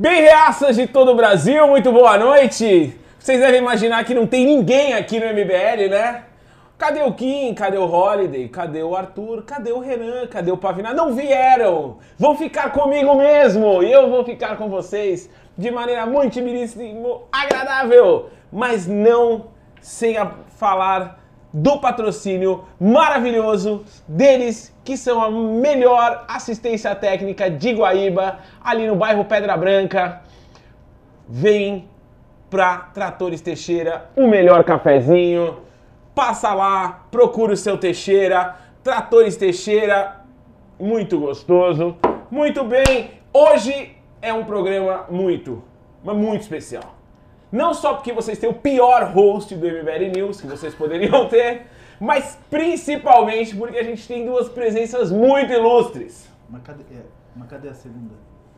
[0.00, 2.96] Bem reaças de todo o Brasil, muito boa noite.
[3.18, 6.22] Vocês devem imaginar que não tem ninguém aqui no MBL, né?
[6.78, 7.52] Cadê o Kim?
[7.52, 8.48] Cadê o Holiday?
[8.48, 9.42] Cadê o Arthur?
[9.42, 10.28] Cadê o Renan?
[10.28, 10.94] Cadê o Pavinar?
[10.94, 11.98] Não vieram!
[12.16, 13.82] Vão ficar comigo mesmo!
[13.82, 19.46] E eu vou ficar com vocês de maneira muitíssimo agradável, mas não
[19.80, 20.14] sem
[20.56, 21.17] falar
[21.52, 29.24] do patrocínio maravilhoso deles, que são a melhor assistência técnica de Guaíba, ali no bairro
[29.24, 30.22] Pedra Branca.
[31.28, 31.88] Vem
[32.50, 35.58] pra Tratores Teixeira, o melhor cafezinho.
[36.14, 40.16] Passa lá, procura o seu Teixeira, Tratores Teixeira,
[40.78, 41.96] muito gostoso.
[42.30, 45.62] Muito bem, hoje é um programa muito,
[46.02, 46.97] mas muito especial.
[47.50, 51.66] Não só porque vocês têm o pior host do MBL News que vocês poderiam ter,
[52.00, 56.28] mas principalmente porque a gente tem duas presenças muito ilustres.
[56.48, 57.02] Mas cadê, é,
[57.34, 58.14] mas cadê a segunda?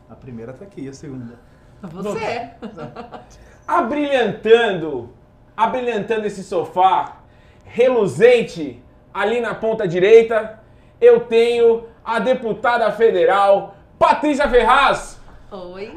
[0.09, 1.39] A primeira tá aqui, a segunda.
[1.81, 2.51] Você.
[3.65, 5.13] abrilhantando,
[5.55, 7.17] abrilhantando esse sofá,
[7.63, 8.83] reluzente
[9.13, 10.59] ali na ponta direita,
[10.99, 15.19] eu tenho a deputada federal Patrícia Ferraz.
[15.51, 15.93] Oi.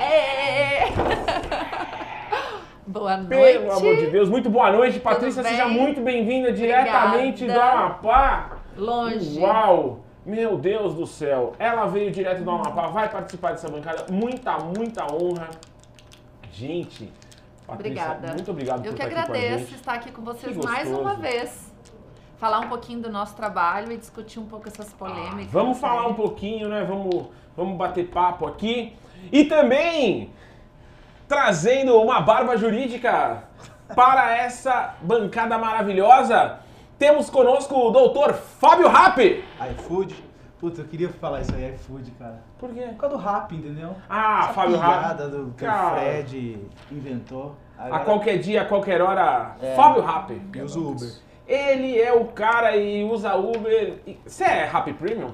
[0.00, 1.51] É.
[2.92, 3.58] Boa noite.
[3.58, 7.58] Pelo amor de Deus, muito boa noite, Patrícia, seja muito bem-vinda diretamente do.
[7.58, 8.58] Amapá.
[8.76, 9.40] Longe.
[9.40, 10.00] Uau!
[10.26, 15.10] Meu Deus do céu, ela veio direto do Amapá, vai participar dessa bancada, muita, muita
[15.10, 15.48] honra.
[16.52, 17.10] Gente,
[17.66, 18.34] Patrícia, Obrigada.
[18.34, 19.74] muito obrigado Eu por que estar aqui agradeço gente.
[19.74, 21.72] estar aqui com vocês mais uma vez.
[22.36, 25.50] Falar um pouquinho do nosso trabalho e discutir um pouco essas polêmicas.
[25.50, 25.80] Vamos né?
[25.80, 26.84] falar um pouquinho, né?
[26.84, 28.94] Vamos, vamos bater papo aqui.
[29.32, 30.30] E também
[31.32, 33.44] trazendo uma barba jurídica
[33.96, 36.58] para essa bancada maravilhosa,
[36.98, 39.18] temos conosco o doutor Fábio Rapp.
[39.78, 40.14] iFood.
[40.60, 42.38] Putz, eu queria falar isso aí, iFood, cara.
[42.58, 42.82] Por quê?
[42.82, 43.96] Por causa do rap, entendeu?
[44.10, 44.98] Ah, Essa Fábio Rapp.
[44.98, 45.86] piada do que Cara.
[45.86, 46.58] o Fred
[46.92, 47.56] inventou.
[47.78, 49.74] A qualquer dia, a qualquer hora, É.
[49.74, 50.30] Fábio Rapp.
[50.54, 51.08] Eu uso Uber.
[51.48, 54.00] Ele é o cara e usa Uber.
[54.26, 55.30] Você é Rapp Premium?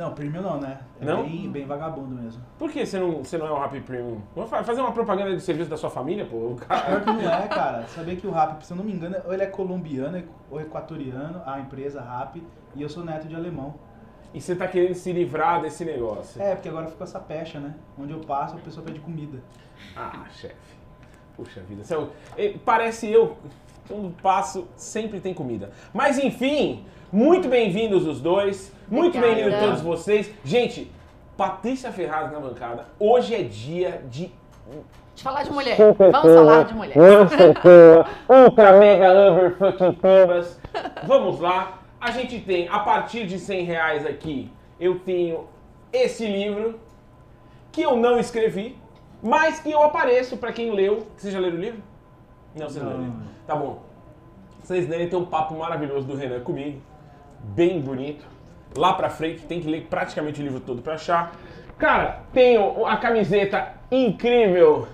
[0.00, 0.78] Não, premium não, né?
[0.98, 1.24] É Não?
[1.24, 2.42] Bem, bem vagabundo mesmo.
[2.58, 4.22] Por que você não, você não é o Happy Premium?
[4.48, 6.56] Fa- fazer uma propaganda de serviço da sua família, pô.
[6.56, 7.86] Pior que não é, cara.
[7.88, 11.42] Sabia que o rap, se eu não me engano, ou ele é colombiano ou equatoriano,
[11.44, 12.42] a empresa rap,
[12.74, 13.74] e eu sou neto de alemão.
[14.32, 16.40] E você tá querendo se livrar desse negócio.
[16.40, 17.74] É, porque agora ficou essa pecha, né?
[17.98, 19.38] Onde eu passo, a pessoa pede comida.
[19.94, 20.54] Ah, chefe.
[21.36, 21.82] Puxa vida.
[21.90, 23.36] É o- eh, Parece eu.
[23.86, 25.72] Quando passo, sempre tem comida.
[25.92, 28.72] Mas enfim, muito bem-vindos os dois.
[28.88, 30.30] Muito bem-vindos todos vocês.
[30.44, 30.90] Gente,
[31.36, 32.86] Patrícia Ferraz na bancada.
[32.98, 34.30] Hoje é dia de
[35.14, 35.76] De falar de mulher.
[35.76, 36.96] Vamos falar de mulher.
[38.28, 40.60] Ultra Mega Uber Fucking Pumbas.
[41.04, 41.78] Vamos lá.
[42.00, 45.46] A gente tem, a partir de 100 reais aqui, eu tenho
[45.92, 46.80] esse livro
[47.70, 48.76] que eu não escrevi,
[49.22, 51.06] mas que eu apareço pra quem leu.
[51.16, 51.82] Vocês já leram o livro?
[52.54, 52.98] Não, vocês não Não.
[53.00, 53.14] leram.
[53.46, 53.82] Tá bom.
[54.62, 56.80] Vocês lerem, tem um papo maravilhoso do Renan comigo.
[57.42, 58.24] Bem bonito.
[58.76, 61.32] Lá pra frente, tem que ler praticamente o livro todo pra achar.
[61.78, 64.86] Cara, tenho a camiseta incrível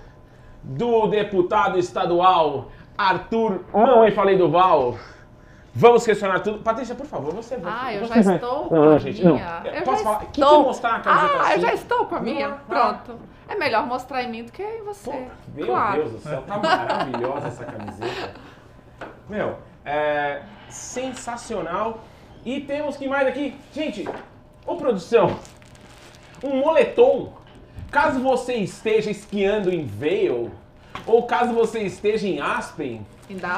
[0.62, 4.96] do deputado estadual Arthur Mamãe Falei do Val.
[5.74, 6.60] Vamos questionar tudo.
[6.60, 7.72] Patrícia, por favor, você vai.
[7.76, 8.34] Ah, eu já vai.
[8.36, 9.34] estou Não, com a gente, não.
[9.34, 9.62] minha.
[9.64, 10.18] É, Eu Posso já falar?
[10.20, 10.60] Quem estou.
[10.60, 11.52] que mostrar a camiseta Ah, assim?
[11.52, 12.48] eu já estou com a minha.
[12.48, 13.18] Não, Pronto.
[13.48, 15.10] É melhor mostrar em mim do que em você.
[15.10, 15.18] Pô,
[15.54, 15.96] meu claro.
[16.02, 18.30] Deus do céu, tá maravilhosa essa camiseta.
[19.28, 20.40] Meu, é
[20.70, 21.98] sensacional.
[22.46, 23.56] E temos que mais aqui?
[23.74, 24.08] Gente,
[24.64, 25.36] ô produção,
[26.44, 27.32] um moletom.
[27.90, 30.52] Caso você esteja esquiando em Vail,
[31.04, 33.04] ou caso você esteja em Aspen,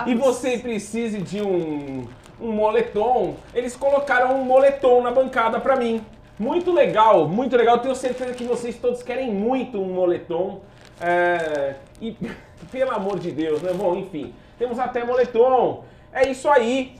[0.07, 2.09] e você precise de um,
[2.41, 6.03] um moletom, eles colocaram um moletom na bancada pra mim.
[6.39, 7.81] Muito legal, muito legal.
[7.81, 10.63] Tenho certeza que vocês todos querem muito um moletom.
[10.99, 12.17] É, e,
[12.73, 13.71] pelo amor de Deus, né?
[13.75, 15.85] Bom, enfim, temos até moletom.
[16.11, 16.97] É isso aí.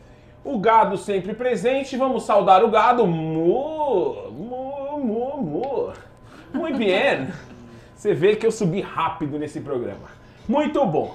[0.49, 1.95] O gado sempre presente.
[1.95, 3.07] Vamos saudar o gado.
[3.07, 5.93] Mu, mu, mu, mu.
[6.55, 7.29] Muito bem.
[7.95, 10.09] Você vê que eu subi rápido nesse programa.
[10.49, 11.15] Muito bom.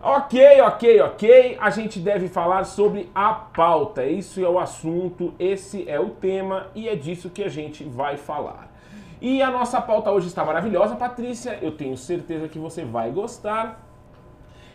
[0.00, 1.58] Ok, ok, ok.
[1.60, 4.06] A gente deve falar sobre a pauta.
[4.06, 8.16] Isso é o assunto, esse é o tema e é disso que a gente vai
[8.16, 8.72] falar.
[9.20, 11.58] E a nossa pauta hoje está maravilhosa, Patrícia.
[11.60, 13.83] Eu tenho certeza que você vai gostar.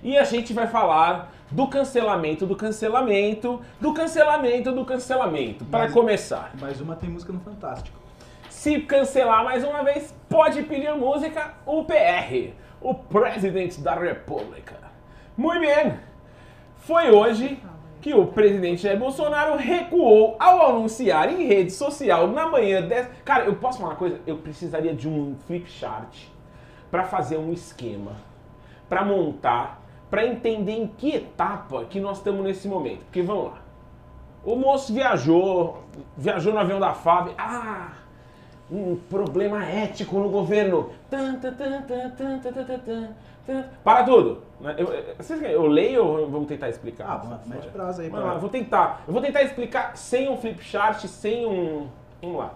[0.01, 5.65] E a gente vai falar do cancelamento, do cancelamento, do cancelamento, do cancelamento.
[5.65, 7.97] Para começar, Mais uma tem música no Fantástico.
[8.49, 14.75] se cancelar mais uma vez, pode pedir música o PR, o presidente da República.
[15.35, 15.99] Muito bem.
[16.77, 17.61] Foi hoje
[18.01, 23.09] que o presidente Jair Bolsonaro recuou ao anunciar em rede social na manhã dessa.
[23.25, 24.21] Cara, eu posso falar uma coisa?
[24.25, 26.15] Eu precisaria de um flip chart
[26.89, 28.13] para fazer um esquema,
[28.87, 33.03] para montar, para entender em que etapa que nós estamos nesse momento.
[33.05, 33.61] Porque vamos lá.
[34.43, 35.83] O moço viajou,
[36.17, 37.31] viajou no avião da FAB.
[37.37, 37.91] Ah,
[38.71, 40.91] um problema ético no governo.
[43.83, 44.43] Para tudo.
[44.61, 44.75] Né?
[44.77, 47.21] Eu, eu, eu leio ou vamos tentar explicar?
[47.23, 48.09] Ah, mete prazo aí.
[48.09, 49.03] Vou tentar.
[49.07, 51.87] Eu vou tentar explicar sem um flip chart, sem um...
[52.21, 52.53] Vamos lá.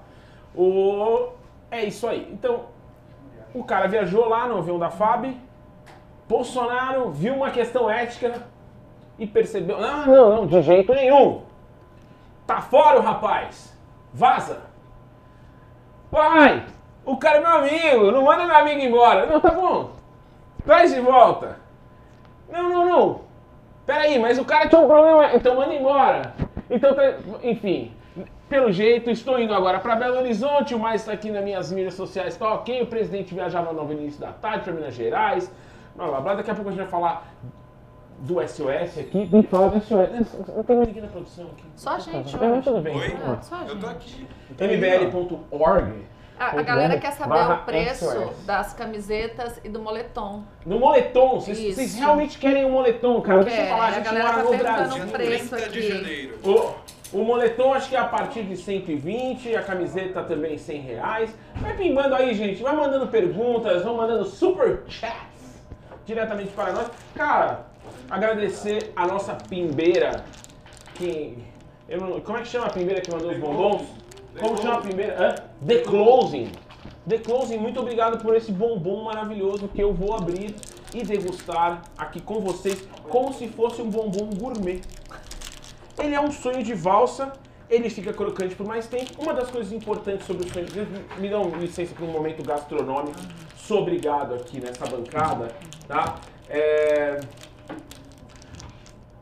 [0.55, 1.29] O...
[1.71, 2.29] É isso aí.
[2.31, 2.65] Então,
[3.53, 5.35] o cara viajou lá no avião da FAB
[6.33, 8.41] Bolsonaro viu uma questão ética
[9.19, 9.79] e percebeu.
[9.79, 11.43] Não, não, não, de jeito nenhum.
[12.47, 13.71] Tá fora o rapaz.
[14.11, 14.61] Vaza.
[16.09, 16.65] Pai,
[17.05, 18.11] o cara é meu amigo.
[18.11, 19.27] Não manda meu amigo embora.
[19.27, 19.91] Não, tá bom.
[20.65, 21.59] Traz de volta.
[22.49, 23.21] Não, não, não.
[23.85, 26.33] Peraí, mas o cara tinha um problema, então manda embora.
[26.69, 27.91] Então, tá- enfim,
[28.49, 31.93] pelo jeito, estou indo agora para Belo Horizonte, o mais está aqui nas minhas mídias
[31.93, 32.81] sociais, tá ok.
[32.81, 35.51] O presidente viajava no início da tarde para Minas Gerais,
[35.95, 36.35] blá blá blá.
[36.35, 37.33] Daqui a pouco a gente vai falar
[38.19, 39.25] do SOS aqui.
[39.25, 40.47] Vem falar do SOS.
[40.55, 41.63] Não tem ninguém na produção aqui.
[41.75, 42.61] Só a gente hoje.
[42.63, 42.95] tudo bem.
[42.95, 43.07] Oi?
[43.07, 44.27] É, só a Eu tô gente.
[44.57, 44.63] aqui.
[44.63, 46.13] mbl.org.
[46.39, 48.45] A, a galera quer saber o preço SOS.
[48.45, 50.43] das camisetas e do moletom.
[50.65, 53.43] No moletom, vocês, realmente querem um moletom, cara?
[53.43, 55.03] Deixa eu falar, a a gente mora tá no Brasil.
[55.03, 55.89] um preço 30 de aqui.
[55.89, 56.39] janeiro.
[56.43, 61.35] O, o moletom acho que é a partir de 120, a camiseta também 100 reais.
[61.55, 62.63] Vai pimbando aí, gente.
[62.63, 65.32] Vai mandando perguntas, vão mandando super chats
[66.05, 66.87] diretamente para nós.
[67.15, 67.65] Cara,
[68.09, 70.23] agradecer a nossa pimbeira
[70.95, 71.37] que...
[71.87, 73.81] eu não- como é que chama a pimbeira que mandou os bombons?
[74.39, 75.15] Como chama a pimbeira?
[75.19, 75.65] Hã?
[75.65, 76.51] The Closing.
[77.07, 80.55] The Closing, muito obrigado por esse bombom maravilhoso que eu vou abrir
[80.93, 84.81] e degustar aqui com vocês como se fosse um bombom gourmet.
[85.99, 87.33] Ele é um sonho de valsa,
[87.73, 89.21] ele fica crocante por mais tempo.
[89.21, 93.17] Uma das coisas importantes sobre o sonho de me dão licença para um momento gastronômico.
[93.57, 95.47] Sou obrigado aqui nessa bancada,
[95.87, 96.19] tá?
[96.49, 97.19] É,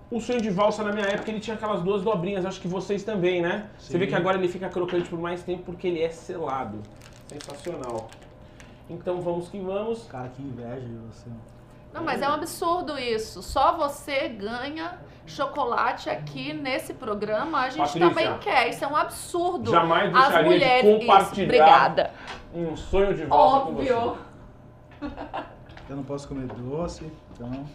[0.09, 3.01] O sonho de valsa na minha época ele tinha aquelas duas dobrinhas, acho que vocês
[3.03, 3.69] também, né?
[3.79, 4.09] Você vê Sim.
[4.09, 6.79] que agora ele fica crocante por mais tempo porque ele é selado.
[7.29, 8.09] Sensacional.
[8.89, 10.03] Então vamos que vamos.
[10.07, 11.29] Cara, que inveja de você.
[11.93, 13.41] Não, mas é um absurdo isso.
[13.41, 17.59] Só você ganha chocolate aqui nesse programa.
[17.59, 18.69] A gente Patrícia, também quer.
[18.69, 19.71] Isso é um absurdo.
[19.71, 20.99] jamais As deixaria de mulheres.
[20.99, 21.31] compartilhar.
[21.31, 22.11] Isso, obrigada.
[22.53, 24.17] Um sonho de valsa com Óbvio.
[24.99, 25.11] você.
[25.89, 27.65] Eu não posso comer doce, então...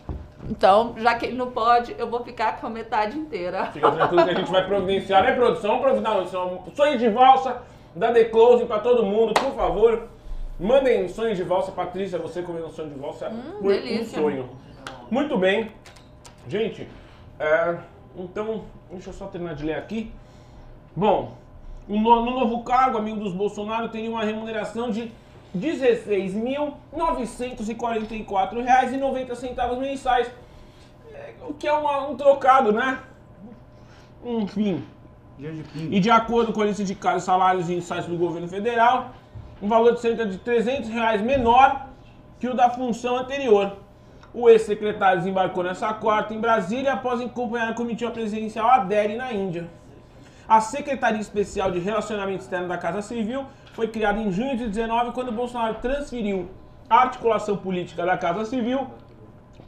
[0.48, 3.66] Então, já que ele não pode, eu vou ficar com a metade inteira.
[3.66, 5.80] Fica tranquilo que a gente vai providenciar, né, produção?
[5.80, 7.62] Providenciar um sonho de valsa
[7.94, 10.08] da The Closing pra todo mundo, por favor.
[10.58, 14.18] Mandem sonho de valsa, Patrícia, você comendo um sonho de valsa foi um delícia.
[14.20, 14.48] sonho.
[15.10, 15.72] Muito bem.
[16.48, 16.88] Gente,
[17.38, 17.76] é,
[18.16, 20.10] então, deixa eu só terminar de ler aqui.
[20.94, 21.34] Bom,
[21.86, 25.12] no, no novo cargo, amigo dos Bolsonaro, teria uma remuneração de R$
[28.46, 30.30] 16.944,90 mensais.
[31.12, 32.98] É, o que é uma- um trocado, né?
[34.24, 34.84] Enfim.
[35.38, 35.64] De.
[35.90, 39.10] E de acordo com esse sindicato, salários e sites do governo federal,
[39.60, 41.86] um valor de cerca de 300 reais menor
[42.40, 43.76] que o da função anterior.
[44.38, 49.66] O ex-secretário desembarcou nessa quarta em Brasília após acompanhar a comitiva presidencial ADERE na Índia.
[50.46, 55.12] A Secretaria Especial de Relacionamento Externo da Casa Civil foi criada em junho de 19,
[55.12, 56.50] quando Bolsonaro transferiu
[56.90, 58.86] a articulação política da Casa Civil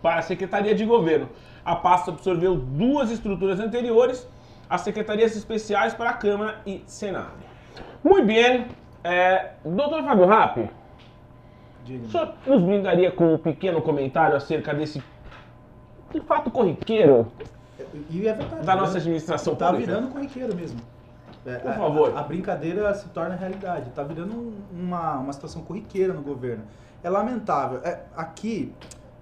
[0.02, 1.30] para a Secretaria de Governo.
[1.64, 4.28] A pasta absorveu duas estruturas anteriores,
[4.68, 7.32] as secretarias especiais para a Câmara e Senado.
[8.04, 8.66] Muito bem,
[9.02, 10.68] é, doutor Fábio Rappi,
[11.96, 12.08] o Diga.
[12.08, 15.02] senhor nos brindaria com um pequeno comentário acerca desse
[16.12, 17.26] de fato corriqueiro
[18.10, 18.64] E é verdade.
[18.66, 18.80] da né?
[18.80, 19.92] nossa administração Tá pública?
[19.92, 20.80] virando corriqueiro mesmo.
[21.46, 22.16] É, Por favor.
[22.16, 23.90] A, a brincadeira se torna realidade.
[23.90, 26.64] Tá virando um- uma, uma situação corriqueira no governo.
[27.02, 27.80] É lamentável.
[27.84, 28.72] É, aqui,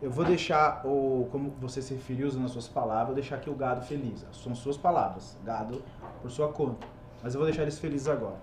[0.03, 3.51] eu vou deixar, o, como você se referiu usando as suas palavras, vou deixar aqui
[3.51, 4.25] o gado feliz.
[4.33, 5.37] São suas palavras.
[5.45, 5.83] Gado
[6.23, 6.87] por sua conta.
[7.23, 8.37] Mas eu vou deixar eles felizes agora.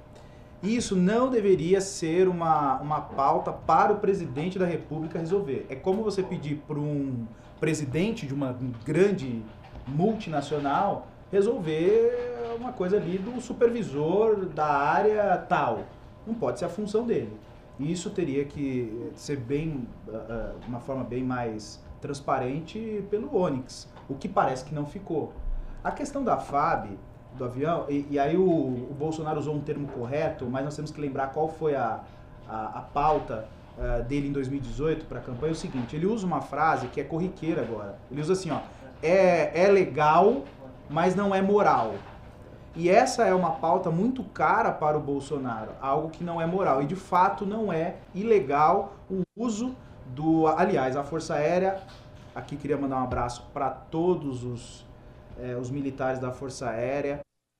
[0.63, 5.65] Isso não deveria ser uma, uma pauta para o presidente da República resolver.
[5.70, 7.27] É como você pedir para um
[7.60, 9.43] presidente de uma grande
[9.86, 15.82] multinacional resolver uma coisa ali do supervisor da área tal.
[16.25, 17.38] Não pode ser a função dele.
[17.77, 24.15] Isso teria que ser bem, ah, ah, uma forma bem mais transparente pelo Onix, o
[24.15, 25.34] que parece que não ficou.
[25.84, 26.91] A questão da FAB,
[27.38, 30.92] do avião, e, e aí o, o Bolsonaro usou um termo correto, mas nós temos
[30.92, 32.02] que lembrar qual foi a,
[32.48, 33.48] a, a pauta
[33.80, 35.52] ah, dele em 2018 para a campanha.
[35.52, 37.98] É o seguinte, ele usa uma frase que é corriqueira agora.
[38.12, 38.60] Ele usa assim, ó,
[39.02, 40.44] é, é legal,
[40.90, 41.96] mas não é moral.
[42.75, 46.82] E essa é uma pauta muito cara para o Bolsonaro, algo que não é moral.
[46.82, 49.75] E de fato não é ilegal o uso
[50.08, 50.48] do.
[50.48, 51.82] Aliás, a Força Aérea.
[52.36, 54.84] Aqui queria mandar um abraço para todos os,
[55.40, 57.20] é, os militares da Força Aérea.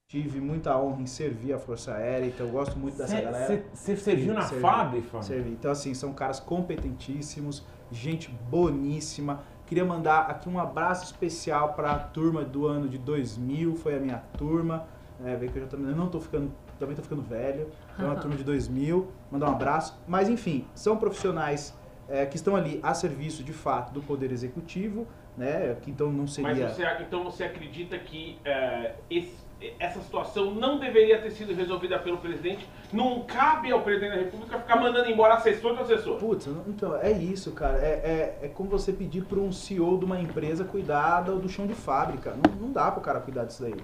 [0.10, 3.65] Tive muita honra em servir a Força Aérea, então eu gosto muito dessa galera.
[3.74, 5.24] Você serviu na Servi, FAB, Fábio?
[5.24, 5.50] Servi.
[5.51, 9.42] Então, assim, são caras competentíssimos, gente boníssima.
[9.65, 14.00] Queria mandar aqui um abraço especial para a turma do ano de 2000, foi a
[14.00, 14.86] minha turma.
[15.24, 17.68] É, vê que eu já também não tô ficando, também tô ficando velho.
[17.98, 19.98] É uma turma de 2000, mandar um abraço.
[20.08, 21.74] Mas enfim, são profissionais
[22.08, 25.75] é, que estão ali a serviço de fato do poder executivo, né?
[25.82, 26.54] Que então não seria.
[26.54, 29.36] Mas você, então você acredita que é, esse,
[29.80, 32.68] essa situação não deveria ter sido resolvida pelo presidente?
[32.92, 36.18] Não cabe ao presidente da República ficar mandando embora assessor do assessor?
[36.18, 37.78] Putz, então é isso, cara.
[37.78, 41.50] É, é, é como você pedir para um CEO de uma empresa cuidar do, do
[41.50, 42.32] chão de fábrica.
[42.36, 43.75] Não, não dá para o cara cuidar disso daí.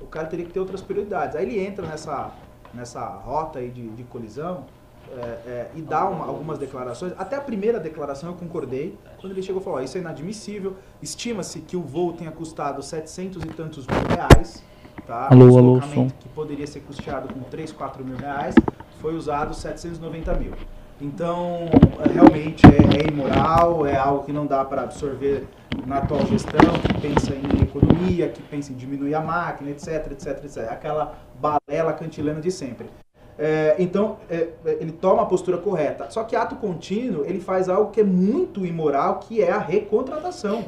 [0.00, 1.36] O cara teria que ter outras prioridades.
[1.36, 2.32] Aí ele entra nessa,
[2.74, 4.66] nessa rota aí de, de colisão
[5.12, 7.12] é, é, e dá uma, algumas declarações.
[7.16, 10.76] Até a primeira declaração eu concordei, quando ele chegou e falou: Isso é inadmissível.
[11.02, 14.62] Estima-se que o voo tenha custado 700 e tantos mil reais.
[15.06, 15.28] Tá?
[15.30, 16.08] Alô, Um alô, som.
[16.08, 18.54] que poderia ser custeado com 3, 4 mil reais,
[19.00, 20.52] foi usado 790 mil.
[21.00, 21.68] Então,
[22.04, 25.46] é, realmente é, é imoral, é algo que não dá para absorver
[25.86, 30.44] na atual gestão, que pensa em economia, que pensa em diminuir a máquina, etc, etc,
[30.44, 30.70] etc.
[30.70, 32.86] Aquela balela cantilena de sempre.
[33.38, 36.10] É, então, é, é, ele toma a postura correta.
[36.10, 40.66] Só que ato contínuo, ele faz algo que é muito imoral, que é a recontratação.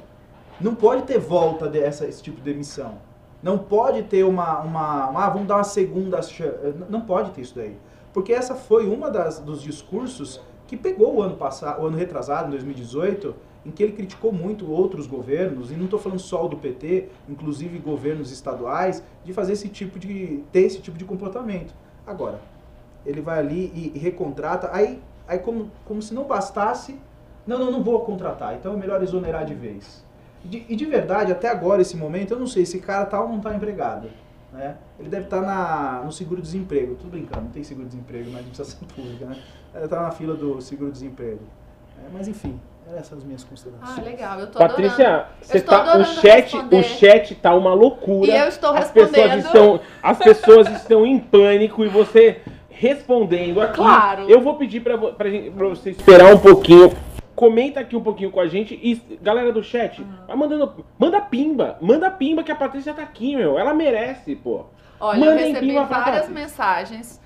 [0.61, 2.95] Não pode ter volta dessa esse tipo de emissão.
[3.43, 6.21] Não pode ter uma, uma, uma ah, vamos dar uma segunda.
[6.89, 7.77] Não pode ter isso daí.
[8.13, 12.49] Porque essa foi uma das, dos discursos que pegou o ano passado, o ano retrasado,
[12.49, 13.35] em 2018,
[13.65, 17.79] em que ele criticou muito outros governos, e não estou falando só do PT, inclusive
[17.79, 20.43] governos estaduais, de fazer esse tipo de.
[20.53, 21.73] ter esse tipo de comportamento.
[22.07, 22.41] Agora,
[23.05, 26.99] ele vai ali e, e recontrata, aí, aí como, como se não bastasse,
[27.47, 30.05] não, não, não vou contratar, então é melhor exonerar de vez.
[30.45, 33.07] E de, e de verdade, até agora, esse momento, eu não sei se esse cara
[33.07, 34.09] tá ou não tá empregado.
[34.53, 34.77] Né?
[34.99, 36.95] Ele deve estar na, no seguro-desemprego.
[36.95, 39.37] Tudo brincando, não tem seguro-desemprego na administração pública, né?
[39.75, 41.41] Ele está na fila do seguro-desemprego.
[41.99, 42.59] É, mas enfim,
[42.91, 43.99] essas são as minhas considerações.
[43.99, 44.41] Ah, legal.
[44.41, 46.77] Eu tô Patrícia, você tá, o chat, responder.
[46.77, 48.31] o chat tá uma loucura.
[48.31, 49.45] E eu estou as pessoas respondendo.
[49.45, 52.41] estão, as pessoas estão em pânico e você
[52.79, 53.75] respondendo aqui.
[53.75, 54.31] Claro.
[54.31, 56.93] Eu vou pedir pra, pra, gente, pra você esperar um pouquinho.
[57.35, 61.79] Comenta aqui um pouquinho com a gente e galera do chat, vai mandando, manda pimba,
[61.81, 63.57] manda pimba que a Patrícia tá aqui, meu.
[63.57, 64.67] Ela merece, pô.
[64.99, 67.21] Olha, eu Mandem recebi pimba pra várias mensagens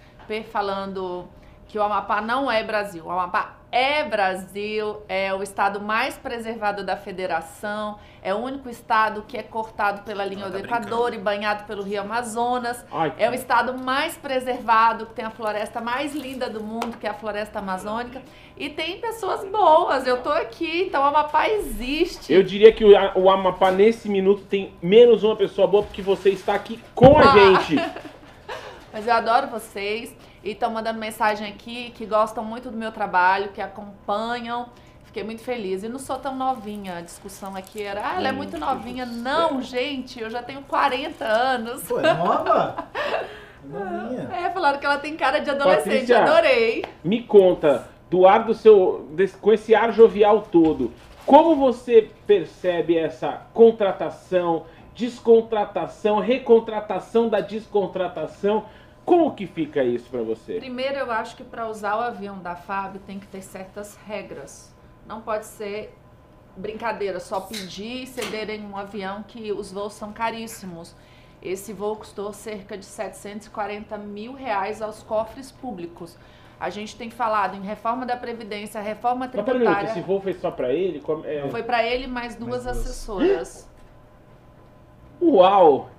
[0.51, 1.27] falando
[1.73, 3.07] que o Amapá não é Brasil.
[3.07, 9.25] O Amapá é Brasil, é o estado mais preservado da federação, é o único estado
[9.27, 12.85] que é cortado pela linha do Equador e banhado pelo Rio Amazonas.
[12.93, 17.07] Ai, É o estado mais preservado, que tem a floresta mais linda do mundo, que
[17.07, 18.21] é a floresta amazônica.
[18.55, 22.35] E tem pessoas boas, eu tô aqui, então o Amapá existe.
[22.35, 26.29] Eu diria que o, o Amapá nesse minuto tem menos uma pessoa boa porque você
[26.29, 27.33] está aqui com a Ah.
[27.33, 27.77] gente.
[28.93, 33.49] Mas eu adoro vocês e estão mandando mensagem aqui que gostam muito do meu trabalho,
[33.51, 34.67] que acompanham.
[35.05, 35.83] Fiquei muito feliz.
[35.83, 36.97] E não sou tão novinha.
[36.97, 39.05] A discussão aqui era, ah, ela é muito novinha.
[39.05, 41.83] Não, gente, eu já tenho 40 anos.
[41.83, 42.87] Pô, é nova?
[42.95, 44.31] É novinha.
[44.33, 45.85] É, falaram que ela tem cara de adolescente.
[46.07, 46.23] Patrícia.
[46.23, 46.85] Adorei.
[47.05, 49.07] Me conta, do ar do seu.
[49.13, 50.91] desse- com esse ar jovial todo,
[51.27, 58.65] como você percebe essa contratação, descontratação, recontratação da descontratação?
[59.05, 60.59] Como que fica isso pra você?
[60.59, 64.73] Primeiro, eu acho que para usar o avião da FAB tem que ter certas regras.
[65.07, 65.93] Não pode ser
[66.57, 70.95] brincadeira, só pedir e cederem um avião que os voos são caríssimos.
[71.43, 76.17] Esse voo custou cerca de 740 mil reais aos cofres públicos.
[76.61, 80.03] A gente tem falado em reforma da Previdência, reforma Mas pera esse tributária.
[80.05, 81.01] voo foi só pra ele?
[81.01, 82.79] Como- é- Foi para ele mais duas duas.
[82.79, 83.69] assessoras.
[85.21, 85.91] Uau!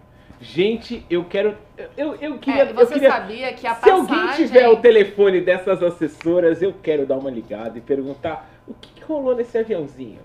[0.44, 1.58] Gente, eu quero.
[1.96, 2.64] Eu, eu queria.
[2.64, 4.02] É, e eu você queria sabia que a Se passagem...
[4.16, 8.90] alguém tiver o telefone dessas assessoras, eu quero dar uma ligada e perguntar o que,
[8.94, 10.20] que rolou nesse aviãozinho.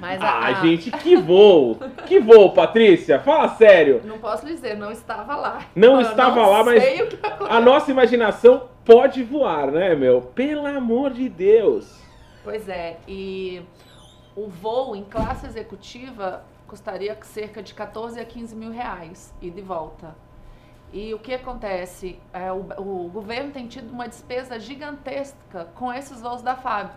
[0.00, 1.76] Mas a- Ah, a- gente, que voo!
[2.06, 3.18] Que voo, Patrícia?
[3.18, 4.00] Fala sério!
[4.04, 5.58] Não posso dizer, não estava lá.
[5.74, 6.80] Não Eu estava não lá, mas
[7.48, 10.20] a nossa imaginação pode voar, né, meu?
[10.22, 11.98] Pelo amor de Deus!
[12.44, 13.60] Pois é, e
[14.36, 20.14] o voo em classe executiva custaria cerca de 14 a 15 mil reais, e volta.
[20.92, 22.18] E o que acontece?
[22.32, 26.90] É, o, o governo tem tido uma despesa gigantesca com esses voos da FAB.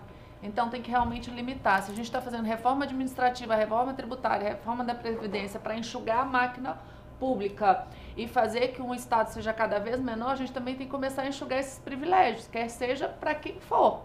[0.43, 1.83] Então tem que realmente limitar.
[1.83, 6.25] Se a gente está fazendo reforma administrativa, reforma tributária, reforma da Previdência para enxugar a
[6.25, 6.79] máquina,
[7.19, 7.85] pública
[8.17, 11.21] e fazer que um Estado seja cada vez menor, a gente também tem que começar
[11.21, 14.01] a enxugar esses privilégios, quer seja para quem for.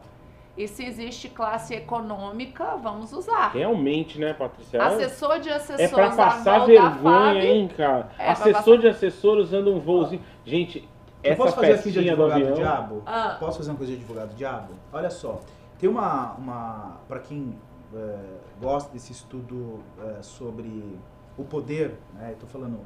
[0.56, 3.50] E se existe classe econômica, vamos usar.
[3.52, 4.82] Realmente, né, Patrícia?
[4.82, 8.10] Assessor de assessor É pra usar passar vergonha, hein, cara?
[8.18, 10.22] É, assessor passar- de assessor usando um voozinho.
[10.44, 10.88] Gente,
[11.22, 13.02] Eu essa posso fazer aqui de do advogado do diabo?
[13.04, 13.36] Ah.
[13.38, 14.72] Posso fazer uma coisa de advogado do diabo?
[14.92, 15.40] Olha só,
[15.78, 17.54] tem uma, uma para quem
[17.94, 18.16] é,
[18.60, 20.98] gosta desse estudo é, sobre
[21.36, 22.32] o poder, né?
[22.32, 22.80] Estou falando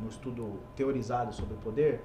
[0.00, 2.02] no estudo teorizado sobre o poder,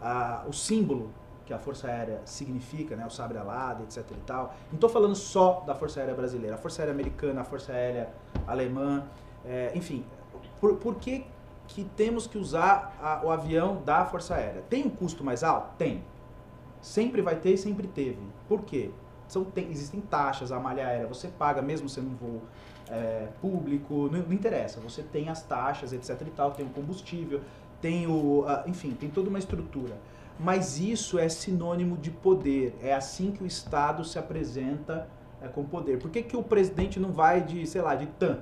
[0.00, 1.10] ah, o símbolo
[1.46, 4.54] que a Força Aérea significa, né, o sabre alado, etc e tal.
[4.68, 8.10] Não estou falando só da Força Aérea brasileira, a Força Aérea americana, a Força Aérea
[8.46, 9.04] alemã,
[9.44, 10.04] é, enfim,
[10.60, 11.24] por, por que,
[11.68, 14.62] que temos que usar a- o avião da Força Aérea?
[14.68, 15.74] Tem um custo mais alto?
[15.78, 16.02] Tem.
[16.80, 18.18] Sempre vai ter e sempre teve.
[18.48, 18.90] Por quê?
[19.28, 22.42] São, tem- existem taxas, a malha aérea você paga, mesmo sendo um voo
[22.88, 24.80] é, público, não, não interessa.
[24.80, 27.40] Você tem as taxas, etc e tal, tem o combustível,
[27.80, 28.44] tem o...
[28.46, 29.96] a- enfim, tem toda uma estrutura.
[30.38, 32.76] Mas isso é sinônimo de poder.
[32.82, 35.08] É assim que o Estado se apresenta
[35.40, 35.98] é, com poder.
[35.98, 38.38] Por que, que o presidente não vai de, sei lá, de TAM?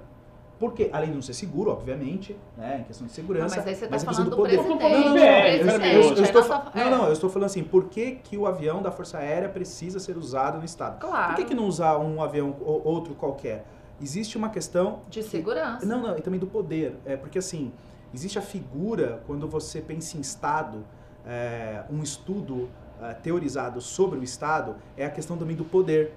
[0.58, 3.74] Porque, além de não ser seguro, obviamente, né, em questão de Não, segurança, mas aí
[3.74, 4.56] você tá questão falando do poder.
[4.56, 4.82] presidente.
[4.82, 6.90] Não, não, não, do é, Eu- eu- eu estou não, é.
[6.90, 10.16] não, eu estou falando assim, por que, que o avião da Força Aérea precisa ser
[10.16, 11.00] usado no Estado?
[11.00, 11.28] Claro.
[11.34, 13.66] Por que, que não usar um avião ou outro qualquer?
[14.00, 15.00] Existe uma questão...
[15.10, 15.84] De que- segurança.
[15.84, 16.96] Não, não, e também do poder.
[17.04, 17.72] É porque assim,
[18.14, 20.84] existe a figura, quando você pensa em Estado,
[21.26, 22.68] é, um estudo
[23.02, 26.12] é, teorizado sobre o Estado, é a questão também do poder.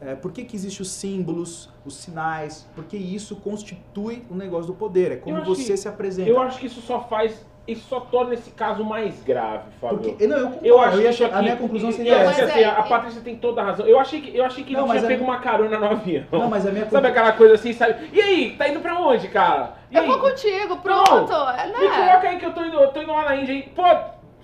[0.00, 2.68] É, por que, que existem os símbolos, os sinais?
[2.74, 5.12] Porque isso constitui o negócio do poder.
[5.12, 6.28] É como você que- se apresenta.
[6.28, 7.46] Eu acho que isso só faz.
[7.64, 9.98] Isso só torna esse caso mais grave, Fábio.
[9.98, 12.30] Porque, não, eu, concordo, Eu acho ia que a minha conclusão seria essa.
[12.32, 13.86] assim, assim, é- a Patrícia tem toda a razão.
[13.86, 16.24] Eu achei que, eu achei que Não, ele tinha é- pego uma carona no avião.
[16.32, 18.10] Não, mas a minha Sabe aquela coisa assim, sabe?
[18.12, 19.74] E aí, tá indo pra onde, cara?
[19.92, 20.08] E Eu aí?
[20.08, 21.32] vou contigo, pronto.
[21.32, 21.96] é, Me né?
[21.96, 23.68] coloca aí que eu tô indo, eu tô indo lá na Índia, hein?
[23.76, 23.82] Pô,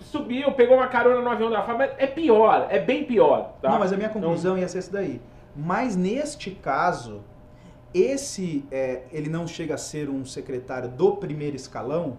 [0.09, 3.71] subiu, pegou uma carona no avião da FAB, mas é pior, é bem pior, tá?
[3.71, 5.21] Não, mas a minha Então, conclusão ia ser essa daí.
[5.55, 7.23] Mas neste caso,
[7.93, 12.17] esse é, ele não chega a ser um secretário do primeiro escalão,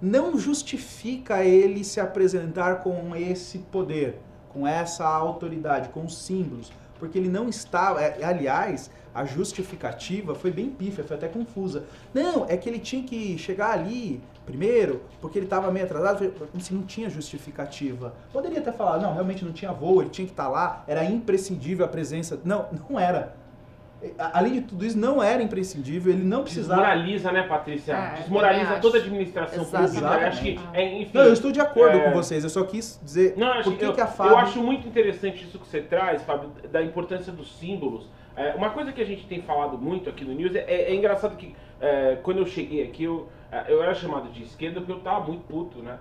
[0.00, 4.18] não justifica ele se apresentar com esse poder,
[4.52, 7.96] com essa autoridade, com os símbolos, porque ele não está.
[8.00, 11.84] é, aliás, a justificativa foi bem pífia, foi até confusa.
[12.12, 16.62] Não, é que ele tinha que chegar ali primeiro, porque ele estava meio atrasado, como
[16.62, 18.14] se não tinha justificativa.
[18.32, 21.84] Poderia até falar, não, realmente não tinha voo, ele tinha que estar lá, era imprescindível
[21.84, 22.40] a presença.
[22.44, 23.36] Não, não era.
[24.18, 26.74] Além de tudo isso, não era imprescindível, ele não precisava.
[26.82, 27.92] Desmoraliza, né, Patrícia?
[27.94, 29.94] É, Desmoraliza toda a administração Exatamente.
[29.94, 30.20] pública.
[30.20, 32.00] Eu acho que, é, enfim, Não, eu estou de acordo É.
[32.04, 34.08] com vocês, eu só quis dizer Não, eu acho, por que, eu, que a eu
[34.08, 34.36] Fábio...
[34.36, 38.06] acho muito interessante isso que você traz, Fábio, da importância dos símbolos.
[38.36, 40.94] É, uma coisa que a gente tem falado muito aqui no News é, é- é
[40.94, 41.54] engraçado que
[41.84, 45.26] é, quando eu cheguei aqui, eu, é, eu era chamado de esquerda porque eu tava
[45.26, 45.98] muito puto, né?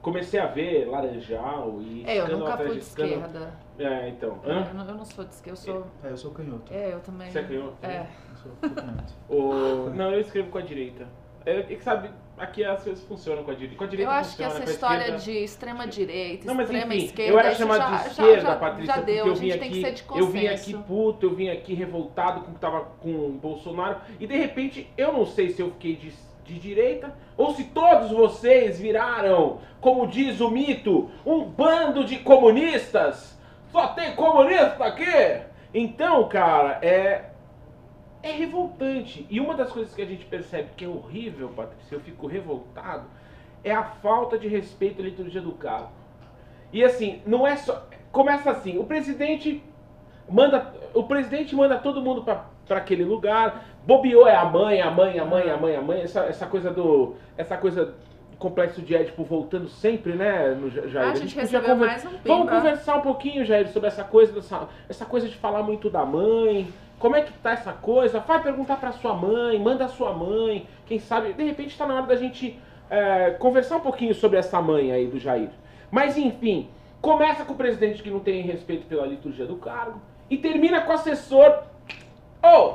[0.00, 3.22] Comecei a ver Laranjal e É, eu nunca atrás fui de escândalo.
[3.24, 3.52] esquerda.
[3.78, 4.40] É, então.
[4.42, 4.72] Eu Hã?
[4.74, 5.86] não, eu não sou de esquerda, eu sou.
[6.02, 6.72] É, eu sou canhoto.
[6.72, 7.30] É, eu também.
[7.30, 7.76] Você é canhoto?
[7.82, 8.06] É.
[8.30, 9.14] Eu sou, sou canhoto.
[9.28, 9.90] O...
[9.90, 11.06] Não, eu escrevo com a direita.
[11.46, 12.10] É, é que sabe,
[12.42, 13.76] aqui as coisas funcionam com a direita.
[13.76, 16.46] Com a direita Eu acho que funciona, essa com a história esquerda- de extrema direita,
[16.46, 19.36] Não, mas extrema enfim, esquerda, eu era chamado de esquerda, já, Patrícia, já deu, eu
[19.36, 22.40] gente vim tem aqui, que ser de eu vim aqui puto, eu vim aqui revoltado
[22.42, 25.70] com o que tava com o Bolsonaro, e de repente, eu não sei se eu
[25.72, 26.12] fiquei de,
[26.44, 33.38] de direita, ou se todos vocês viraram, como diz o mito, um bando de comunistas,
[33.70, 35.42] só tem comunista aqui!
[35.74, 37.30] Então, cara, é,
[38.22, 39.26] é revoltante.
[39.28, 43.04] E uma das coisas que a gente percebe que é horrível, Patrícia, eu fico revoltado,
[43.64, 45.90] é a falta de respeito à liturgia do cargo.
[46.72, 47.86] E assim, não é só.
[48.10, 49.62] Começa assim, o presidente
[50.28, 50.72] manda.
[50.94, 52.46] O presidente manda todo mundo para
[52.78, 53.64] aquele lugar.
[53.86, 56.00] Bobeou é a mãe, a mãe, a mãe, a mãe, a mãe.
[56.02, 57.14] Essa, essa coisa do.
[57.36, 61.06] Essa coisa do complexo de Édipo voltando sempre, né, no Ja- Jair?
[61.08, 64.02] Ah, a gente podia recebeu conver- mais um Vamos conversar um pouquinho, Jair, sobre essa
[64.02, 66.66] coisa, dessa, essa coisa de falar muito da mãe.
[67.02, 68.20] Como é que tá essa coisa?
[68.20, 70.68] Vai perguntar pra sua mãe, manda a sua mãe.
[70.86, 72.56] Quem sabe, de repente tá na hora da gente
[72.88, 75.50] é, conversar um pouquinho sobre essa mãe aí do Jair.
[75.90, 80.36] Mas enfim, começa com o presidente que não tem respeito pela liturgia do cargo e
[80.38, 81.64] termina com o assessor.
[82.40, 82.74] Ô,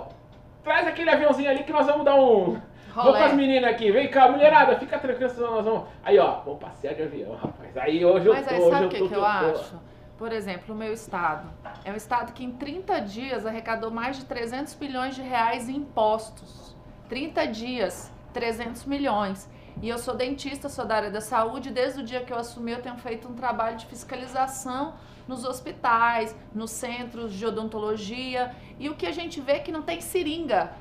[0.61, 2.59] traz aquele aviãozinho ali que nós vamos dar um.
[2.93, 5.83] Vou com as meninas aqui, vem cá, mulherada, fica tranquila, senão nós vamos.
[6.03, 7.77] Aí, ó, vamos passear de avião, rapaz.
[7.77, 9.19] Aí hoje eu Mas tô, aí hoje sabe eu o tô, que, que que eu
[9.19, 9.25] tô.
[9.25, 9.75] acho?
[10.17, 11.47] Por exemplo, o meu estado.
[11.85, 15.75] É um estado que em 30 dias arrecadou mais de 300 bilhões de reais em
[15.75, 16.75] impostos.
[17.07, 19.47] 30 dias, 300 milhões.
[19.79, 21.69] E eu sou dentista, sou da área da saúde.
[21.69, 24.95] Desde o dia que eu assumi, eu tenho feito um trabalho de fiscalização
[25.27, 28.55] nos hospitais, nos centros de odontologia.
[28.79, 30.71] E o que a gente vê é que não tem seringa.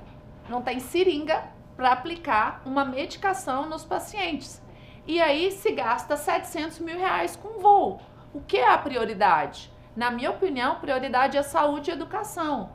[0.48, 1.44] Não tem seringa
[1.76, 4.62] para aplicar uma medicação nos pacientes.
[5.06, 8.00] E aí se gasta 700 mil reais com voo.
[8.36, 9.72] O que é a prioridade?
[9.96, 12.68] Na minha opinião, prioridade é saúde e educação.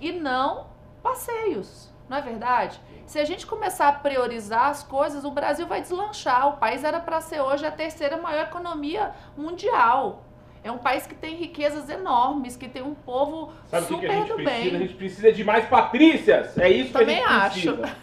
[0.00, 0.68] E não
[1.02, 2.80] passeios, não é verdade?
[3.06, 6.50] Se a gente começar a priorizar as coisas, o Brasil vai deslanchar.
[6.50, 10.22] O país era para ser hoje a terceira maior economia mundial.
[10.62, 14.16] É um país que tem riquezas enormes, que tem um povo Sabe super que a
[14.16, 14.60] gente do precisa?
[14.60, 14.78] A bem.
[14.78, 16.56] gente precisa de mais Patrícias.
[16.56, 17.96] É isso Também que a gente precisa.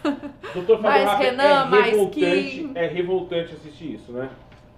[0.52, 2.72] Doutor Mais Fábio Rafa, Renan, é mais revoltante, Kim.
[2.74, 4.28] é revoltante assistir isso, né?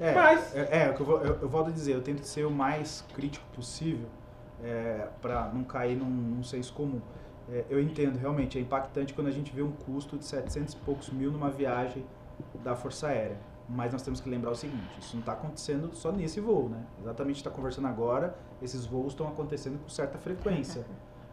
[0.00, 2.24] É, Mas- é, é, o que eu, vou- eu, eu volto a dizer, eu tento
[2.24, 4.08] ser o mais crítico possível
[4.62, 7.00] é, para não cair num, num senso comum.
[7.50, 10.76] É, eu entendo, realmente, é impactante quando a gente vê um custo de 700 e
[10.78, 12.04] poucos mil numa viagem
[12.64, 13.38] da Força Aérea.
[13.68, 16.82] Mas nós temos que lembrar o seguinte, isso não está acontecendo só nesse voo, né?
[17.00, 20.84] Exatamente está conversando agora, esses voos estão acontecendo com certa frequência.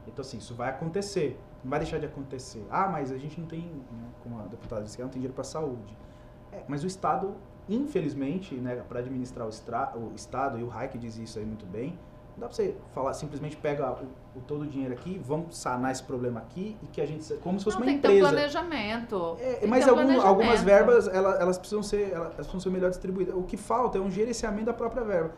[0.06, 2.63] Então, assim, isso vai acontecer, não vai deixar de acontecer.
[2.69, 5.43] Ah, mas a gente não tem, né, como a deputada disse, não tem dinheiro para
[5.43, 5.97] saúde.
[6.51, 7.36] É, mas o Estado,
[7.69, 11.65] infelizmente, né, para administrar o, estra- o Estado, e o Hayek diz isso aí muito
[11.65, 11.97] bem,
[12.38, 15.91] não dá para você falar, simplesmente pega o, o todo o dinheiro aqui, vamos sanar
[15.91, 18.10] esse problema aqui, e que a gente, como se fosse Não, uma tem que ter
[18.10, 18.30] um empresa.
[18.30, 19.38] planejamento.
[19.39, 20.65] É, Tem mas ter um algum- algumas planejamento.
[20.65, 23.36] verbas, ela- elas, precisam ser, elas precisam ser melhor distribuídas.
[23.36, 25.32] O que falta é um gerenciamento da própria verba.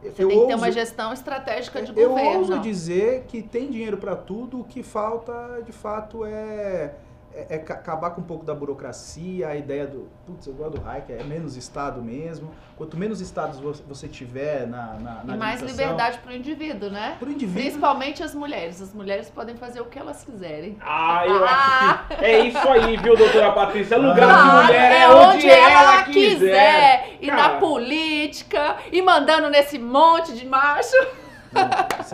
[0.00, 2.38] Você tem que ter uma gestão estratégica de eu governo.
[2.40, 6.94] ouso dizer que tem dinheiro para tudo, o que falta, de fato, é,
[7.34, 10.78] é, é ca- acabar com um pouco da burocracia, a ideia do, putz, eu gosto
[10.78, 12.50] do Hayek, é menos Estado mesmo.
[12.76, 16.90] Quanto menos Estados vo- você tiver na, na, na E mais liberdade para o indivíduo,
[16.90, 17.16] né?
[17.18, 18.80] Pro indivíduo, Principalmente as mulheres.
[18.82, 20.76] As mulheres podem fazer o que elas quiserem.
[20.80, 22.04] Ah, eu Ah!
[22.08, 23.96] acho que é isso aí, viu, doutora Patrícia?
[23.96, 27.16] Lugar de Claro, mulher é, é onde ela quiser.
[27.20, 27.42] E Cara.
[27.54, 30.96] na política, e mandando nesse monte de macho.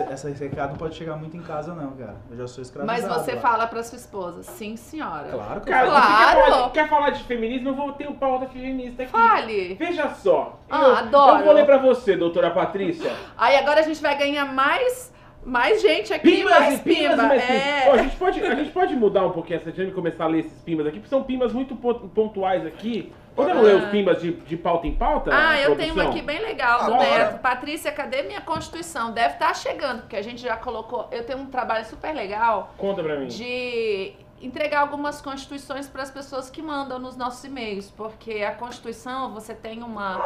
[0.09, 2.15] Essa- recado não pode chegar muito em casa, não, cara.
[2.29, 3.07] Eu já sou escravizado.
[3.09, 3.41] Mas você lá.
[3.41, 5.29] fala para sua esposa, sim, senhora.
[5.29, 6.41] Claro que Cara, você quer Claro.
[6.51, 7.69] falar, de, quer falar de feminismo?
[7.69, 9.11] Eu vou ter o pauta feminista aqui.
[9.11, 9.75] Fale.
[9.75, 10.59] Veja só.
[10.69, 11.39] Ah, eu, adoro.
[11.39, 13.11] Eu vou ler pra você, doutora Patrícia.
[13.37, 15.13] Aí agora a gente vai ganhar mais,
[15.45, 17.23] mais gente aqui, Pimas mais e pimas pimba.
[17.23, 17.85] e mais é.
[17.89, 20.27] Ó, a, gente pode, a gente pode mudar um pouquinho essa dinâmica e começar a
[20.27, 23.11] ler esses pimas aqui, porque são pimas muito pon- pontuais aqui.
[23.35, 23.65] Podemos Ah.
[23.65, 25.31] ler os pimas de, de pauta em pauta?
[25.33, 26.03] Ah, eu tenho produção?
[26.05, 27.09] uma aqui bem legal do Agora.
[27.09, 27.39] Neto.
[27.39, 29.11] Patrícia, cadê minha Constituição?
[29.11, 31.07] Deve estar chegando, porque a gente já colocou.
[31.11, 33.27] Eu tenho um trabalho super legal Conta pra mim.
[33.27, 39.31] de entregar algumas constituições para as pessoas que mandam nos nossos e-mails, porque a Constituição
[39.31, 40.17] você tem uma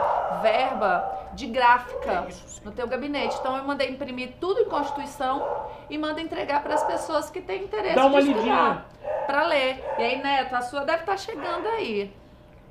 [0.42, 2.26] verba de gráfica
[2.64, 3.36] no teu gabinete.
[3.40, 5.46] Então eu mandei imprimir tudo em Constituição
[5.90, 8.88] e mando entregar para as pessoas que têm interesse Dá uma de estudar,
[9.28, 9.84] para ler.
[10.00, 12.12] E aí, Neto, a sua deve estar chegando aí.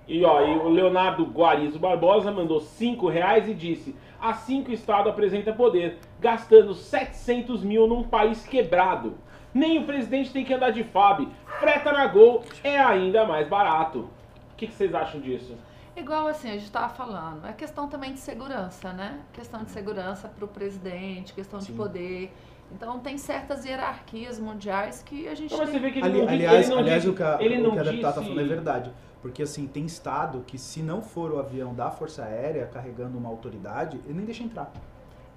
[0.06, 4.74] E ó, e o Leonardo Guarizo Barbosa mandou 5 reais e disse: Assim que o
[4.74, 9.14] Estado apresenta poder, gastando 700 mil num país quebrado.
[9.52, 11.28] Nem o presidente tem que andar de FAB.
[11.60, 14.00] Freta na Gol é ainda mais barato.
[14.00, 15.54] O que, que vocês acham disso?
[15.96, 19.20] Igual assim, a gente estava falando, é questão também de segurança, né?
[19.32, 21.76] Questão de segurança para o presidente, questão de Sim.
[21.76, 22.32] poder.
[22.72, 25.82] Então tem certas hierarquias mundiais que a gente Então, mas você tem.
[25.82, 27.70] vê que ele Ali- não aliás, ele não aliás o que a, ele o não
[27.72, 28.90] que a deputada tá disse- falando é verdade.
[29.24, 33.30] Porque, assim, tem estado que se não for o avião da Força Aérea carregando uma
[33.30, 34.70] autoridade, ele nem deixa entrar.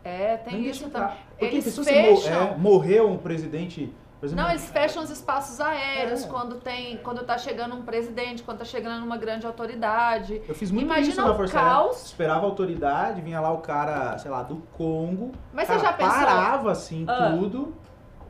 [0.03, 1.15] É, tem nem isso também.
[1.39, 2.41] Porque Eles se você mo- fecham.
[2.49, 3.93] é, morreu um presidente...
[4.21, 6.27] Exemplo, Não, eles fecham os espaços aéreos É.
[6.27, 10.41] quando tem, quando tá chegando um presidente, quando tá chegando uma grande autoridade.
[10.49, 11.85] Eu fiz muito Imagina isso na Força caos.
[11.95, 12.03] Aérea.
[12.07, 15.31] Esperava a autoridade, vinha lá o cara, sei lá, do Congo.
[15.53, 16.11] Mas você já pensou?
[16.13, 17.31] parava assim Ah.
[17.39, 17.73] tudo,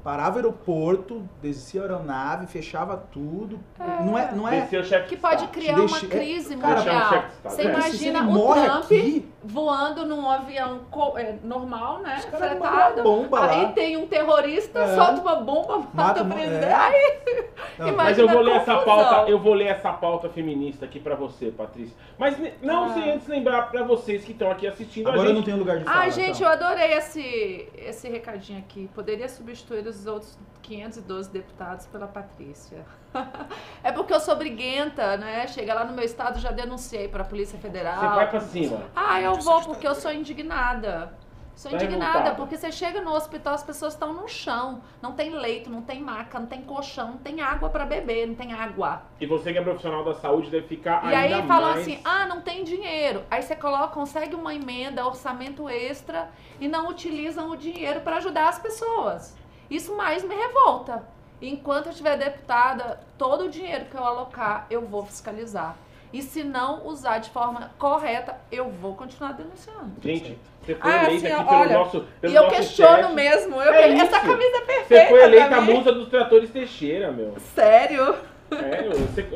[0.07, 3.59] parava o aeroporto, descia a aeronave, fechava tudo.
[4.05, 4.61] Não é, não é.
[4.61, 5.51] Desceu o chefe Que de pode Estado.
[5.51, 7.09] criar Deixa- uma é, crise cara, deixar um mundial.
[7.09, 7.53] chefe de Estado.
[7.55, 7.65] Você É.
[7.65, 12.19] Imagina o Trump aqui, voando num avião co- é, normal, né?
[12.21, 13.01] Fretado.
[13.01, 13.71] uma bomba Aí lá.
[13.73, 14.95] tem um terrorista, É.
[14.95, 16.63] solta uma bomba, mata, Mata o uma- presidente.
[16.65, 16.73] é.
[16.73, 20.99] Aí, Não, Mas eu vou ler essa pauta, eu vou ler essa pauta feminista aqui
[20.99, 21.95] pra você, Patrícia.
[22.17, 22.89] Mas não Ah.
[22.93, 25.45] sem antes lembrar pra vocês que estão aqui assistindo Agora a eu não gente.
[25.45, 25.97] tenho lugar de fala.
[26.01, 26.47] Ai, gente, então.
[26.47, 28.89] eu adorei esse, esse recadinho aqui.
[28.95, 32.85] Poderia substituir os outros 512 deputados pela Patrícia.
[33.83, 35.47] é porque eu sou briguenta, né?
[35.47, 37.99] Chega lá no meu estado, já denunciei pra Polícia Federal.
[37.99, 38.83] Você vai pra cima.
[38.95, 41.13] Ah, eu vou porque eu sou indignada.
[41.57, 44.79] Sou Tá indignada, porque você chega no hospital, as pessoas estão no chão.
[45.01, 48.35] Não tem leito, não tem maca, não tem colchão, não tem água pra beber, não
[48.35, 49.01] tem água.
[49.19, 51.81] E você que é profissional da saúde deve ficar E ainda aí falam mais...
[51.81, 53.23] assim, ah, não tem dinheiro.
[53.31, 56.29] Aí você coloca, consegue uma emenda, orçamento extra
[56.59, 59.35] e não utilizam o dinheiro para ajudar as pessoas.
[59.69, 61.03] Isso mais me revolta.
[61.41, 65.75] Enquanto eu tiver deputada, todo o dinheiro que eu alocar, eu vou fiscalizar.
[66.11, 69.91] E se não usar de forma correta, eu vou continuar denunciando.
[70.01, 73.13] Gente, você foi Ah, eleita assim, aqui pelo olha, nosso pelo e eu nosso questiono
[73.13, 73.61] mesmo.
[73.61, 74.25] Eu, É essa isso.
[74.25, 75.09] camisa é Você perfeita.
[75.09, 77.35] foi eleita a musa dos tratores Teixeira, meu.
[77.53, 78.15] Sério?
[78.49, 78.91] É, eu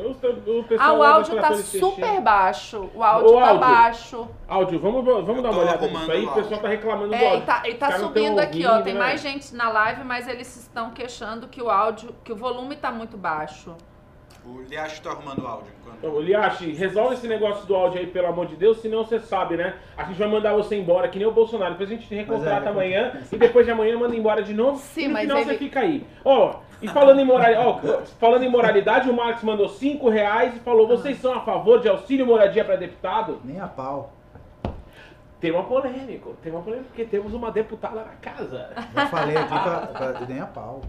[0.06, 2.90] o, o pessoal Ah, o do áudio tá super baixo.
[2.94, 3.60] O áudio O tá áudio.
[3.60, 4.28] baixo.
[4.48, 6.24] Áudio, vamos, vamos dar uma olhada nisso aí.
[6.24, 7.42] o pessoal tá reclamando do É, áudio.
[7.42, 8.70] e tá, e tá subindo aqui, ó.
[8.70, 9.00] ouvindo, Tem né?
[9.00, 12.90] mais gente na live, mas eles estão queixando que o áudio, que o volume tá
[12.90, 13.74] muito baixo.
[14.44, 15.68] O Liacho tá arrumando o áudio.
[15.80, 19.20] enquanto- Ô, Liache, resolve esse negócio do áudio aí, pelo amor de Deus, senão você
[19.20, 19.74] sabe, né?
[19.96, 21.72] A gente vai mandar você embora, que nem o Bolsonaro.
[21.72, 24.52] Depois a gente te recontrata Mas é, amanhã e depois de amanhã manda embora de
[24.52, 24.78] novo.
[24.78, 26.04] Sim, e no mas final ele- você fica aí.
[26.24, 27.54] Ó, e falando em, morali...
[27.56, 27.78] ó,
[28.18, 31.88] falando em moralidade, o Marcos mandou 5 reais e falou: vocês são a favor de
[31.88, 33.40] auxílio moradia para deputado?
[33.44, 34.12] Nem a pau.
[35.40, 38.70] Tema polêmico, tema polêmico, porque temos uma deputada na casa.
[38.94, 40.80] Já falei aqui pra, pra- nem a pau.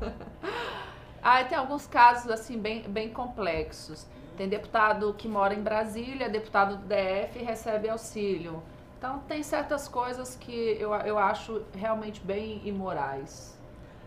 [1.23, 4.05] Ah, tem alguns casos assim bem, bem complexos.
[4.35, 8.61] Tem deputado que mora em Brasília, deputado do DF e recebe auxílio.
[8.97, 13.57] Então tem certas coisas que eu, eu acho realmente bem imorais.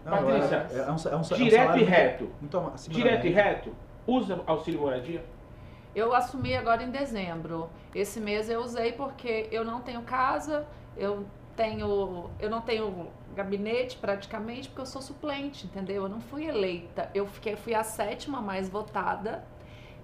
[0.05, 2.31] Patrícia, é, é um, é um, é um Direto salário e reto.
[2.40, 3.74] Muito da Direto e reto,
[4.07, 5.24] usa auxílio moradia?
[5.94, 7.70] Eu assumi agora em dezembro.
[7.94, 11.24] Esse mês eu usei porque eu não tenho casa, eu
[11.57, 16.05] tenho, eu não tenho gabinete praticamente porque eu sou suplente, entendeu?
[16.05, 17.11] Eu não fui eleita.
[17.14, 19.44] Eu fiquei, fui a sétima mais votada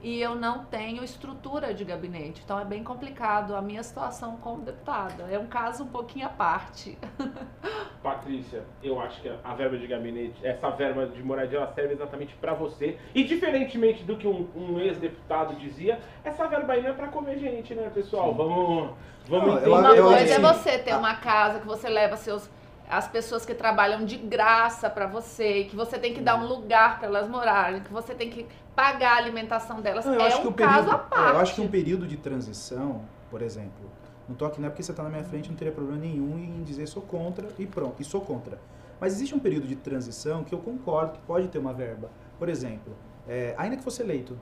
[0.03, 2.43] e eu não tenho estrutura de gabinete.
[2.45, 5.29] Então é bem complicado a minha situação como deputada.
[5.31, 6.99] É um caso um pouquinho à parte.
[8.03, 12.35] Patrícia, eu acho que a verba de gabinete, essa verba de moradia, ela serve exatamente
[12.35, 12.99] pra você.
[13.15, 17.39] E diferentemente do que um, um ex-deputado dizia, essa verba aí não é pra comer
[17.39, 18.35] gente, né, pessoal?
[18.35, 18.91] Vamos,
[19.29, 19.71] vamos Não, entender.
[19.71, 22.51] Uma coisa é assim, você ter uma casa que você leva seus
[22.89, 26.99] as pessoas que trabalham de graça pra você, que você tem que dar um lugar
[26.99, 30.05] para elas morarem, que você tem que pagar a alimentação delas.
[30.05, 31.35] Não, eu é acho um que o caso período, à é, parte.
[31.35, 33.91] eu acho que um período de transição, por exemplo,
[34.29, 36.39] não tô aqui não é porque você tá na minha frente, não teria problema nenhum
[36.39, 38.59] em dizer sou contra e pronto, e sou contra.
[39.01, 42.11] Mas existe um período de transição que eu concordo que pode ter uma verba.
[42.39, 42.95] Por exemplo,
[43.27, 44.39] é, ainda que fosse eleito,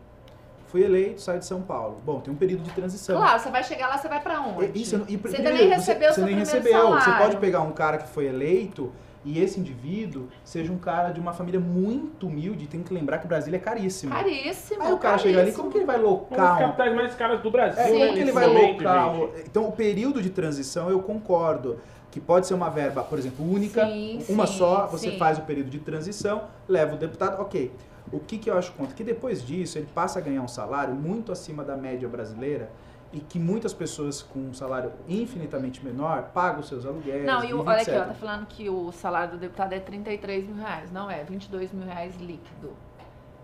[0.71, 1.99] fui eleito, saio de São Paulo.
[2.05, 3.17] Bom, tem um período de transição.
[3.17, 4.67] Claro, você vai chegar lá, você vai pra onde?
[4.67, 6.89] É, Isso, e, você primeiro, ainda nem recebeu o você seu nem recebeu.
[6.91, 7.19] Você salário.
[7.19, 8.93] pode pegar um cara que foi eleito
[9.25, 12.67] e esse indivíduo seja um cara de uma família muito humilde.
[12.69, 14.13] Tem que lembrar que o Brasil é caríssimo.
[14.13, 14.83] Caríssimo.
[14.83, 15.59] Aí o cara chega ali, caríssimo.
[15.65, 18.07] como que ele vai Um dos locar capitais mais caros do Brasil, é, Sim, né,
[18.07, 21.79] como que ele vai o- Então, o período de transição, eu concordo
[22.13, 25.19] que pode ser uma verba, por exemplo, única, Sim, uma sim, só, você sim.
[25.19, 27.71] faz o período de transição, leva o deputado, ok.
[28.13, 28.95] O que, que eu acho contra?
[28.95, 32.71] Que depois disso, ele passa a ganhar um salário muito acima da média brasileira
[33.13, 37.53] e que muitas pessoas com um salário infinitamente menor pagam os seus aluguéis, Não, e
[37.53, 40.93] o, olha aqui, ó, tá falando que o salário do deputado é 33 mil reais.
[40.93, 42.73] Não é, 22 mil reais líquido.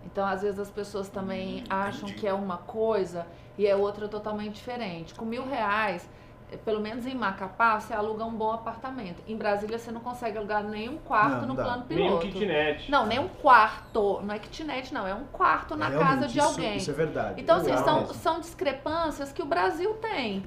[0.05, 3.27] Então, às vezes, as pessoas também acham que é uma coisa
[3.57, 5.13] e é outra totalmente diferente.
[5.13, 6.07] Com mil reais,
[6.63, 9.21] pelo menos em Macapá, você aluga um bom apartamento.
[9.27, 11.63] Em Brasília, você não consegue alugar nenhum quarto Não, no dá.
[11.63, 12.27] plano Nem um piloto.
[12.27, 12.89] kitnet.
[12.89, 14.21] Não, nem um quarto.
[14.23, 15.05] Não é kitnet, não.
[15.05, 16.77] É um quarto na Realmente, casa de isso- alguém.
[16.77, 17.41] Isso é verdade.
[17.41, 18.13] Então, assim, são, mesmo.
[18.13, 20.45] são discrepâncias que o Brasil tem.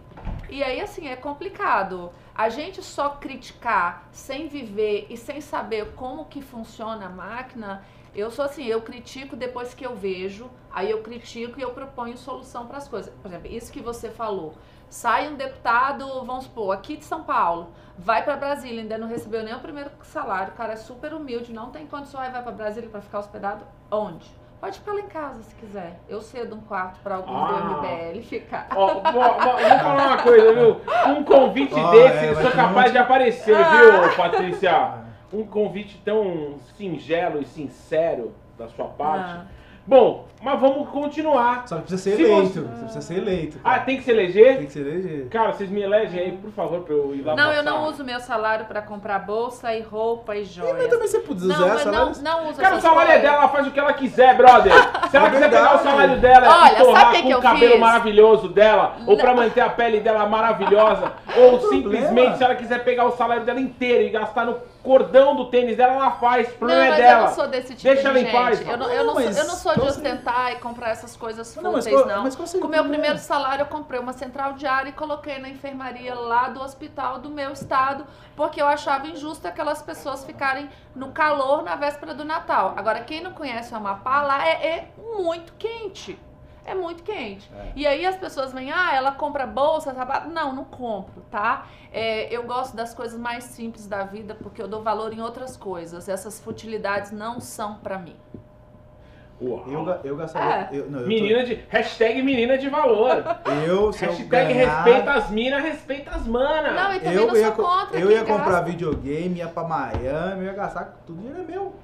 [0.49, 2.11] E aí, assim, é complicado.
[2.35, 7.85] A gente só criticar sem viver e sem saber como que funciona a máquina,
[8.15, 12.17] eu sou assim, eu critico depois que eu vejo, aí eu critico e eu proponho
[12.17, 13.13] solução para as coisas.
[13.21, 14.55] Por exemplo, isso que você falou.
[14.91, 19.43] Sai um deputado, vamos supor, aqui de São Paulo, vai para Brasília, ainda não recebeu
[19.45, 22.51] nem o primeiro salário, o cara é super humilde, não tem condições, aí vai para
[22.53, 24.27] Brasília para ficar hospedado onde?
[24.61, 25.99] Pode ficar lá em casa se quiser.
[26.07, 27.47] Eu cedo um quarto para algum Ah.
[27.53, 28.67] do MBL ficar.
[28.77, 30.81] Ó, vou, vou- vou falar uma coisa, viu?
[31.17, 33.71] Um convite Ó, desse, é, eu sou capaz monte- de aparecer, Ah.
[34.03, 34.95] viu, Patrícia?
[35.33, 39.31] Um convite tão singelo e sincero da sua parte.
[39.31, 39.45] Ah.
[39.87, 41.67] Bom, mas vamos continuar.
[41.67, 42.49] Só que precisa ser Se eleito.
[42.49, 43.59] você- Você precisa ser eleito.
[43.63, 43.83] Ah, cara.
[43.83, 44.57] tem que se eleger?
[44.59, 45.29] Tem que ser eleger.
[45.29, 47.71] Cara, vocês me elegem aí, por favor, pra eu ir lá Não, eu passar.
[47.79, 50.89] não uso meu salário para comprar bolsa e roupa e Mas joias.
[50.89, 52.23] também você pode Não, usar mas não, salários.
[52.23, 54.73] não uso Cara, o salário é dela, ela faz o que ela quiser, brother.
[55.11, 57.29] Se ela É quiser pegar o salário dela Olha, e torrar sabe o que com
[57.29, 57.81] que o eu cabelo fiz?
[57.81, 62.83] maravilhoso dela, ou pra manter a pele dela maravilhosa, ou Não simplesmente se ela quiser
[62.85, 66.47] pegar o salário dela inteiro e gastar no cordão do tênis dela, ela faz.
[66.49, 67.21] O Não, problema mas é dela.
[67.21, 68.33] eu não sou desse tipo Deixa de ela em gente.
[68.33, 69.91] paz, eu, não, Não, eu, não mas sou, eu não sou de qual
[70.31, 72.23] ostentar e comprar essas coisas Não, mas fúteis, não.
[72.23, 73.03] mas qual seria Com o meu problema?
[73.03, 77.29] primeiro salário, eu comprei uma central diária e coloquei na enfermaria lá do hospital do
[77.29, 82.75] meu estado, porque eu achava injusto aquelas pessoas ficarem no calor na véspera do Natal.
[82.77, 86.19] Agora, quem não conhece o Amapá, lá é, é muito quente.
[86.65, 87.51] É muito quente.
[87.55, 87.73] É.
[87.75, 90.29] E aí as pessoas vêm, ah, ela compra bolsa, sapato.
[90.29, 91.67] Não, não compro, tá?
[91.91, 95.57] É, eu gosto das coisas mais simples da vida porque eu dou valor em outras
[95.57, 96.09] coisas.
[96.09, 98.15] Essas futilidades não são pra mim.
[99.41, 99.65] Uau.
[99.69, 100.69] Eu, eu gastaria.
[100.71, 100.79] É.
[100.79, 101.59] Eu, não, eu tô- Menina de.
[101.69, 103.25] Hashtag menina de valor.
[103.67, 106.75] eu, se eu hashtag ganhar, respeita as minas, respeita as manas.
[106.75, 108.65] Não, e também eu não ia, contra eu ia comprar gasta.
[108.65, 111.75] videogame, ia pra Miami, eu ia gastar tudo dinheiro é meu.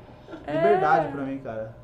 [0.47, 1.75] Liberdade pra mim, cara.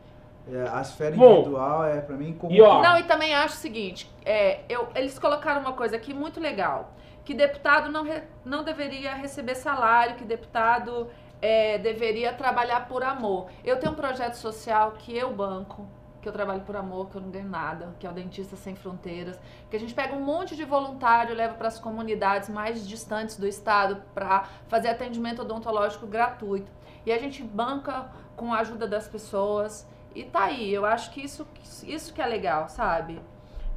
[0.52, 3.58] É, a esfera Bom, individual é, pra mim, e ó, Não, e também acho o
[3.58, 6.90] seguinte, é, eu- eles colocaram uma coisa aqui muito legal,
[7.24, 11.08] que deputado não, re- não deveria receber salário, que deputado
[11.42, 13.50] é, deveria trabalhar por amor.
[13.64, 15.88] Eu tenho um projeto social que eu banco,
[16.22, 18.76] que eu trabalho por amor, que eu não ganho nada, que é o Dentista Sem
[18.76, 23.36] Fronteiras, que a gente pega um monte de voluntário, leva para as comunidades mais distantes
[23.36, 26.70] do estado para fazer atendimento odontológico gratuito.
[27.04, 29.84] E a gente banca com a ajuda das pessoas.
[30.14, 31.44] E tá aí, eu acho que isso,
[31.82, 33.20] isso que é legal, sabe?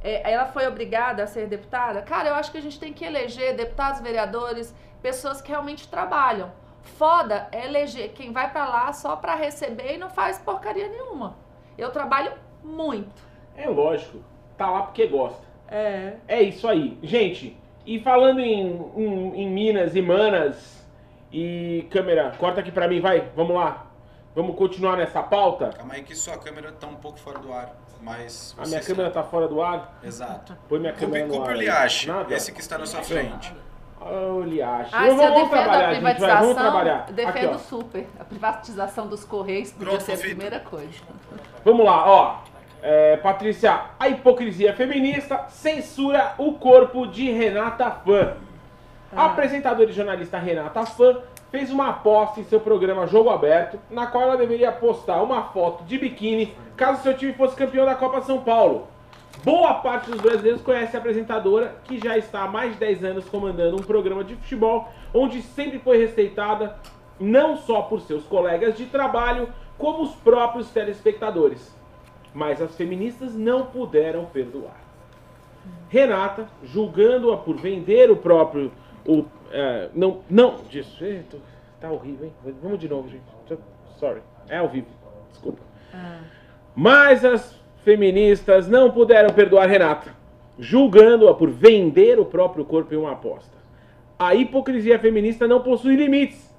[0.00, 2.00] É, ela foi obrigada a ser deputada?
[2.02, 6.52] Cara, eu acho que a gente tem que eleger deputados, vereadores, pessoas que realmente trabalham.
[6.86, 11.36] Foda é eleger quem vai pra lá só pra receber e não faz porcaria nenhuma.
[11.76, 12.32] Eu trabalho
[12.64, 13.22] muito.
[13.56, 14.18] é lógico,
[14.56, 15.44] tá lá porque gosta.
[15.68, 16.14] É.
[16.28, 16.98] É isso aí.
[17.02, 20.84] Gente, e falando em, em, em Minas e Manas,
[21.32, 23.86] e câmera, corta aqui pra mim, vai, vamos lá.
[24.34, 25.70] Vamos continuar nessa pauta?
[25.70, 28.54] Calma aí que sua câmera tá um pouco fora do ar, mas...
[28.58, 29.98] A minha está- câmera tá fora do ar?
[30.02, 30.56] Exato.
[30.68, 31.88] Põe minha câmera no culpe ar.
[32.06, 32.34] Nada.
[32.34, 33.54] esse que está na sua frente.
[34.44, 34.90] Liache.
[34.92, 37.04] Ah, se eu vamos defendo trabalhar, a gente, vai, privatização, vamos trabalhar.
[37.08, 38.06] eu defendo Aqui, super.
[38.20, 40.92] A privatização dos Correios podia Pronto, ser a primeira coisa.
[41.64, 42.36] Vamos lá, ó.
[42.82, 48.34] É, Patrícia, a hipocrisia feminista censura o corpo de Renata Fã.
[49.14, 49.26] A Ah.
[49.26, 51.18] apresentadora e jornalista Renata Fã
[51.50, 55.84] fez uma aposta em seu programa Jogo Aberto, na qual ela deveria postar uma foto
[55.84, 58.86] de biquíni caso seu time fosse campeão da Copa São Paulo.
[59.44, 63.28] Boa parte dos brasileiros conhece a apresentadora, que já está há mais de 10 anos
[63.28, 66.76] comandando um programa de futebol, onde sempre foi respeitada
[67.18, 71.74] não só por seus colegas de trabalho, como os próprios telespectadores.
[72.34, 74.80] Mas as feministas não puderam perdoar.
[75.88, 78.72] Renata, julgando-a por vender o próprio.
[79.06, 80.98] O, é, não, não, disso.
[81.30, 81.38] tô-
[81.80, 82.54] Tá horrível, hein?
[82.62, 83.22] Vamos de novo, gente.
[83.98, 84.22] Sorry.
[84.48, 84.86] É ao vivo.
[85.30, 85.60] Desculpa.
[86.74, 87.54] Mas as
[87.86, 90.10] feministas não puderam perdoar Renata,
[90.58, 93.56] julgando-a por vender o próprio corpo em uma aposta.
[94.18, 96.52] A hipocrisia feminista não possui limites,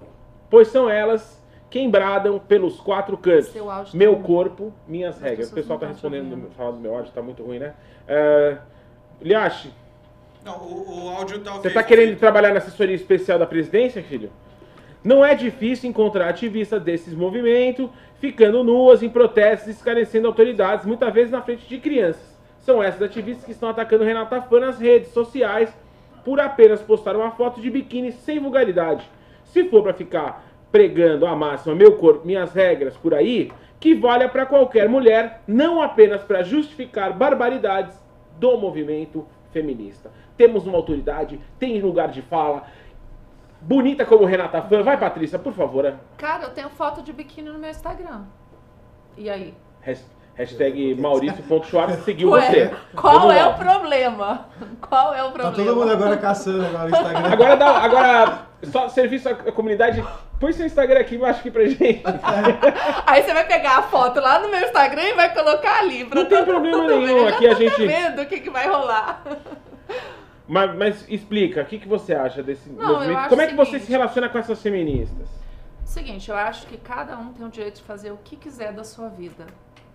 [0.50, 1.38] pois são elas
[1.70, 3.52] quem bradam pelos quatro cantos.
[3.52, 4.24] Tá Meu ruim.
[4.24, 5.52] corpo, minhas As regras.
[5.52, 7.74] O pessoal tá respondendo, falando do meu áudio, tá muito ruim, né?
[8.08, 8.58] Uh,
[9.22, 9.74] Liache,
[10.46, 14.32] Não, o, o áudio tá você tá querendo trabalhar na assessoria especial da presidência, filho?
[15.08, 17.90] Não é difícil encontrar ativistas desses movimentos
[18.20, 22.38] ficando nuas em protestos e esclarecendo autoridades, muitas vezes na frente de crianças.
[22.60, 25.74] São essas ativistas que estão atacando Renata Fã nas redes sociais
[26.26, 29.10] por apenas postar uma foto de biquíni sem vulgaridade.
[29.46, 34.28] Se for pra ficar pregando a máxima meu corpo, minhas regras por aí, que valha
[34.28, 37.96] pra qualquer mulher, não apenas pra justificar barbaridades
[38.38, 40.12] do movimento feminista.
[40.36, 42.68] Temos uma autoridade, tem lugar de fala.
[43.62, 44.84] Bonita como Renata Fã.
[44.84, 45.86] Vai, Patrícia, por favor.
[45.86, 45.96] é.
[46.18, 48.22] Cara, eu tenho foto de biquíni no meu Instagram.
[49.18, 49.54] E aí?
[49.86, 52.72] Has- Hashtag Maurício.schwartz seguiu Ué, você.
[52.96, 53.50] qual Vamos é lá.
[53.50, 54.46] o problema?
[54.88, 55.56] Qual é o Tá problema?
[55.72, 57.34] todo mundo agora caçando agora no Instagram.
[57.34, 58.40] Agora, dá, agora
[58.72, 60.06] só serviço à comunidade.
[60.40, 62.04] Põe seu Instagram aqui embaixo aqui pra gente.
[63.08, 66.06] Aí você vai pegar a foto lá no meu Instagram e vai colocar ali.
[66.06, 69.24] Pra Não tem problema nenhum, aqui a tô gente- vendo o que, que vai rolar.
[70.48, 73.18] Mas, mas explica, o que, que você acha desse Não, eu movimento?
[73.20, 73.86] acho Como é que o você seguinte.
[73.86, 75.30] se relaciona com essas feministas?
[75.84, 78.84] Seguinte, eu acho que cada um tem o direito de fazer o que quiser da
[78.84, 79.46] sua vida.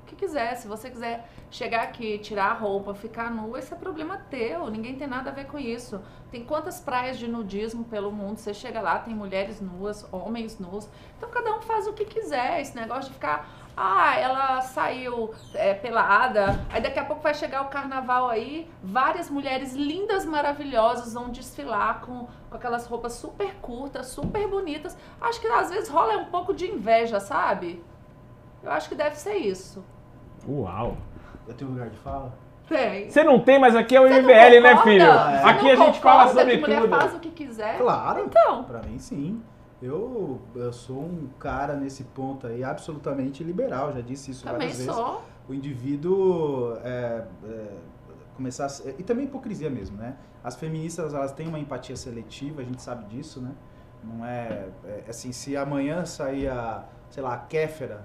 [0.02, 0.54] O que quiser.
[0.56, 4.68] Se você quiser chegar aqui, tirar a roupa, ficar nua, esse é problema teu.
[4.70, 6.00] Ninguém tem nada a ver com isso.
[6.30, 8.36] Tem quantas praias de nudismo pelo mundo?
[8.38, 10.88] Você chega lá, tem mulheres nuas, homens nus.
[11.16, 12.60] Então cada um faz o que quiser.
[12.60, 13.61] Esse negócio de ficar.
[13.76, 16.60] Ah, ela saiu é, pelada.
[16.70, 18.70] Aí daqui a pouco vai chegar o carnaval aí.
[18.82, 24.96] Várias mulheres lindas, maravilhosas vão desfilar com, com aquelas roupas super curtas, super bonitas.
[25.20, 27.82] Acho que às vezes rola um pouco de inveja, sabe?
[28.62, 29.84] Eu acho que deve ser isso.
[30.46, 30.96] Uau.
[31.48, 32.32] Eu tenho lugar de fala?
[32.68, 33.10] Tem.
[33.10, 35.04] Você não tem, mas aqui é o Você não MBL, né, filho?
[35.04, 36.96] Você Aqui não a gente fala sobre que mulher tudo.
[36.96, 37.78] faz o que quiser?
[37.78, 38.20] Claro.
[38.20, 38.64] Então.
[38.64, 39.42] Pra mim, sim.
[39.82, 44.76] Eu, eu sou um cara nesse ponto aí absolutamente liberal, já disse isso Também várias
[44.78, 44.94] vezes.
[44.94, 45.22] sou.
[45.48, 47.66] O indivíduo é, é,
[48.36, 50.16] começar a, e também hipocrisia mesmo, né?
[50.44, 53.50] As feministas elas têm uma empatia seletiva, a gente sabe disso, né?
[54.04, 58.04] Não é, é assim, se amanhã sair a, sei lá, a Kéfera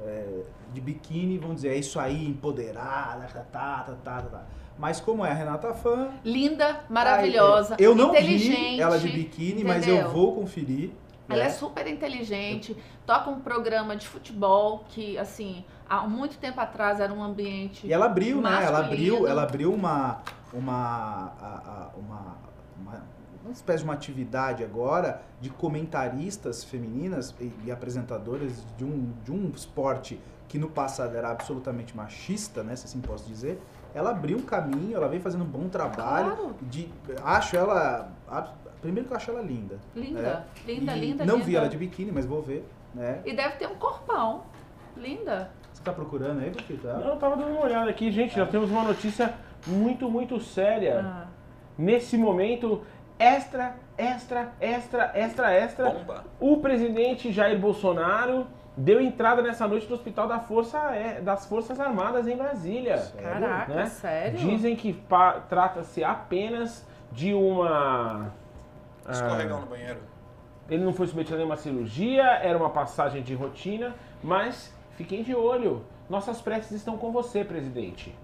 [0.00, 0.42] é,
[0.72, 4.46] de biquíni, vão dizer, é isso aí, empoderada, tá, tá, tá, tá, tá.
[4.78, 8.76] Mas como é a Renata Fã, Linda, maravilhosa, eu não inteligente.
[8.76, 10.12] vi ela de biquíni, mas eu entendeu?
[10.12, 10.92] vou conferir.
[11.30, 11.46] Ela né?
[11.46, 12.76] é super inteligente,
[13.06, 17.86] toca um programa de futebol que, assim, há muito tempo atrás era um ambiente.
[17.86, 18.64] E ela abriu, né?
[18.64, 19.26] Ela abriu, masculino.
[19.26, 20.22] ela abriu uma,
[20.52, 22.36] uma, uma,
[22.80, 29.12] uma- uma espécie de uma atividade agora de comentaristas femininas e, e apresentadoras de um,
[29.24, 33.62] de um esporte que no passado era absolutamente machista, né, se assim posso dizer,
[33.94, 36.36] ela abriu um caminho, ela vem fazendo um bom trabalho.
[36.36, 36.56] Claro.
[36.62, 36.88] De,
[37.24, 38.08] acho ela.
[38.80, 39.78] Primeiro que eu acho ela linda.
[39.94, 40.44] Linda, né?
[40.66, 41.46] linda, E linda, Não linda.
[41.46, 42.66] vi ela de biquíni, mas vou ver.
[42.94, 43.20] Né?
[43.24, 44.42] E deve ter um corpão.
[44.96, 45.50] Linda.
[45.72, 46.86] Você tá procurando aí, Paquito?
[46.86, 47.06] Não, Ela?
[47.10, 48.34] eu tava dando uma olhada aqui, gente.
[48.36, 49.34] Já temos uma notícia
[49.66, 51.00] muito, muito séria.
[51.04, 51.26] Ah.
[51.78, 52.82] Nesse momento,
[53.18, 55.90] extra, extra, extra, extra, extra.
[55.90, 56.24] Bomba.
[56.38, 61.78] O presidente Jair Bolsonaro deu entrada nessa noite no Hospital da Força, é, das Forças
[61.78, 62.96] Armadas em Brasília.
[63.22, 63.86] Caraca, né?
[63.86, 64.38] sério?
[64.38, 65.00] Dizem que
[65.48, 68.32] trata-se apenas de uma.
[69.06, 70.00] Ah, Escorregão no banheiro.
[70.68, 75.34] ele não foi submetido a nenhuma cirurgia, era uma passagem de rotina, mas fiquem de
[75.34, 75.84] olho.
[76.08, 78.14] Nossas preces estão com você, presidente.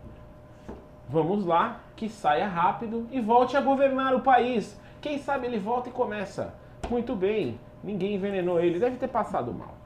[1.08, 4.78] Vamos lá, que saia rápido e volte a governar o país.
[5.00, 6.52] Quem sabe ele volta e começa.
[6.90, 9.76] Muito bem, ninguém envenenou ele, deve ter passado mal.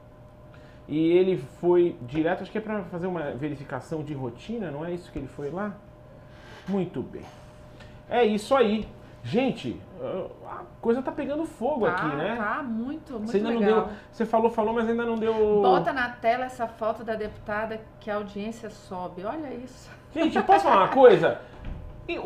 [0.87, 4.91] E ele foi direto, acho que é para fazer uma verificação de rotina, não é
[4.91, 5.75] isso que ele foi lá?
[6.67, 7.23] Muito bem.
[8.09, 8.87] É isso aí.
[9.23, 9.79] Gente,
[10.47, 12.35] a coisa tá pegando fogo Tá, aqui, né?
[12.35, 13.61] Tá, muito, muito Você ainda legal.
[13.75, 13.93] não deu.
[14.11, 15.33] Você falou, falou, mas ainda não deu.
[15.61, 19.23] Bota na tela essa foto da deputada que a audiência sobe.
[19.23, 19.89] Olha isso.
[20.13, 21.39] Gente, posso falar uma coisa?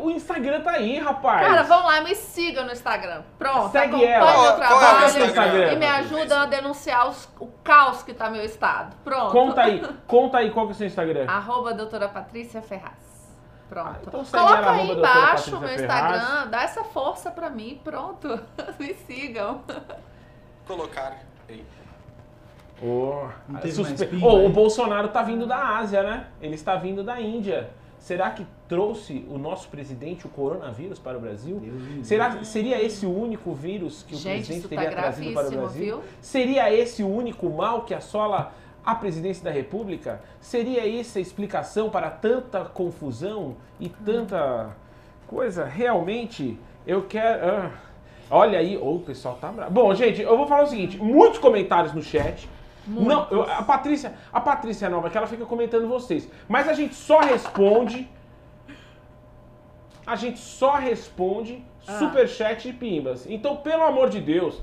[0.00, 1.46] O Instagram tá aí, rapaz.
[1.46, 3.22] Cara, vão lá, me sigam no Instagram.
[3.38, 4.32] Pronto, Segue acompanhe ela.
[4.32, 5.72] qual é o trabalho Instagram?
[5.72, 8.96] e me ajudam a denunciar os- o caos que tá meu estado.
[9.04, 9.30] Pronto.
[9.30, 11.26] Conta aí, conta aí qual que é o seu Instagram.
[11.28, 13.05] Arroba doutora Patrícia Ferraz.
[13.68, 13.88] Pronto.
[13.88, 16.14] Ah, então Coloca aí embaixo o meu Ferraz.
[16.16, 18.38] Instagram, dá essa força pra mim, pronto.
[18.78, 19.60] me sigam.
[20.66, 21.16] Colocar.
[21.48, 21.64] Ei.
[22.82, 23.26] Oh,
[23.72, 26.26] suspe- Oh, o Bolsonaro tá vindo da Ásia, né?
[26.40, 27.70] Ele está vindo da Índia.
[27.98, 31.60] Será que trouxe o nosso presidente o coronavírus para o Brasil?
[32.04, 35.50] Será, seria esse o único vírus que o Gente, presidente tá teria trazido para o
[35.50, 35.84] Brasil?
[35.96, 36.04] viu?
[36.20, 38.52] Seria esse o único mal que assola
[38.86, 40.22] a presidência da República?
[40.40, 44.70] Seria essa a explicação para tanta confusão e tanta
[45.26, 45.64] coisa?
[45.64, 46.56] Realmente,
[46.86, 47.44] eu quero.
[47.46, 47.70] ah,
[48.30, 49.72] olha aí, oh, o pessoal tá bravo.
[49.72, 52.48] Bom, gente, eu vou falar o seguinte: muitos comentários no chat.
[52.86, 56.28] Não, eu- a Patrícia, a Patrícia é nova, que ela fica comentando vocês.
[56.48, 58.08] Mas a gente só responde.
[60.06, 61.98] A gente só responde Ah.
[61.98, 63.26] superchat e pimbas.
[63.28, 64.60] Então, pelo amor de Deus,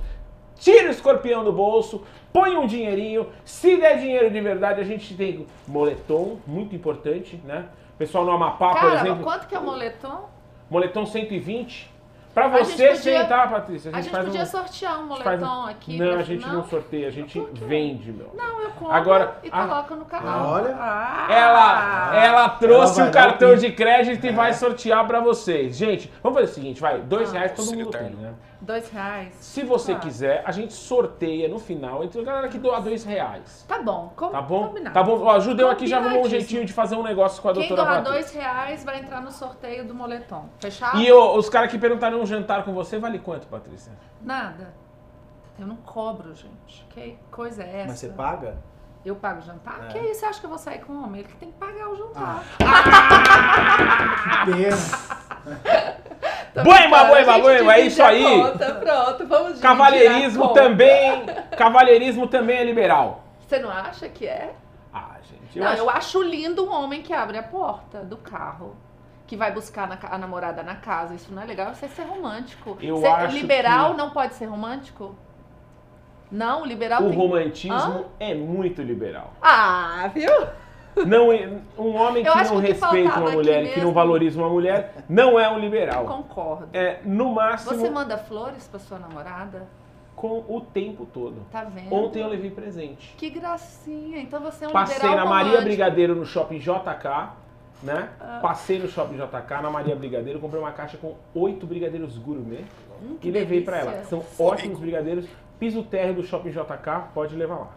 [0.55, 2.03] tira o escorpião do bolso,
[2.33, 3.27] põe um dinheirinho.
[3.45, 7.65] Se der dinheiro de verdade, a gente tem moletom, muito importante, né?
[7.93, 10.27] O pessoal no Amapá, por Cara, exemplo, quanto que é o moletom?
[10.69, 11.93] moletom 120.
[12.33, 14.45] Pra A gente você podia- sentar, Patrícia, a A gente, gente faz podia um...
[14.47, 15.97] sortear um a gente faz um- moletom aqui.
[15.99, 18.31] Não, pra- a gente não, sorteia, a gente Por vende, meu.
[18.35, 20.49] Não, eu compro Agora, e a- coloco no canal.
[20.53, 20.75] Olha.
[20.79, 21.27] Ah!
[21.29, 24.31] Ela, ela trouxe Ela um o cartão de crédito e É.
[24.31, 25.77] vai sortear pra vocês.
[25.77, 27.33] Gente, vamos fazer o seguinte, vai, dois Ah.
[27.37, 28.33] reais todo mundo tem, né?
[28.63, 29.33] Dois reais.
[29.41, 29.99] Se você Tá.
[29.99, 33.65] quiser, a gente sorteia no final entre a galera que doa dois reais.
[33.67, 34.13] Tá bom.
[34.15, 34.67] Com, Tá bom?
[34.69, 34.93] Combinado.
[34.93, 35.21] Tá bom?
[35.21, 37.83] Ó, Judeu aqui já arrumou um jeitinho de fazer um negócio com a Quem doutora
[37.89, 38.21] doar Patrícia.
[38.21, 40.47] dois reais vai entrar no sorteio do moletom.
[40.61, 40.97] Fechado?
[40.97, 43.91] E ô, os caras que perguntaram um jantar com você, vale quanto, Patrícia?
[44.21, 44.73] Nada.
[45.59, 46.85] Eu não cobro, gente.
[46.89, 47.87] Que coisa é essa?
[47.89, 48.57] Mas você paga?
[49.05, 49.81] Eu pago o jantar?
[49.83, 49.87] É.
[49.89, 50.21] Que isso?
[50.21, 51.19] Você acha que eu vou sair com um homem?
[51.19, 52.43] Ele que tem que pagar o jantar.
[54.45, 54.77] Pena.
[56.02, 56.02] Tô
[56.61, 58.23] Boema, brincando, boema, a gente boema, é isso aí.
[58.23, 61.25] conta, Pronto, vamos Cavalheirismo também.
[61.57, 63.23] Cavalheirismo também é liberal.
[63.39, 64.53] Você não acha que é?
[64.93, 65.81] Ah, gente, eu não, acho.
[65.81, 68.75] eu acho lindo um homem que abre a porta do carro.
[69.25, 71.15] Que vai buscar na a namorada na casa.
[71.15, 72.77] Isso não é legal, isso é ser romântico.
[72.81, 75.15] Eu Ser acho liberal que- não pode ser romântico?
[76.31, 77.17] Não, liberal O tem...
[77.17, 79.33] romantismo é muito liberal.
[79.41, 80.29] Ah, viu?
[81.05, 84.93] Não é, um homem que não que respeita uma mulher, que não valoriza uma mulher,
[85.09, 86.05] não é um liberal.
[86.05, 86.69] Concordo.
[86.73, 89.67] É, no máximo, Você manda flores pra sua namorada?
[90.15, 91.37] com o tempo todo.
[91.51, 91.91] Tá vendo?
[91.93, 93.15] Ontem eu levei presente.
[93.17, 94.19] Que gracinha.
[94.19, 95.65] Então você é um Passei liberal na Maria romântico.
[95.65, 97.29] Brigadeiro no shopping JK,
[97.81, 98.09] né?
[98.21, 98.39] Ah.
[98.41, 102.63] Passei no shopping JK, na Maria Brigadeiro, comprei uma caixa com oito brigadeiros gourmet
[103.01, 103.95] Hum, que e levei pra delícia.
[103.97, 104.05] ela.
[104.05, 104.81] São Foi ótimos rico.
[104.81, 105.25] brigadeiros.
[105.59, 107.67] Piso térreo do shopping JK, pode levar lá.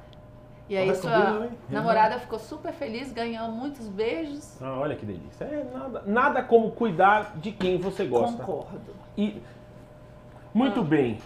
[0.68, 4.60] E aí Olha, sua namorada ficou super feliz, ganhou muitos beijos.
[4.60, 5.44] Ah, olha que delícia.
[5.44, 8.42] É nada, nada como cuidar de quem você gosta.
[8.42, 8.94] Concordo.
[9.16, 9.40] E
[10.52, 10.84] muito Ah.
[10.84, 11.18] bem.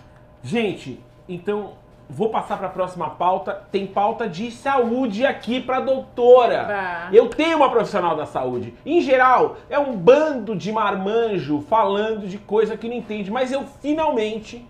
[0.43, 1.73] Gente, então
[2.09, 3.63] vou passar para a próxima pauta.
[3.73, 6.65] Tem pauta de saúde aqui para doutora.
[6.65, 7.09] Bah.
[7.11, 8.75] Eu tenho uma profissional da saúde.
[8.85, 13.65] Em geral, é um bando de marmanjo falando de coisa que não entende, mas eu
[13.81, 14.67] finalmente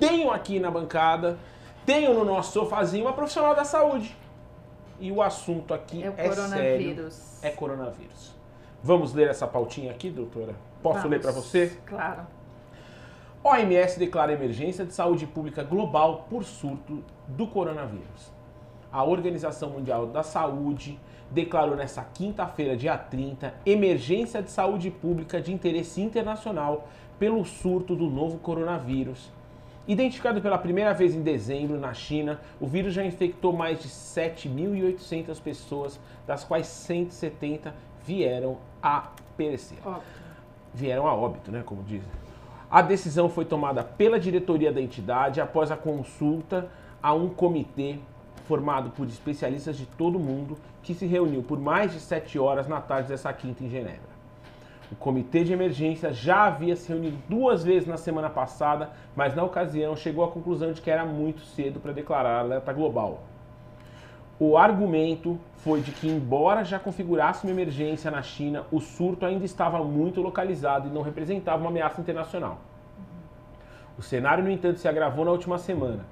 [0.00, 1.38] tenho aqui na bancada,
[1.90, 4.16] tenho no nosso sofazinho uma profissional da saúde.
[5.00, 7.42] E o assunto aqui É é sério coronavírus.
[7.42, 8.36] é coronavírus.
[8.82, 10.54] Vamos ler essa pautinha aqui, doutora?
[10.82, 11.10] Posso Vamos.
[11.10, 11.76] ler para você?
[11.84, 12.26] Claro.
[13.42, 18.30] OMS declara emergência de saúde pública global por surto do coronavírus.
[18.92, 20.98] A Organização Mundial da Saúde
[21.30, 26.86] declarou nesta quinta-feira, dia 30, emergência de saúde pública de interesse internacional
[27.18, 29.30] pelo surto do novo coronavírus.
[29.90, 35.42] Identificado pela primeira vez em dezembro na China, o vírus já infectou mais de 7.800
[35.42, 37.74] pessoas, das quais 170
[38.06, 39.78] vieram a perecer.
[39.84, 40.02] Óbvio.
[40.72, 42.08] Vieram a óbito, né, como dizem.
[42.70, 46.70] A decisão foi tomada pela diretoria da entidade após a consulta
[47.02, 47.98] a um comitê
[48.44, 52.68] formado por especialistas de todo o mundo que se reuniu por mais de sete horas
[52.68, 54.09] na tarde dessa quinta em Genebra.
[54.90, 59.44] O comitê de emergência já havia se reunido duas vezes na semana passada, mas na
[59.44, 63.22] ocasião chegou à conclusão de que era muito cedo para declarar alerta global.
[64.38, 69.44] O argumento foi de que, embora já configurasse uma emergência na China, o surto ainda
[69.44, 72.58] estava muito localizado e não representava uma ameaça internacional.
[73.98, 76.06] O cenário, no entanto, se agravou na última semana.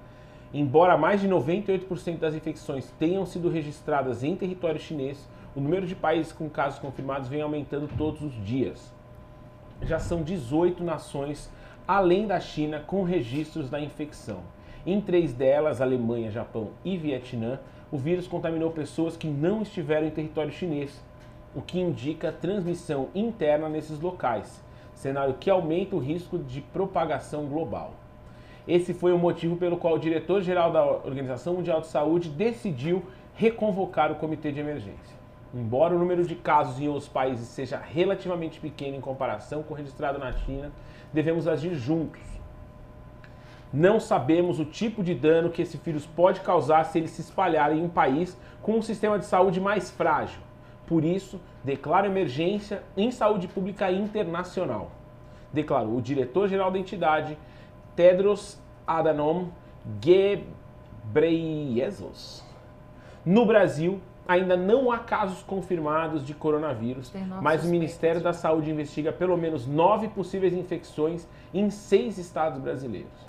[0.52, 5.26] Embora mais de 98% das infecções tenham sido registradas em território chinês,
[5.58, 8.94] o número de países com casos confirmados vem aumentando todos os dias.
[9.82, 11.50] Já são 18 nações,
[11.86, 14.38] além da China, com registros da infecção.
[14.86, 17.58] Em três delas, Alemanha, Japão e Vietnã,
[17.90, 21.02] o vírus contaminou pessoas que não estiveram em território chinês,
[21.52, 27.94] o que indica transmissão interna nesses locais, cenário que aumenta o risco de propagação global.
[28.66, 33.02] Esse foi o motivo pelo qual o diretor-geral da Organização Mundial de Saúde decidiu
[33.34, 35.17] reconvocar o comitê de emergência.
[35.54, 39.76] Embora o número de casos em outros países seja relativamente pequeno em comparação com o
[39.76, 40.70] registrado na China,
[41.12, 42.20] devemos agir juntos.
[43.72, 47.72] Não sabemos o tipo de dano que esse vírus pode causar se ele se espalhar
[47.72, 50.40] em um país com um sistema de saúde mais frágil.
[50.86, 54.90] Por isso, declaro emergência em saúde pública internacional.
[55.52, 57.36] Declarou o diretor-geral da entidade,
[57.94, 59.48] Tedros Adhanom
[60.00, 62.42] Ghebreyesus.
[63.24, 67.70] No Brasil, ainda não há casos confirmados de coronavírus, mas o suspeitos.
[67.70, 73.26] Ministério da Saúde investiga pelo menos nove possíveis infecções em seis estados brasileiros.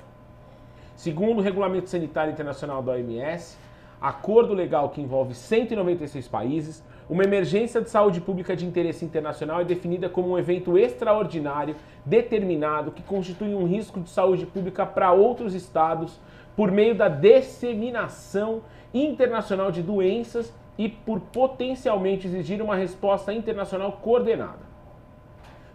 [0.98, 3.58] Segundo o Regulamento Sanitário Internacional da OMS,
[4.02, 9.64] acordo legal que envolve 196 países, uma emergência de saúde pública de interesse internacional é
[9.64, 15.56] definida como um evento extraordinário determinado que constitui um risco de saúde pública para outros
[15.56, 16.20] estados
[16.58, 18.62] por meio da disseminação
[18.94, 24.70] internacional de doenças e por potencialmente exigir uma resposta internacional coordenada.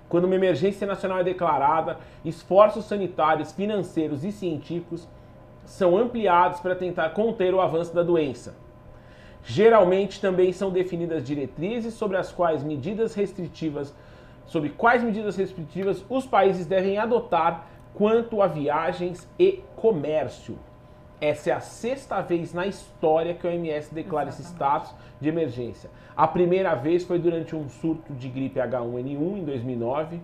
[0.09, 5.07] Quando uma emergência nacional é declarada, esforços sanitários, financeiros e científicos
[5.67, 8.57] são ampliados para tentar conter o avanço da doença.
[9.45, 13.95] Geralmente também são definidas diretrizes sobre as quais medidas restritivas,
[14.47, 20.59] sobre quais medidas restritivas os países devem adotar quanto a viagens e comércio.
[21.21, 24.87] Essa é a sexta vez na história que a OMS declara esse Exatamente.
[24.87, 25.91] status de emergência.
[26.17, 30.21] A primeira vez foi durante um surto de gripe H1N1 em 2009.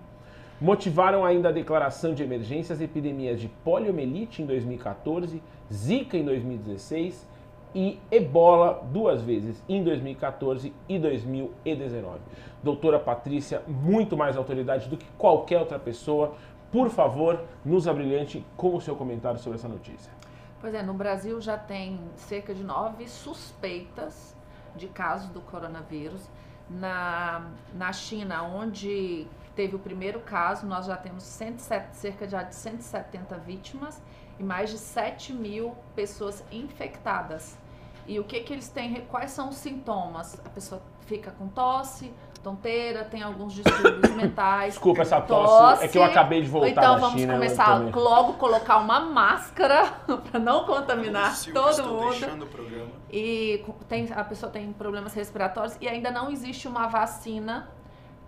[0.60, 7.26] Motivaram ainda a declaração de emergência as epidemias de poliomielite em 2014, Zika em 2016
[7.74, 12.18] e Ebola duas vezes, em 2014 e 2019.
[12.62, 16.34] Doutora Patrícia, muito mais autoridade do que qualquer outra pessoa,
[16.70, 20.19] por favor, nos abrilhante com o seu comentário sobre essa notícia.
[20.60, 24.36] Pois é, no Brasil já tem cerca de nove suspeitas
[24.76, 26.28] de casos do coronavírus.
[26.68, 33.38] Na, na China, onde teve o primeiro caso, nós já temos 107, cerca de 170
[33.38, 34.00] vítimas
[34.38, 37.58] e mais de 7 mil pessoas infectadas.
[38.06, 39.06] E o que, que eles têm?
[39.06, 40.38] Quais são os sintomas?
[40.44, 42.12] A pessoa fica com tosse,
[42.42, 44.74] tonteira, tem alguns distúrbios mentais.
[44.74, 47.34] Desculpa essa tosse, é que eu acabei de voltar então da vamos China.
[47.34, 49.84] começar logo colocar uma máscara
[50.30, 52.10] para não contaminar Silvio, todo estou mundo.
[52.10, 52.90] deixando o programa.
[53.10, 57.68] E tem, a pessoa tem problemas respiratórios e ainda não existe uma vacina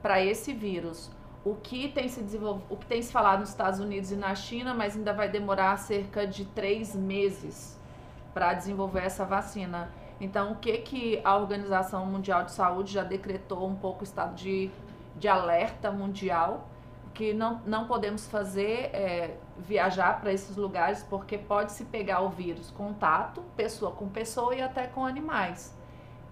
[0.03, 1.11] para esse vírus.
[1.45, 4.35] O que tem se desenvolvido, o que tem se falado nos Estados Unidos e na
[4.35, 7.81] China, mas ainda vai demorar cerca de três meses
[8.33, 9.91] para desenvolver essa vacina.
[10.23, 14.37] Então, o que que a Organização Mundial de Saúde já decretou um pouco o estado
[14.37, 14.71] de,
[15.17, 16.69] de alerta mundial,
[17.13, 22.29] que não, não podemos fazer é, viajar para esses lugares porque pode se pegar o
[22.29, 25.77] vírus contato, pessoa com pessoa e até com animais.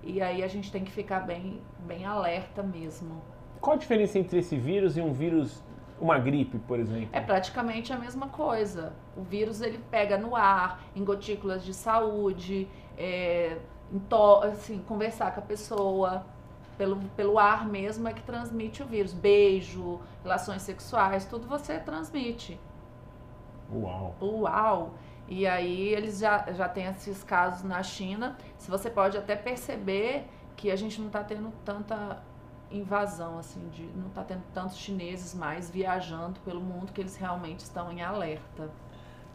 [0.05, 3.20] E aí a gente tem que ficar bem, bem alerta mesmo.
[3.61, 5.64] Qual a diferença entre esse vírus e um vírus,
[6.01, 7.09] uma gripe, por exemplo?
[7.12, 8.93] É praticamente a mesma coisa.
[9.16, 13.59] O vírus ele pega no ar, em gotículas de saúde, é,
[14.45, 16.24] assim, conversar com a pessoa.
[16.76, 19.12] Pelo, pelo ar mesmo é que transmite o vírus.
[19.12, 22.59] Beijo, relações sexuais, tudo você transmite.
[23.70, 24.14] Uau.
[24.20, 24.95] Uau!
[25.28, 28.36] E aí eles já, já têm esses casos na China.
[28.59, 30.26] Se você pode até perceber
[30.57, 32.22] que a gente não está tendo tanta
[32.70, 37.61] invasão, assim, de, não está tendo tantos chineses mais viajando pelo mundo que eles realmente
[37.61, 38.70] estão em alerta.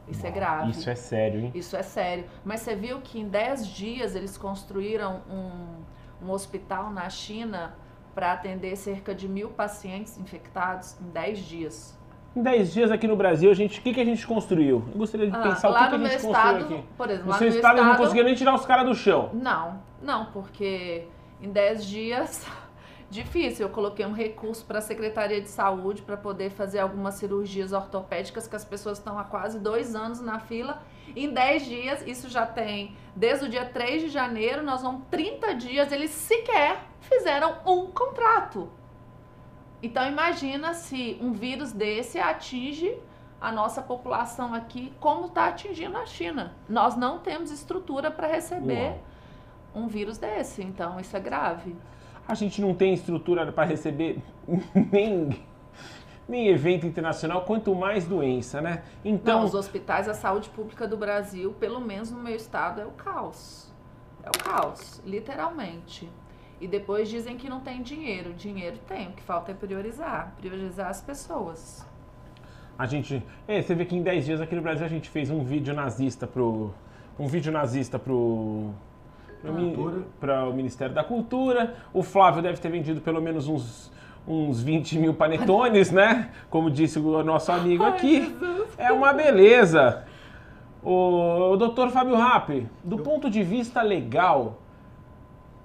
[0.08, 0.72] Isso é grave.
[0.72, 1.52] Isso é sério, hein?
[1.56, 2.26] Isso é sério.
[2.44, 7.76] Mas você viu que em 10 dias eles construíram um, um hospital na China
[8.14, 12.00] para atender cerca de mil pacientes infectados em 10 dias.
[12.36, 14.84] Em 10 dias aqui no Brasil, a gente, o que, que a gente construiu?
[14.92, 16.84] Eu gostaria de Ah, pensar o que, que a gente construiu estado, aqui.
[16.98, 18.86] por exemplo, No lá seu no meu estado, não estado, conseguia nem tirar os caras
[18.86, 19.30] do chão.
[19.34, 21.08] Não, não, porque
[21.42, 22.46] em 10 dias
[23.10, 23.68] difícil.
[23.68, 28.48] Eu coloquei um recurso para a Secretaria de Saúde para poder fazer algumas cirurgias ortopédicas
[28.48, 30.82] que as pessoas estão há quase dois anos na fila.
[31.16, 35.54] Em 10 dias, isso já tem, desde o dia 3 de janeiro, nós vamos 30
[35.56, 38.70] dias, eles sequer fizeram um contrato.
[39.82, 42.98] Então imagina se um vírus desse atinge
[43.40, 46.56] a nossa população aqui, como está atingindo a China.
[46.68, 49.04] Nós não temos estrutura para receber Uau.
[49.76, 51.76] um vírus desse, então isso é grave.
[52.28, 54.20] A gente não tem estrutura para receber
[54.92, 55.44] nem,
[56.28, 58.84] nem evento internacional, quanto mais doença, né?
[59.04, 62.86] Então, Não, os hospitais, a saúde pública do Brasil, pelo menos no meu estado, é
[62.86, 63.72] o caos.
[64.24, 66.10] É o caos, literalmente.
[66.60, 68.34] E depois dizem que não tem dinheiro.
[68.34, 71.86] Dinheiro tem, o que falta é priorizar priorizar as pessoas.
[72.78, 73.24] a gente.
[73.48, 75.74] É, você vê que em 10 dias aqui no Brasil a gente fez um vídeo
[75.74, 76.74] nazista pro.
[77.20, 78.74] Um vídeo nazista pro.
[80.20, 81.76] Para o Ministério da Cultura.
[81.94, 83.92] O Flávio deve ter vendido pelo menos uns,
[84.28, 86.32] uns 20 mil panetones, né?
[86.50, 88.36] Como disse o nosso amigo aqui.
[88.78, 90.04] É uma beleza.
[90.84, 94.60] O, o doutor Fábio Rapp, do ponto de vista legal,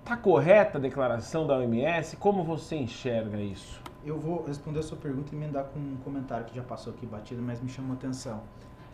[0.05, 2.17] tá correta a declaração da OMS?
[2.17, 3.83] Como você enxerga isso?
[4.05, 7.05] Eu vou responder a sua pergunta e emendar com um comentário que já passou aqui
[7.05, 8.41] batido, mas me chamou a atenção.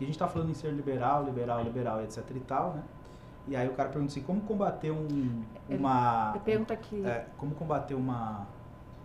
[0.01, 2.83] E a gente está falando em ser liberal, liberal, liberal, etc e tal, né?
[3.49, 6.33] E aí o cara pergunta assim, como combater um, uma...
[6.35, 7.05] Ele pergunta aqui.
[7.07, 8.47] é, como combater uma,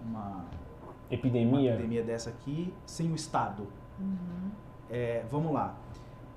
[0.03, 0.45] uma, uma
[1.09, 1.73] Epidemia?
[1.73, 3.67] epidemia dessa aqui sem o Estado?
[3.99, 4.51] Uhum.
[4.89, 5.75] É, vamos lá.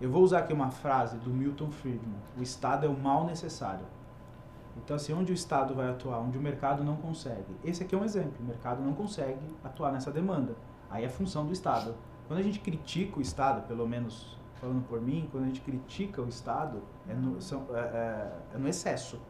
[0.01, 2.19] Eu vou usar aqui uma frase do Milton Friedman.
[2.37, 3.87] O Estado é o mal necessário.
[4.77, 6.19] Então, assim, onde o Estado vai atuar?
[6.19, 7.57] Onde o mercado não consegue.
[7.65, 8.35] Esse aqui é um exemplo.
[8.41, 10.57] O mercado não consegue atuar nessa demanda.
[10.91, 11.95] Aí é função do Estado.
[12.27, 16.23] Quando a gente critica o Estado, pelo menos falando por mim, quando a gente critica
[16.23, 19.21] o Estado, é no, são- é- é- é no excesso.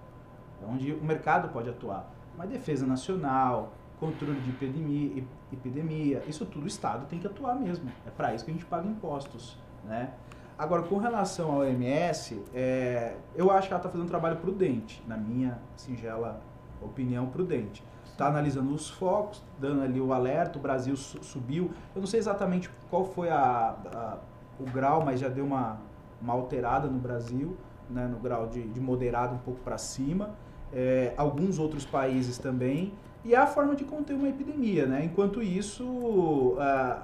[0.63, 2.09] É onde o mercado pode atuar.
[2.39, 7.55] Mas defesa nacional, controle de epidemia, ep- epidemia, isso tudo o Estado tem que atuar
[7.57, 7.91] mesmo.
[8.07, 10.13] É para isso que a gente paga impostos, né?
[10.57, 15.03] Agora, com relação ao OMS, é, eu acho que ela está fazendo um trabalho prudente,
[15.09, 16.41] na minha singela
[16.81, 17.83] opinião, prudente.
[18.05, 21.73] Está analisando os focos, dando ali o alerta, o Brasil su- subiu.
[21.93, 24.19] Eu não sei exatamente qual foi a, a-
[24.59, 25.79] o grau, mas já deu uma,
[26.21, 27.57] uma alterada no Brasil,
[27.89, 30.31] né, no grau de, de moderado um pouco para cima.
[30.73, 32.93] É, alguns outros países também.
[33.25, 35.03] E é a forma de conter uma epidemia, né?
[35.03, 36.57] Enquanto isso,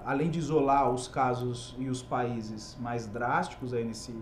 [0.05, 4.15] além de isolar os casos e os países mais drásticos aí nesse,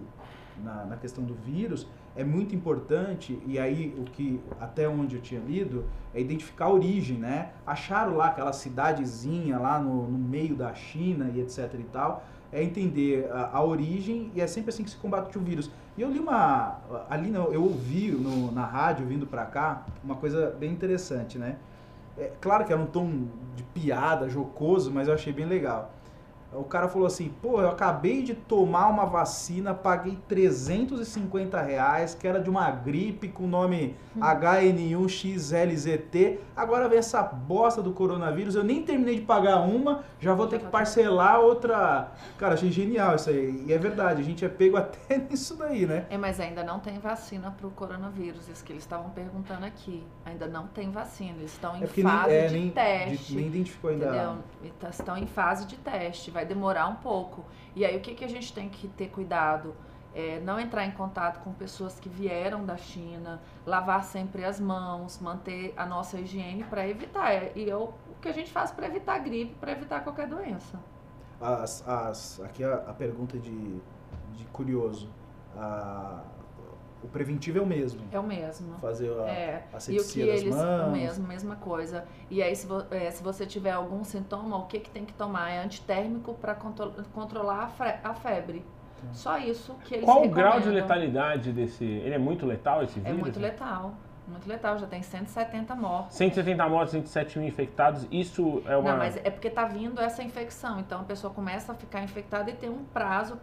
[0.62, 5.22] na, na questão do vírus, é muito importante, e aí o que até onde eu
[5.22, 7.50] tinha lido, é identificar a origem, né?
[7.66, 12.62] Acharam lá aquela cidadezinha lá no, no meio da China e etc e tal, é
[12.62, 15.70] entender a, a origem e é sempre assim que se combate o vírus.
[15.96, 16.78] E eu li uma,
[17.10, 21.56] ali não, eu ouvi no, na rádio vindo pra cá, uma coisa bem interessante, né?
[22.16, 25.92] É, claro que era um tom de piada, jocoso, mas eu achei bem legal.
[26.50, 32.26] O cara falou assim, pô, eu acabei de tomar uma vacina, paguei 350 reais, que
[32.26, 36.38] era de uma gripe com o nome HN1XLZT.
[36.56, 40.58] Agora vem essa bosta do coronavírus, eu nem terminei de pagar uma, já vou ter
[40.58, 42.12] que parcelar outra.
[42.38, 43.64] Cara, achei genial isso aí.
[43.66, 46.06] E é verdade, a gente é pego até nisso daí, né?
[46.10, 50.02] É, mas ainda não tem vacina para o coronavírus, isso que eles estavam perguntando aqui.
[50.24, 53.26] Ainda não tem vacina, eles estão em É fase nem, é, de nem, teste.
[53.32, 54.06] de- nem identificou ainda.
[54.06, 54.38] Entendeu?
[54.80, 57.44] Tá- Estão em fase de teste, vai demorar um pouco.
[57.74, 59.74] E aí o que, que a gente tem que ter cuidado?
[60.14, 65.18] É não entrar em contato com pessoas que vieram da China, lavar sempre as mãos,
[65.20, 67.32] manter a nossa higiene para evitar.
[67.32, 67.82] É, E eu,
[68.12, 70.78] o que a gente faz para evitar gripe, para evitar qualquer doença.
[71.40, 73.80] As, as, aqui a, a pergunta de,
[74.32, 75.08] de curioso.
[75.56, 76.22] A-
[77.02, 78.00] o preventivo é o mesmo.
[78.10, 78.74] É o mesmo.
[78.78, 80.54] Fazer a É, e o que eles.
[80.54, 80.92] mãos.
[80.92, 82.04] Mesmo, mesma coisa.
[82.30, 85.12] E aí, se, vo- é, se você tiver algum sintoma, o que, que tem que
[85.12, 85.50] tomar?
[85.50, 86.54] É antitérmico para
[87.12, 88.64] controlar a, fre- a febre.
[89.12, 91.84] Só isso que eles Qual o grau de letalidade desse.
[91.84, 93.20] Ele é muito letal esse É vírus?
[93.20, 93.94] muito letal.
[94.26, 94.76] Muito letal.
[94.76, 96.16] Já tem 170 mortes.
[96.16, 98.06] 170 mortes, 107 mil infectados.
[98.10, 98.90] Isso é uma.
[98.90, 100.80] Não, mas é porque tá vindo essa infecção.
[100.80, 103.38] Então a pessoa começa a ficar infectada e tem um prazo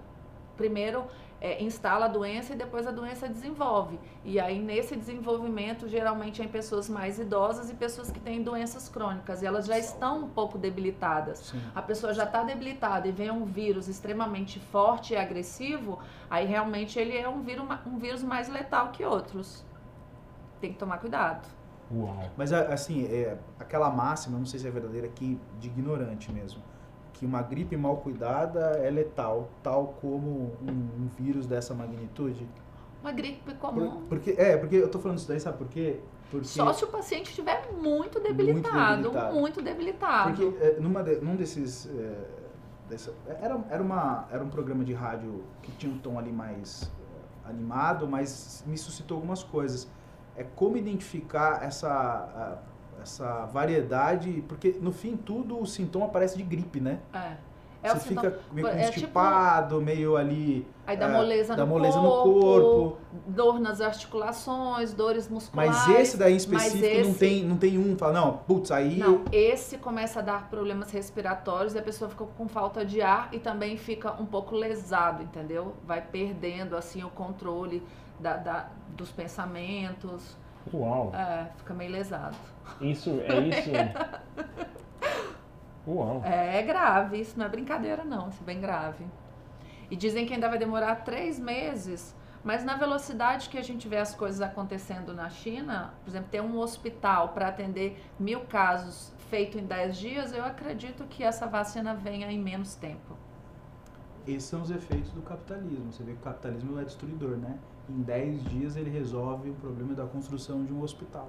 [0.58, 1.06] primeiro
[1.42, 4.00] é, instala a doença e depois a doença desenvolve.
[4.24, 8.90] E aí, nesse desenvolvimento, geralmente é em pessoas mais idosas e pessoas que têm doenças
[8.90, 9.42] crônicas.
[9.42, 11.40] E elas já estão um pouco debilitadas.
[11.40, 11.62] Sim.
[11.74, 16.98] A pessoa já está debilitada e vem um vírus extremamente forte e agressivo, aí realmente
[16.98, 19.64] ele é um vírus, um vírus mais letal que outros.
[20.60, 21.48] Tem que tomar cuidado.
[21.94, 22.32] Uau.
[22.36, 26.62] Mas assim, é, aquela máxima, não sei se é verdadeira, que de ignorante mesmo.
[27.16, 30.70] Que uma gripe mal cuidada é letal, tal como um,
[31.03, 32.47] um vírus dessa magnitude.
[33.01, 34.01] Uma gripe Por- comum.
[34.09, 35.99] porque, é, porque eu tô falando isso daí, sabe por quê?
[36.30, 40.34] Porque, Só se o paciente estiver muito debilitado, muito debilitado.
[40.34, 41.88] porque é, numa de- num desses.
[41.88, 42.16] é,
[42.89, 46.91] dessa- era, era, uma, era um programa de rádio que tinha um tom ali mais
[47.45, 49.88] é, animado, mas me suscitou algumas coisas.
[50.36, 52.57] É como identificar essa, a-
[53.10, 56.99] essa variedade, porque no fim tudo o sintoma parece de gripe, né?
[57.14, 57.34] É.
[57.84, 60.68] É Você sintoma- fica meio é tipo- constipado, meio ali.
[60.88, 62.97] Aí dá é, moleza, dá no, moleza corpo, no corpo.
[63.28, 65.72] dor nas articulações, dores musculares.
[65.88, 68.97] Mas esse daí em específico não, esse- tem, não tem um, fala, não, putz, aí.
[68.97, 73.30] Não, esse começa a dar problemas respiratórios e a pessoa fica com falta de ar
[73.32, 75.76] e também fica um pouco lesado, entendeu?
[75.86, 77.84] Vai perdendo assim o controle
[78.20, 80.36] da, da- dos pensamentos,
[80.74, 81.11] Uau.
[81.13, 82.38] é, fica meio lesado.
[82.82, 83.70] Isso, é isso.
[85.88, 86.22] Uau.
[86.26, 89.05] É, é grave, isso não é brincadeira não, isso é bem grave.
[89.89, 93.97] E dizem que ainda vai demorar três meses, mas na velocidade que a gente vê
[93.97, 99.57] as coisas acontecendo na China, por exemplo, ter um hospital para atender mil casos feito
[99.59, 103.18] em dez dias, eu acredito que essa vacina venha em menos tempo.
[104.28, 105.91] Esses são os efeitos do capitalismo.
[105.91, 107.59] Você vê que o capitalismo é destruidor, né?
[107.90, 111.28] Em 10 dias ele resolve o problema da construção de um hospital.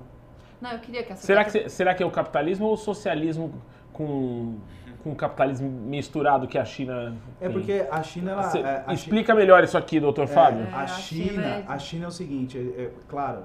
[0.60, 3.52] Não, eu queria que essa Será que, será que é o capitalismo ou o socialismo
[3.92, 4.56] com,
[5.04, 7.52] com o capitalismo misturado que a China É tem?
[7.52, 8.42] porque a China, ela.
[8.42, 10.62] Você é, a explica melhor isso aqui, doutor Fábio.
[10.62, 13.42] É, É, a, a China, China é- a China é o seguinte, é, é, claro,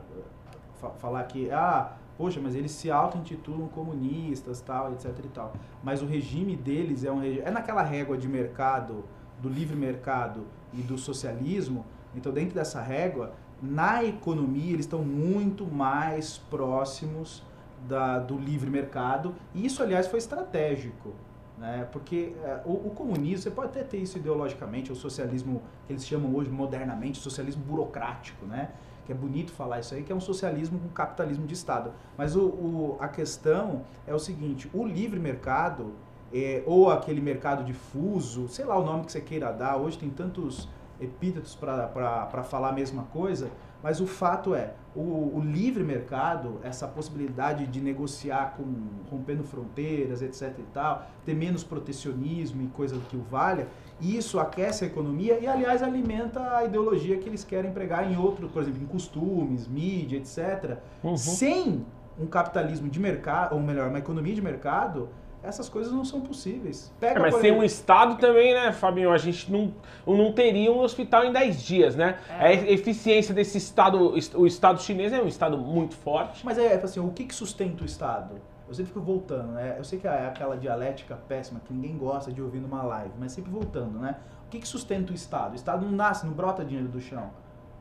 [0.79, 5.51] fa- falar que, ah, poxa, mas eles se auto-intitulam comunistas, tal, etc e tal.
[5.83, 9.03] Mas o regime deles é um regime, é naquela régua de mercado,
[9.41, 11.85] do livre mercado e do socialismo,
[12.15, 17.43] então dentro dessa régua, na economia eles estão muito mais próximos
[17.87, 21.13] da, do livre mercado, e isso, aliás, foi estratégico
[21.57, 21.87] né?
[21.91, 26.03] Porque é, o, o comunismo, você pode até ter isso ideologicamente, o socialismo que eles
[26.07, 28.71] chamam hoje modernamente, socialismo burocrático, né?
[29.05, 31.91] Que é bonito falar isso aí, que é um socialismo com capitalismo de Estado.
[32.17, 35.93] Mas o, o- a questão é o seguinte, o livre mercado,
[36.33, 40.09] é, ou aquele mercado difuso, sei lá o nome que você queira dar, hoje tem
[40.09, 40.67] tantos
[41.01, 43.49] epítetos para falar a mesma coisa,
[43.83, 48.63] mas o fato é, o, o livre mercado, essa possibilidade de negociar com
[49.09, 53.67] rompendo fronteiras, etc e tal, ter menos protecionismo e coisa que o valha,
[53.99, 58.51] isso aquece a economia e, aliás, alimenta a ideologia que eles querem pregar em outros,
[58.51, 60.77] por exemplo, em costumes, mídia, etc.
[61.03, 61.17] Uhum.
[61.17, 61.85] Sem
[62.19, 65.09] um capitalismo de mercado, ou melhor, uma economia de mercado,
[65.43, 66.93] essas coisas não são possíveis.
[66.99, 69.11] Pega, É, mas sem um Estado também, né, Fabinho?
[69.11, 69.73] A gente não,
[70.05, 72.19] não teria um hospital em 10 dias, né?
[72.29, 72.47] É.
[72.47, 76.45] A eficiência desse Estado, o Estado chinês é um Estado muito forte.
[76.45, 78.35] Mas é, assim, o que, que sustenta o Estado?
[78.67, 79.75] Eu sempre fico voltando, né?
[79.77, 83.33] Eu sei que é aquela dialética péssima que ninguém gosta de ouvir numa live, mas
[83.33, 84.15] sempre voltando, né?
[84.47, 85.53] O que, que sustenta o Estado?
[85.53, 87.31] O Estado não nasce, não brota dinheiro do chão.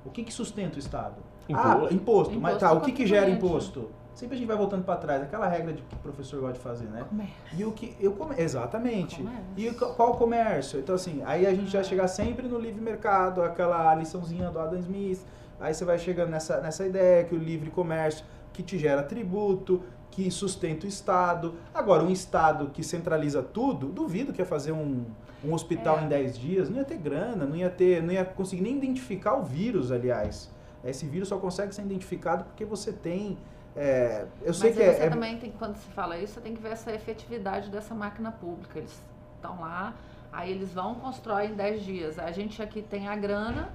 [0.05, 1.17] O que, que sustenta o Estado?
[1.53, 1.95] Ah, Imposto.
[1.95, 2.41] imposto.
[2.41, 3.91] Mas Imposto tá, o que, que gera imposto?
[4.15, 6.61] Sempre a gente vai voltando para trás, aquela regra de que o professor gosta de
[6.61, 7.05] fazer, né?
[7.09, 7.35] Comércio.
[7.57, 8.35] E o que eu come...
[8.39, 9.17] exatamente.
[9.23, 9.45] Comércio.
[9.57, 10.79] E qual o comércio?
[10.81, 14.79] Então assim, aí a gente vai chegar sempre no livre mercado, aquela liçãozinha do Adam
[14.81, 15.21] Smith.
[15.59, 19.83] Aí você vai chegando nessa nessa ideia que o livre comércio que te gera tributo,
[20.11, 21.55] que sustenta o Estado.
[21.73, 25.05] Agora, um Estado que centraliza tudo, duvido que ia fazer um,
[25.45, 26.05] um hospital É.
[26.05, 29.35] em 10 dias, não ia ter grana, não ia ter, não ia conseguir nem identificar
[29.35, 30.51] o vírus, aliás.
[30.85, 33.39] Esse vírus só consegue ser identificado porque você tem
[33.77, 36.41] é, eu sei Mas que é, você é- também tem, quando se fala isso, você
[36.41, 38.79] tem que ver essa efetividade dessa máquina pública.
[38.79, 39.01] Eles
[39.37, 39.95] estão lá,
[40.33, 42.19] aí eles vão, constroem em 10 dias.
[42.19, 43.71] A gente aqui tem a grana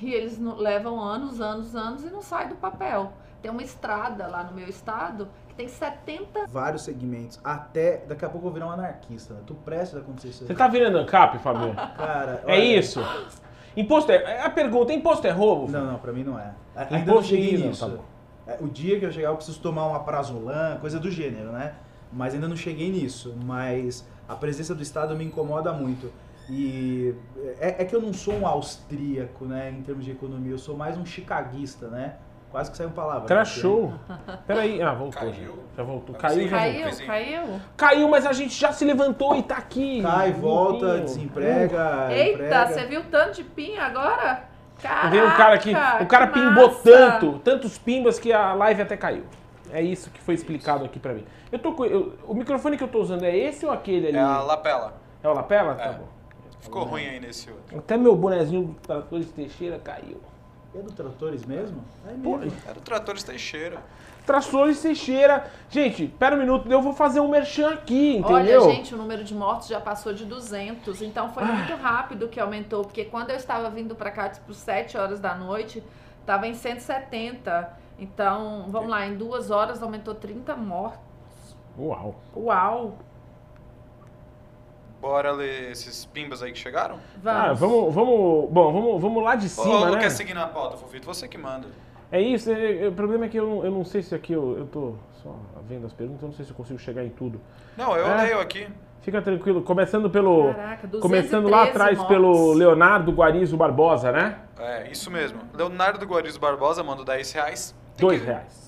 [0.00, 3.12] e eles não- levam anos, anos, anos e não sai do papel.
[3.40, 7.38] Tem uma estrada lá no meu estado que tem 70 vários segmentos.
[7.44, 9.32] Até daqui a pouco eu vou virar um anarquista.
[9.34, 9.40] Né?
[9.46, 10.42] Tu prestes a acontecer isso.
[10.42, 10.48] aí.
[10.48, 11.74] Você tá virando ANCAP, Fabinho?
[11.96, 13.00] Cara, É olha- isso?
[13.76, 14.42] Imposto é.
[14.42, 15.70] A pergunta: imposto é roubo?
[15.70, 16.52] Não, não, pra mim não é.
[16.74, 17.88] Ainda não Imposto cheguei não, nisso.
[17.88, 18.02] tá bom.
[18.48, 21.74] É, O dia que eu chegar, eu preciso tomar uma prazolam, coisa do gênero, né?
[22.10, 23.36] Mas ainda não cheguei nisso.
[23.44, 26.10] Mas a presença do Estado me incomoda muito.
[26.50, 27.14] E
[27.60, 30.74] é, é que eu não sou um austríaco, né, em termos de economia, eu sou
[30.74, 32.14] mais um chicaguista, né?
[32.50, 33.28] Quase que saiu palavra.
[33.28, 33.92] Crashou.
[34.46, 34.80] Peraí.
[34.80, 35.20] Ah, voltou.
[35.20, 35.34] Caiu.
[35.34, 35.50] gente.
[35.76, 36.14] Já voltou.
[36.14, 36.96] Caiu, já voltou.
[36.96, 37.60] Caiu, caiu.
[37.76, 40.00] Caiu, mas a gente já se levantou e tá aqui.
[40.00, 42.08] Cai, volta, desemprega.
[42.10, 42.66] Eita, emprega.
[42.68, 44.44] você viu tanto de pin agora?
[44.82, 46.82] Caraca, Veio um cara aqui, o cara que pimbou massa.
[46.82, 49.24] tanto, tantos pimbas que a live até caiu.
[49.72, 51.24] É isso que foi explicado aqui pra mim.
[51.52, 54.16] Eu tô com, eu- o microfone que eu tô usando é esse ou aquele ali?
[54.16, 54.94] É a lapela.
[55.22, 55.74] É o lapela?
[55.74, 55.92] Tá É.
[55.92, 56.08] bom.
[56.60, 57.78] Ficou ruim aí nesse outro.
[57.78, 60.20] Até meu bonezinho do Tratores Teixeira caiu.
[60.74, 61.82] É do Tratores mesmo?
[62.06, 62.56] É Pô, mesmo.
[62.66, 63.78] Era o Tratores Teixeira.
[64.28, 65.50] Tratores Teixeira.
[65.70, 68.70] Gente, pera um minuto, eu vou fazer um merchan aqui, Olha, entendeu?
[68.70, 72.84] gente, o número de mortos já passou de 200, então foi muito rápido que aumentou,
[72.84, 75.82] porque quando eu estava vindo para cá, tipo, 7 horas da noite,
[76.20, 77.72] estava em 170.
[77.98, 81.00] Então, vamos lá, em duas horas aumentou 30 mortos.
[81.78, 82.14] Uau.
[82.36, 82.98] Uau!
[85.00, 86.98] Bora ler esses pimbas aí que chegaram?
[87.22, 87.42] Vamos.
[87.42, 90.00] Ah, vamos, vamos, bom, vamos, vamos lá de cima, Lu, né?
[90.00, 91.06] quer seguir na pauta, Fofito?
[91.06, 91.68] Você que manda.
[92.10, 94.32] É isso, é- é- o problema é que eu não, eu não sei se aqui
[94.32, 95.34] eu, eu tô só
[95.68, 97.40] vendo as perguntas, eu não sei se eu consigo chegar em tudo.
[97.76, 98.22] Não, eu É.
[98.22, 98.66] leio aqui.
[99.02, 100.52] Fica tranquilo, começando pelo.
[100.54, 102.14] Caraca, 213 começando lá atrás mortos.
[102.14, 104.38] pelo Leonardo Guarizo Barbosa, né?
[104.58, 105.38] É, isso mesmo.
[105.54, 107.74] Leonardo Guarizo Barbosa mandou 10 reais.
[107.96, 108.67] Tem Dois que- reais.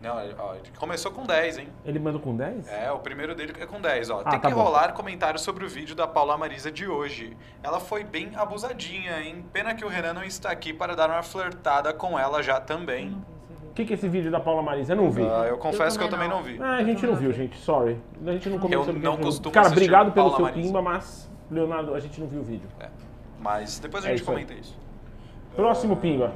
[0.00, 1.68] Não, ó, ele começou com 10, hein?
[1.84, 2.68] Ele mandou com 10?
[2.68, 4.20] É, o primeiro dele é com 10, ó.
[4.24, 4.62] Ah, Tem tá que bom.
[4.62, 7.36] rolar comentário sobre o vídeo da Paula Marisa de hoje.
[7.64, 9.44] Ela foi bem abusadinha, hein?
[9.52, 13.20] Pena que o Renan não está aqui para dar uma flertada com ela já também.
[13.70, 14.92] O que, que é esse vídeo da Paula Marisa?
[14.92, 15.22] Eu não vi.
[15.22, 16.42] Ah, eu confesso que eu também não não.
[16.44, 16.58] vi.
[16.62, 17.56] Ah, a gente não viu, gente.
[17.58, 18.00] Sorry.
[18.26, 20.66] A gente não comentou Eu não costumo Cara, obrigado pelo Paula seu Marisa.
[20.68, 22.68] pimba, mas, Leonardo, a gente não viu o vídeo.
[22.80, 22.88] É.
[23.40, 24.34] Mas depois a É gente isso aí.
[24.44, 24.76] comenta isso.
[25.54, 26.32] Próximo pimba.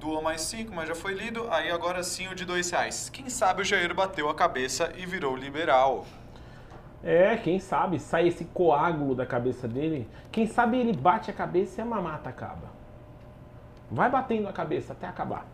[0.00, 1.46] Doou mais 5, mas já foi lido.
[1.50, 3.10] Aí agora sim o de 2 reais.
[3.10, 6.06] Quem sabe o Jair bateu a cabeça e virou liberal.
[7.02, 10.08] É, quem sabe sai esse coágulo da cabeça dele.
[10.30, 12.70] Quem sabe ele bate a cabeça e a mamata acaba.
[13.90, 15.46] Vai batendo a cabeça até acabar.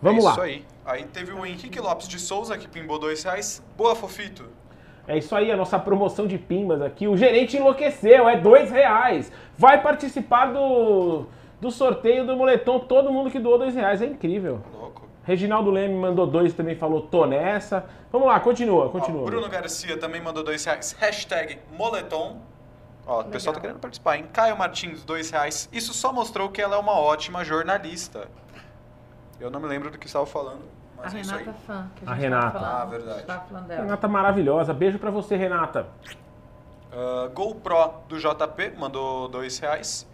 [0.00, 0.32] Vamos é lá.
[0.32, 0.64] Isso aí.
[0.84, 3.62] Aí teve o Henrique Lopes de Souza que pimbou 2 reais.
[3.76, 4.48] Boa, Fofito.
[5.06, 7.06] É isso aí, a nossa promoção de pimbas aqui.
[7.06, 9.30] O gerente enlouqueceu, é dois reais.
[9.56, 11.26] Vai participar do,
[11.64, 12.78] do sorteio do moletom.
[12.78, 14.60] Todo mundo que doou dois reais, é incrível.
[14.72, 15.08] Louco.
[15.24, 17.86] Reginaldo Leme mandou dois também, falou tô nessa.
[18.12, 19.24] Vamos lá, continua, Ó, continua.
[19.24, 20.94] Bruno Garcia também mandou 2 reais.
[21.00, 22.36] Hashtag moletom.
[23.06, 24.26] Ó, o pessoal tá querendo participar, hein?
[24.32, 25.68] Caio Martins, 2 reais.
[25.72, 28.28] Isso só mostrou que ela é uma ótima jornalista.
[29.40, 30.60] Eu não me lembro do que estava falando,
[30.98, 31.40] A mas é isso aí.
[31.40, 32.46] Renata Fã, que a A gente Renata.
[32.50, 32.80] tava falando.
[32.80, 33.10] Ah, verdade.
[33.10, 33.82] A gente tava falando dela.
[33.82, 34.74] Renata maravilhosa.
[34.74, 35.86] Beijo pra você, Renata.
[36.92, 40.06] Ah, GoPro do JP mandou 2 reais.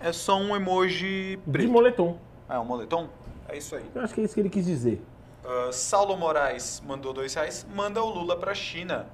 [0.00, 1.70] É só um emoji De preto.
[1.72, 2.18] moletom.
[2.48, 3.08] Ah, é um moletom?
[3.48, 3.84] É isso aí.
[3.94, 5.02] Eu acho que é isso que ele quis dizer.
[5.44, 7.66] Ah, Saulo Moraes mandou 2 reais.
[7.74, 9.06] Manda o Lula pra China.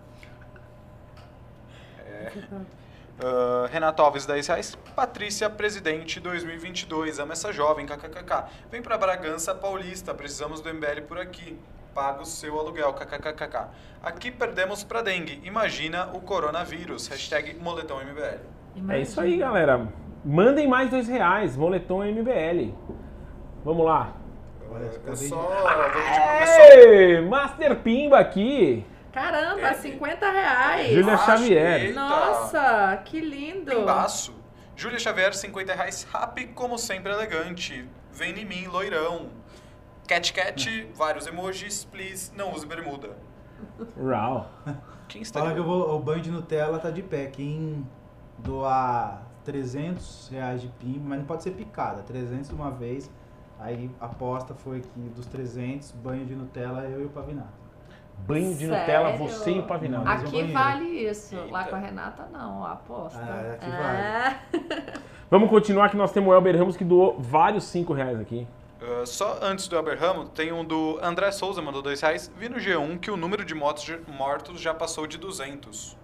[1.99, 2.33] É.
[3.23, 4.79] Ah, Renato Alves, 10 reais.
[4.97, 7.19] Patrícia, presidente 2022.
[7.19, 8.45] Ama essa jovem, kkkk.
[8.71, 11.59] Vem pra Bragança Paulista, precisamos do MBL por aqui.
[11.95, 13.69] Paga o seu aluguel, kkkk.
[14.03, 15.41] Aqui perdemos pra dengue.
[15.45, 17.09] Imagina o coronavírus.
[17.09, 18.93] Hashtag moletom MBL.
[18.93, 19.87] É isso aí, galera.
[20.25, 21.57] Mandem mais dois reais.
[21.57, 22.75] Moletom MBL.
[23.65, 24.15] Vamos lá.
[24.71, 25.51] Olha, só.
[26.73, 28.85] Ei, Master Pimba aqui.
[29.13, 29.75] Caramba, É.
[29.75, 30.93] 50 reais.
[30.93, 31.81] Júlia Xavier.
[31.87, 32.01] eita.
[32.01, 33.71] Nossa, que lindo.
[33.71, 34.35] Pimbaço.
[34.77, 36.07] Júlia Xavier, 50 reais.
[36.13, 37.89] Rap, como sempre, elegante.
[38.13, 39.29] Vem em mim, loirão.
[40.07, 41.85] Cat Cat, vários emojis.
[41.85, 43.17] Please, não use bermuda.
[45.21, 47.27] Está Fala que eu vou, o banho de Nutella tá de pé.
[47.27, 47.87] Quem
[48.39, 53.11] doar 300 reais de pimba, mas não pode ser picada, 300 de uma vez.
[53.59, 57.61] Aí a aposta foi que dos 300, banho de Nutella, eu e o Pavinato.
[58.27, 58.79] Banho de Sério?
[58.79, 60.05] Nutella, você e o Pavinado.
[60.05, 60.53] Mas Aqui banheiro.
[60.53, 61.37] vale isso.
[61.51, 61.71] Lá Eita.
[61.71, 63.19] com a Renata, não, a aposta.
[63.19, 65.01] Ah, aqui É.
[65.31, 68.47] Vamos continuar que nós temos o Elber Ramos que doou vários 5 reais aqui.
[68.81, 72.33] Uh, só antes do Aberramo, tem um do André Souza, mandou dois reais.
[72.37, 75.97] Vi no G1 que o número de motos mortos já passou de 200.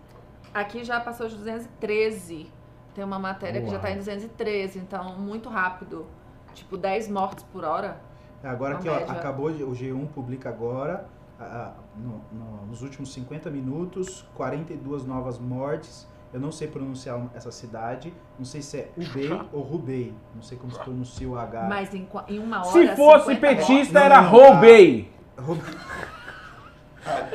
[0.52, 2.52] Aqui já passou de 213.
[2.96, 3.82] Tem uma matéria que já Uau.
[3.82, 6.06] tá em 213, então muito rápido.
[6.54, 8.00] Tipo, 10 mortes por hora.
[8.42, 9.12] Agora aqui, ó, média.
[9.12, 11.06] acabou, o G1 publica agora,
[11.38, 16.08] ah, no- no- nos últimos 50 minutos, 42 novas mortes.
[16.32, 20.56] Eu não sei pronunciar essa cidade, não sei se é Ubei ou Rubei, não sei
[20.56, 21.66] como se pronuncia o H.
[21.68, 22.72] Mas em, em uma hora.
[22.72, 25.12] Se fosse 50 petista, Não, era roubei.
[25.38, 25.74] Rubei.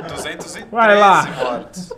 [0.10, 1.24] 213 Vai lá.
[1.38, 1.94] mortos.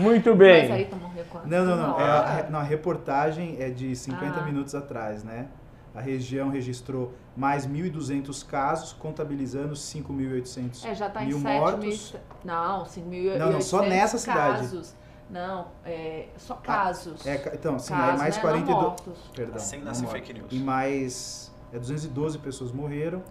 [0.00, 0.62] Muito mortes.
[0.68, 0.86] Mas aí bem.
[1.24, 1.46] quanto?
[1.48, 2.00] Não, não, não.
[2.00, 4.44] É a, a- não, a reportagem é de 50 Ah.
[4.44, 5.48] minutos atrás, né?
[5.94, 12.12] A região registrou mais 1.200 casos, contabilizando 5.800 É, já tá em mil 7 mortos.
[12.12, 12.20] mil.
[12.44, 14.58] Não, 5.800 Não, não, só nessa cidade.
[14.62, 14.94] casos.
[15.28, 17.24] Não, é, só casos.
[17.26, 18.42] É, ca- então, sim, aí casos, mais né?
[18.42, 18.76] 42.
[18.76, 19.18] Não mortos.
[19.34, 19.56] Perdão.
[19.56, 20.46] Assim nasce fake news.
[20.50, 23.22] E mais É 212 pessoas morreram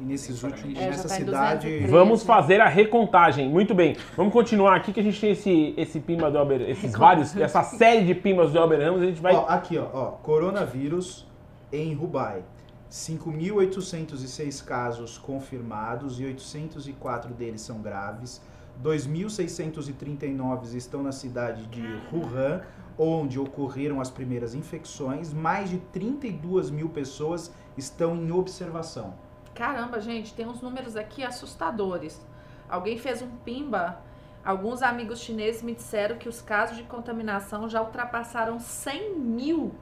[0.00, 1.66] e nesses últimos, É, nessa tá cidade.
[1.66, 1.86] 213.
[1.90, 3.48] Vamos fazer a recontagem.
[3.48, 3.96] Muito bem.
[4.16, 7.62] Vamos continuar aqui que a gente tem esse, esse pimba do Elber, esses vários, essa
[7.62, 11.26] série de pimbas do Elber Ramos, a gente vai Ó, aqui, ó, ó, coronavírus
[11.72, 12.42] em Dubai.
[12.90, 18.40] 5.806 casos confirmados e 804 deles são graves.
[18.82, 21.82] 2.639 estão na cidade de
[22.12, 22.62] Wuhan,
[22.98, 25.32] onde ocorreram as primeiras infecções.
[25.32, 29.14] Mais de 32 mil pessoas estão em observação.
[29.60, 32.18] Caramba, gente, tem uns números aqui assustadores.
[32.66, 34.00] Alguém fez um pimba.
[34.42, 39.74] Alguns amigos chineses me disseram que os casos de contaminação já ultrapassaram 100 mil.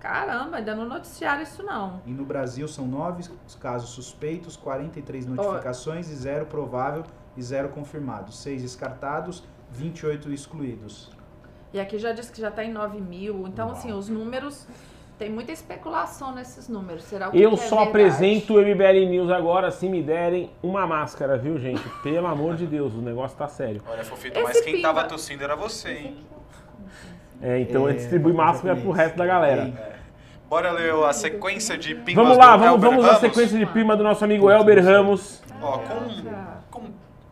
[0.00, 2.02] Caramba, ainda não noticiaram isso não.
[2.04, 3.30] E no Brasil são 9
[3.60, 7.04] casos suspeitos, 43 notificações e zero provável
[7.36, 8.36] e zero confirmados.
[8.40, 11.08] 6 descartados, 28 excluídos.
[11.72, 13.46] E aqui já disse que já está em 9 mil.
[13.46, 13.76] Então, Uau.
[13.76, 14.66] assim, os números.
[15.22, 17.04] Tem muita especulação nesses números.
[17.04, 17.88] Será o que Eu que é só verdade?
[17.90, 21.80] apresento o MBL News agora se me derem uma máscara, viu, gente?
[22.02, 23.80] Pelo amor de Deus, o negócio tá sério.
[23.88, 26.16] Olha, Fofito, Esse mas quem pimba- tava tossindo era você, hein?
[27.40, 29.66] É, então É, distribui máscara pro resto da galera.
[29.66, 29.78] Bem,
[30.50, 33.96] Bora ler a sequência de pimbas Vamos lá, do vamos, vamos à sequência de pimba
[33.96, 35.40] do nosso amigo Elber Ramos.
[35.62, 36.86] Ó, com, com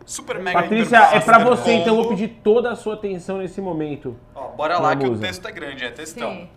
[0.06, 3.60] super mega Patrícia, é pra você, então eu vou pedir toda a sua atenção nesse
[3.60, 4.16] momento.
[4.32, 5.18] Ó, bora lá que o Vamos.
[5.18, 6.30] texto é grande, é textão.
[6.30, 6.48] Sim.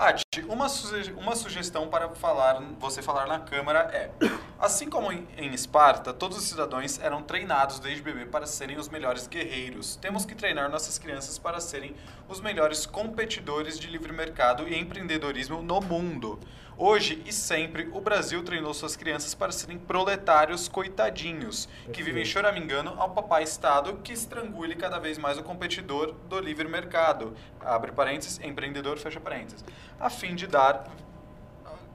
[0.00, 4.10] Paty, uma, suge- uma sugestão para falar, você falar na Câmara é:
[4.58, 8.88] assim como em, em Esparta, todos os cidadãos eram treinados desde bebê para serem os
[8.88, 9.96] melhores guerreiros.
[9.96, 11.94] Temos que treinar nossas crianças para serem
[12.30, 16.40] os melhores competidores de livre mercado e empreendedorismo no mundo.
[16.82, 22.88] Hoje e sempre, o Brasil treinou suas crianças para serem proletários coitadinhos, que vivem choramingando
[22.96, 27.36] ao papai Estado que estrangule cada vez mais o competidor do livre mercado.
[27.60, 29.62] Abre parênteses, empreendedor, fecha parênteses.
[30.00, 30.90] A fim de dar.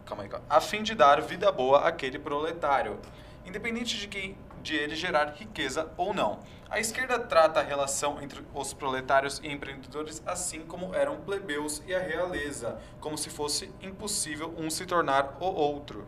[0.05, 0.45] Calma aí, calma.
[0.47, 2.99] A fim de dar vida boa àquele proletário.
[3.43, 6.39] Independente de quem de ele gerar riqueza ou não.
[6.67, 11.93] A esquerda trata a relação entre os proletários e empreendedores assim como eram plebeus e
[11.93, 16.03] a realeza, como se fosse impossível um se tornar o outro.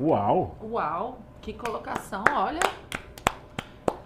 [0.00, 0.56] Uau!
[0.60, 2.60] Uau, que colocação, olha.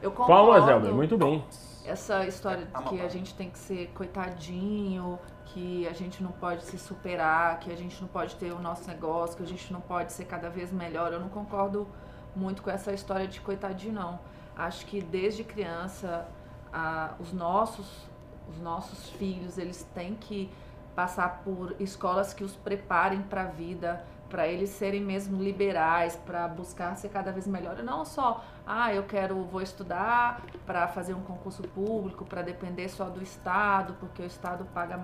[0.02, 0.32] Eu concordo.
[0.32, 1.42] Palmas, Elber, muito bem.
[1.86, 6.32] Essa história de Ama que a gente tem que ser coitadinho, que a gente não
[6.32, 9.72] pode se superar, que a gente não pode ter o nosso negócio, que a gente
[9.72, 11.12] não pode ser cada vez melhor.
[11.12, 11.88] Eu não concordo
[12.36, 14.20] muito com essa história de coitadinho, não.
[14.56, 16.26] Acho que desde criança,
[16.72, 18.06] a- os nossos
[18.48, 20.48] os nossos filhos, eles têm que
[20.94, 26.46] passar por escolas que os preparem para a vida, para eles serem mesmo liberais, para
[26.46, 27.76] buscar ser cada vez melhor.
[27.82, 33.06] Não só, ah, eu quero, vou estudar para fazer um concurso público, para depender só
[33.06, 34.96] do Estado, porque o Estado paga,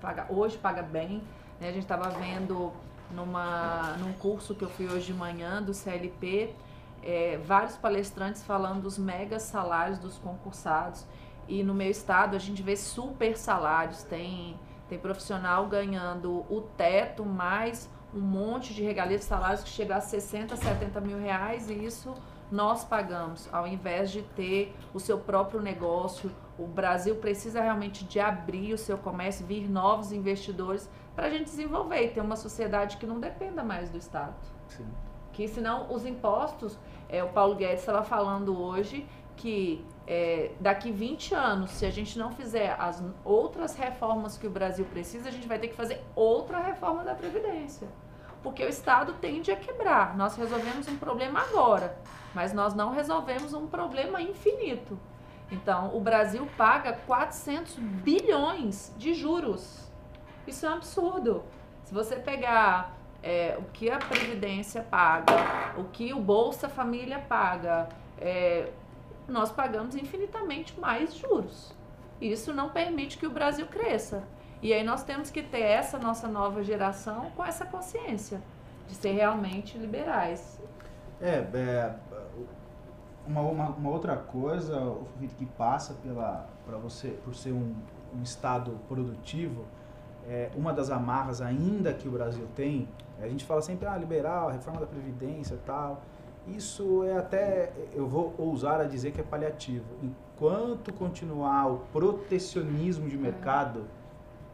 [0.00, 1.22] paga hoje paga bem.
[1.60, 1.68] né?
[1.68, 2.72] A gente estava vendo
[3.12, 6.54] numa, num curso que eu fui hoje de manhã do CLP,
[7.02, 11.04] é, vários palestrantes falando dos mega salários dos concursados.
[11.48, 14.58] E no meu estado a gente vê super salários, tem,
[14.88, 20.00] tem profissional ganhando o teto mais um monte de regalias de salários que chega a
[20.00, 22.14] 60, 70 mil reais e isso
[22.50, 26.30] nós pagamos, ao invés de ter o seu próprio negócio.
[26.58, 31.44] O Brasil precisa realmente de abrir o seu comércio, vir novos investidores para a gente
[31.44, 34.34] desenvolver e ter uma sociedade que não dependa mais do Estado.
[34.68, 34.86] Sim.
[35.32, 39.06] Que senão os impostos, é, o Paulo Guedes estava falando hoje
[39.36, 44.50] que é, daqui 20 anos, se a gente não fizer as outras reformas que o
[44.50, 47.88] Brasil precisa, a gente vai ter que fazer outra reforma da Previdência.
[48.42, 50.16] Porque o Estado tende a quebrar.
[50.16, 51.96] Nós resolvemos um problema agora,
[52.34, 54.98] mas nós não resolvemos um problema infinito.
[55.50, 59.91] Então, o Brasil paga 400 bilhões de juros.
[60.46, 61.42] Isso é um absurdo.
[61.84, 65.34] Se você pegar é, o que a Previdência paga,
[65.78, 67.88] o que o Bolsa Família paga,
[68.20, 68.70] é,
[69.28, 71.72] nós pagamos infinitamente mais juros.
[72.20, 74.24] Isso não permite que o Brasil cresça.
[74.60, 78.40] E aí nós temos que ter essa nossa nova geração com essa consciência
[78.86, 80.60] de ser realmente liberais.
[81.20, 81.94] É, é,
[83.26, 84.96] uma, uma, uma outra coisa,
[85.36, 87.74] que passa pela para você por ser um,
[88.14, 89.64] um estado produtivo,
[90.28, 92.88] é, uma das amarras ainda que o Brasil tem,
[93.20, 96.02] a gente fala sempre ah liberal, reforma da previdência, e tal.
[96.48, 99.84] Isso é até eu vou ousar a dizer que é paliativo.
[100.02, 103.84] Enquanto continuar o protecionismo de mercado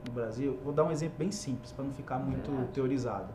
[0.06, 2.72] no Brasil, vou dar um exemplo bem simples para não ficar muito Verdade.
[2.72, 3.28] teorizado.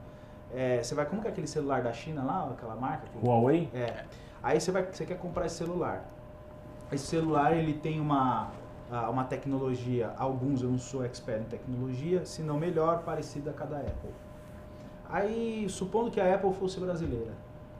[0.54, 3.08] É, você vai como que é aquele celular da China lá, aquela marca?
[3.08, 3.70] que- Huawei?
[3.74, 4.06] é.
[4.44, 6.06] Aí você vai, você quer comprar esse celular.
[6.92, 8.52] Esse celular ele tem uma
[8.94, 13.66] ah, uma tecnologia, alguns eu não sou expert em tecnologia, se não melhor, parecida a
[13.66, 14.12] da Apple.
[15.10, 17.32] Aí, supondo que a Apple fosse brasileira,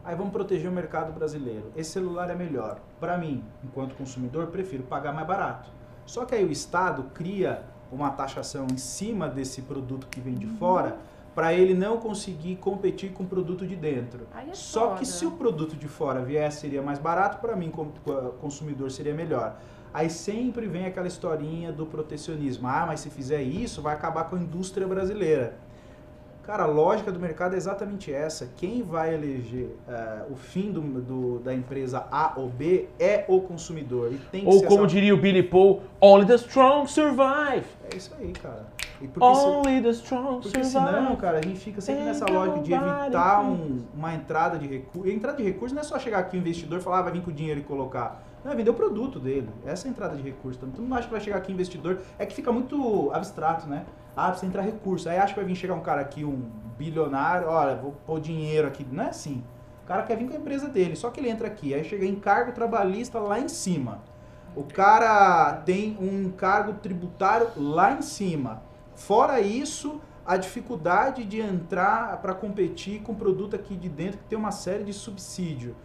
[0.04, 1.72] aí vamos proteger o mercado brasileiro.
[1.76, 2.80] Esse celular é melhor.
[3.00, 5.70] Para mim, enquanto consumidor, prefiro pagar mais barato.
[6.04, 10.48] Só que aí o Estado cria uma taxação em cima desse produto que vem de
[10.48, 10.98] fora
[11.36, 14.28] para ele não conseguir competir com o produto de dentro.
[14.36, 15.00] É Só foda.
[15.00, 17.92] que se o produto de fora viesse, seria mais barato, para mim, como
[18.40, 19.58] consumidor, seria melhor.
[19.94, 22.68] Aí sempre vem aquela historinha do protecionismo.
[22.68, 25.56] Ah, mas se fizer isso, vai acabar com a indústria brasileira.
[26.42, 28.50] Cara, a lógica do mercado é exatamente essa.
[28.58, 33.40] Quem vai eleger eh, o fim do, do- da empresa A ou B é o
[33.40, 34.12] consumidor.
[34.12, 37.64] E tem Ou como essa- diria o Billy Paul, only the strong survive.
[37.90, 38.66] É isso aí, cara.
[39.00, 40.70] Porque se- Only the strong Porque survive.
[40.96, 43.48] senão, cara, a gente fica sempre nessa lógica de evitar it.
[43.48, 45.08] um- uma entrada de recurso.
[45.08, 47.14] E entrada de recurso não é só chegar aqui o investidor e falar, ah, vai
[47.14, 48.23] vir com o dinheiro e colocar.
[48.44, 49.50] Não, é vender o produto dele.
[49.66, 50.60] Essa é a entrada de recurso.
[50.60, 52.02] Então, tu não acha que vai chegar aqui investidor.
[52.20, 53.86] É que fica muito abstrato, né?
[54.16, 55.08] Ah, precisa entrar recurso.
[55.08, 58.68] Aí acha que vai vir chegar um cara aqui, um bilionário, olha, vou pôr dinheiro
[58.68, 58.86] aqui.
[58.92, 59.44] Não é assim.
[59.84, 61.74] O cara quer vir com a empresa dele, só que ele entra aqui.
[61.74, 64.02] Aí chega encargo trabalhista lá em cima.
[64.56, 68.62] O cara tem um encargo tributário lá em cima.
[68.96, 74.38] Fora isso, a dificuldade de entrar para competir com produto aqui de dentro que tem
[74.38, 75.76] uma série de subsídio.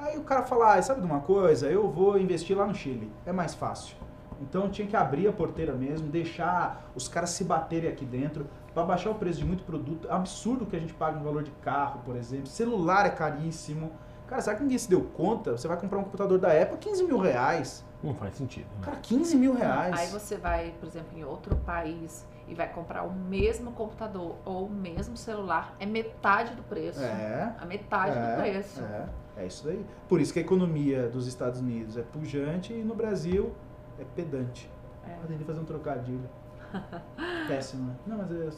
[0.00, 1.68] Aí o cara fala, ah, sabe de uma coisa?
[1.68, 3.10] Eu vou investir lá no Chile.
[3.24, 3.96] É mais fácil.
[4.40, 8.84] Então tinha que abrir a porteira mesmo, deixar os caras se baterem aqui dentro para
[8.84, 10.08] baixar o preço de muito produto.
[10.08, 12.46] É absurdo que a gente paga no valor de carro, por exemplo.
[12.46, 13.92] Celular é caríssimo.
[14.26, 15.52] Cara, será que ninguém se deu conta?
[15.56, 17.84] Você vai comprar um computador da Apple, 15 mil reais.
[18.02, 18.66] Não faz sentido.
[18.74, 18.80] né?
[18.82, 19.98] Cara, 15 mil reais.
[19.98, 24.66] Aí você vai, por exemplo, em outro país e vai comprar o mesmo computador ou
[24.66, 27.00] o mesmo celular, é metade do preço.
[27.02, 27.54] É.
[27.58, 28.82] A metade do preço.
[28.82, 29.84] É, é isso aí.
[30.08, 33.52] Por isso que a economia dos Estados Unidos é pujante e no Brasil
[33.98, 34.70] é pedante.
[35.06, 35.12] É.
[35.22, 36.28] Eu tentei fazer um trocadilho.
[37.48, 37.94] Péssimo, né?
[38.06, 38.50] Não, mas eu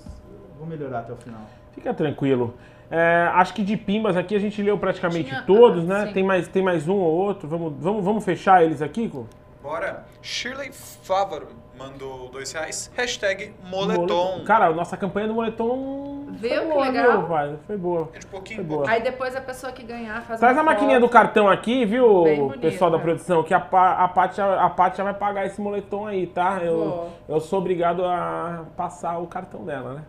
[0.59, 1.43] vou melhorar até o final.
[1.73, 2.55] Fica tranquilo.
[2.91, 6.07] É, acho que de pimbas aqui a gente leu praticamente Tinha- todos, ah, né?
[6.07, 6.13] sim.
[6.15, 7.47] Tem mais, tem mais um ou outro.
[7.49, 9.27] Vamos, vamos, vamos fechar eles aqui, Co?
[9.63, 10.07] Bora.
[10.23, 12.91] Shirley Fávaro mandou dois reais.
[12.97, 14.43] Hashtag moletom.
[14.45, 16.18] Cara, a nossa campanha do moletom.
[16.39, 17.19] Viu foi que boa, legal?
[17.19, 17.59] viu, pai?
[17.67, 18.11] Foi boa.
[18.15, 18.89] É de pouquinho Foi boa.
[18.91, 22.23] Aí depois a pessoa que ganhar faz Traz uma a maquininha do cartão aqui, viu,
[22.23, 22.61] Bem bonita.
[22.61, 23.43] pessoal da produção?
[23.43, 26.61] Que a, a, Paty, a já vai pagar esse moletom aí, tá?
[26.63, 30.05] Eu, eu sou obrigado a passar o cartão dela, né?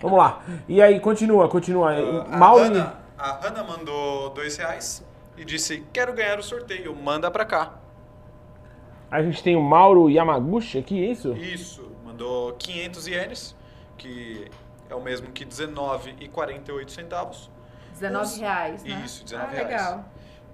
[0.00, 0.42] Vamos lá.
[0.66, 1.92] E aí, continua, continua.
[1.92, 5.04] Uh, a, Hannah, a Hannah mandou dois reais
[5.36, 7.74] e disse: Quero ganhar o sorteio, manda pra cá.
[9.10, 11.32] A gente tem o Mauro Yamaguchi aqui, é isso?
[11.34, 13.56] Isso, mandou 500 ienes,
[13.96, 14.50] que
[14.88, 17.50] é o mesmo que 19,48 centavos.
[17.94, 19.02] 19 reais, né?
[19.04, 19.68] Isso, 19 ah, reais.
[19.68, 20.04] legal.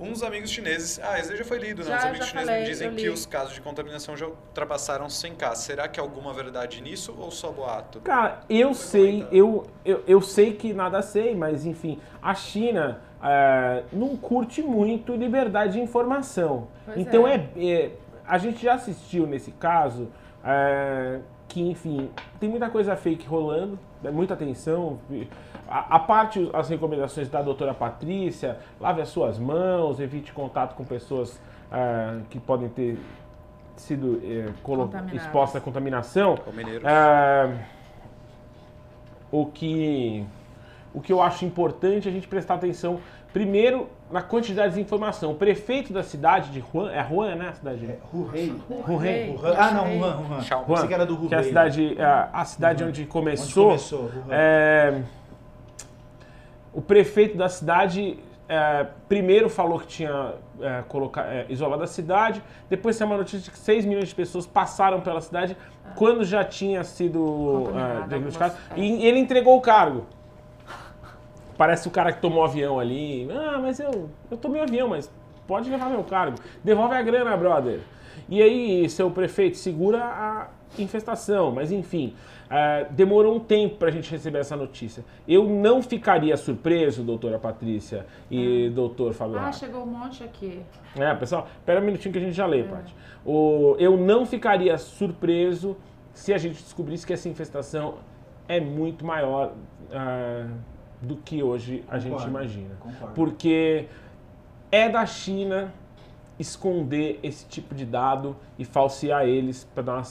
[0.01, 0.99] Uns amigos chineses.
[1.01, 1.91] Ah, esse aí já foi lido, né?
[1.91, 5.07] Já, Os amigos já chineses falei, me dizem que os casos de contaminação já ultrapassaram
[5.07, 5.55] 100k.
[5.55, 8.01] Será que há alguma verdade nisso ou só boato?
[8.01, 13.85] Cara, eu sei, eu, eu, eu sei que nada sei, mas enfim, a China é,
[13.93, 16.67] não curte muito liberdade de informação.
[16.85, 17.49] Pois então é.
[17.57, 17.73] é.
[17.73, 17.91] é-
[18.27, 20.11] a gente já assistiu nesse caso
[20.43, 21.21] é,
[21.55, 24.99] que, enfim, tem muita coisa fake rolando, né, muita atenção.
[25.69, 30.85] A, a parte, as recomendações da doutora Patrícia, lave as suas mãos, evite contato com
[30.85, 31.41] pessoas
[31.71, 32.99] é, que podem ter
[33.77, 34.21] sido
[34.65, 35.23] colo- Contaminadas.
[35.23, 36.35] expostas à contaminação.
[36.89, 37.57] É,
[39.31, 40.27] o que
[40.93, 42.99] o que eu acho importante é a gente prestar atenção
[43.33, 45.33] primeiro na quantidade de informação.
[45.33, 47.49] O prefeito da cidade de Wuhan, é Wuhan, né?
[47.49, 47.99] A cidade É.
[48.13, 48.57] Wuhan.
[48.87, 49.55] Wuhan.
[49.57, 50.41] Ah, não, Wuhan, Wuhan.
[50.43, 50.65] Tchau.
[50.67, 51.29] Pensei que era do Hurrei.
[51.29, 52.91] que é a cidade, a, a cidade Wuhan.
[52.91, 53.65] onde Onde começou.
[53.67, 54.27] começou, Wuhan.
[54.31, 55.03] É,
[56.73, 62.43] o prefeito da cidade é, primeiro falou que tinha é, coloca- é, isolado a cidade,
[62.69, 65.57] depois saiu uma notícia de que 6 milhões de pessoas passaram pela cidade
[65.97, 67.71] quando já tinha sido
[68.05, 68.55] é, diagnosticado.
[68.71, 68.81] algumas- é.
[69.03, 70.05] E ele entregou o cargo.
[71.57, 73.29] Parece o cara que tomou o avião ali.
[73.31, 75.11] Ah, mas eu, eu tomei o avião, mas
[75.47, 76.39] pode levar meu cargo.
[76.63, 77.81] Devolve a grana, brother.
[78.29, 80.49] E aí, seu prefeito, segura a
[80.79, 81.53] infestação.
[81.53, 82.15] Mas enfim,
[82.51, 85.05] é, demorou um tempo pra gente receber essa notícia.
[85.27, 90.61] Eu não ficaria surpreso, doutora Patrícia e doutor Fábio Ah, chegou um monte aqui.
[90.97, 92.95] É, pessoal, espera um minutinho que a gente já lê, Paty.
[93.25, 95.77] O, eu não ficaria surpreso
[96.13, 97.95] se a gente descobrisse que essa infestação
[98.47, 99.53] é muito maior
[99.91, 100.47] ah,
[101.05, 102.75] do que hoje a gente Concordo, imagina.
[102.81, 103.15] concordo.
[103.15, 103.87] Porque
[104.71, 105.73] é da China
[106.39, 110.03] esconder esse tipo de dado e falsear eles para dar,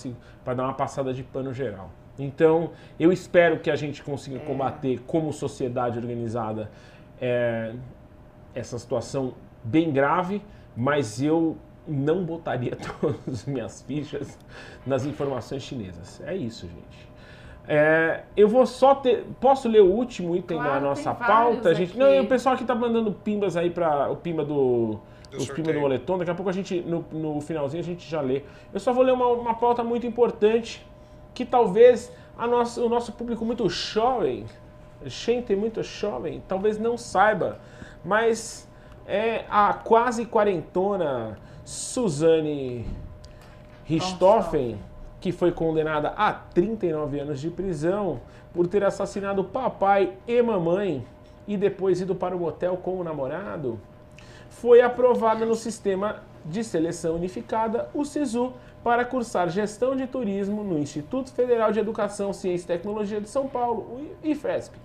[0.45, 1.91] uma dar uma passada de pano geral.
[2.18, 6.70] Então, eu espero que a gente consiga combater, como sociedade organizada,
[7.20, 7.74] é,
[8.53, 9.34] essa situação
[9.64, 10.41] bem grave,
[10.76, 11.57] mas eu
[11.88, 14.38] não botaria todas as minhas fichas
[14.86, 16.22] nas informações chinesas.
[16.22, 17.12] É isso, gente.
[17.68, 19.26] É, eu vou só ter.
[19.40, 21.69] Posso ler o último item Claro, da nossa pauta?
[21.69, 21.99] A gente, aqui.
[21.99, 24.99] não, e o pessoal aqui tá mandando pimbas aí para o pimba do.
[25.31, 26.18] Do os pimba do moletom.
[26.18, 28.44] Daqui a pouco a gente, no, no finalzinho, a gente já lê.
[28.73, 30.85] Eu só vou ler uma, uma pauta muito importante
[31.34, 34.45] que talvez a nossa, o nosso público muito jovem,
[35.06, 37.60] gente muito jovem, talvez não saiba,
[38.03, 38.69] mas
[39.07, 42.85] é a quase quarentona Suzane
[43.85, 44.80] Richthofen,
[45.24, 48.20] que foi condenada a 39 anos de prisão
[48.54, 51.08] por ter assassinado papai e mamãe
[51.48, 53.80] e depois ido para o motel com o namorado,
[54.50, 58.52] foi aprovada no sistema de seleção unificada, o SISU,
[58.84, 63.48] para cursar gestão de turismo no Instituto Federal de Educação, Ciência e Tecnologia de São
[63.48, 64.78] Paulo, IFESP.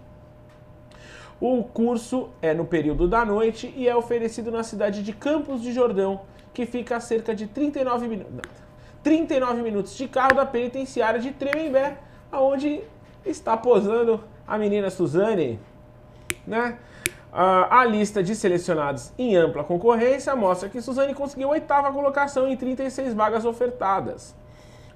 [1.40, 5.72] O curso é no período da noite e é oferecido na cidade de Campos de
[5.72, 6.20] Jordão,
[6.54, 8.67] que fica a cerca de 39 minutos.
[9.02, 11.98] 39 minutos de carro da penitenciária de Tremembé,
[12.30, 12.82] aonde
[13.24, 15.58] está posando a menina Suzane,
[16.46, 16.78] né?
[17.30, 22.56] A lista de selecionados em ampla concorrência mostra que Suzane conseguiu a oitava colocação em
[22.56, 24.34] 36 vagas ofertadas.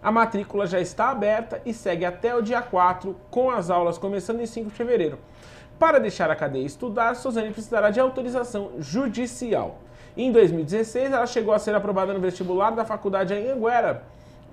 [0.03, 4.41] A matrícula já está aberta e segue até o dia 4, com as aulas começando
[4.41, 5.19] em 5 de fevereiro.
[5.79, 9.79] Para deixar a cadeia estudar, Suzane precisará de autorização judicial.
[10.15, 14.03] Em 2016, ela chegou a ser aprovada no vestibular da faculdade Anhanguera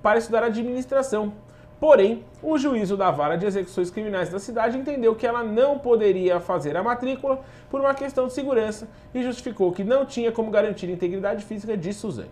[0.02, 1.34] para estudar administração.
[1.78, 6.40] Porém, o juízo da vara de execuções criminais da cidade entendeu que ela não poderia
[6.40, 10.86] fazer a matrícula por uma questão de segurança e justificou que não tinha como garantir
[10.86, 12.30] a integridade física de Suzane.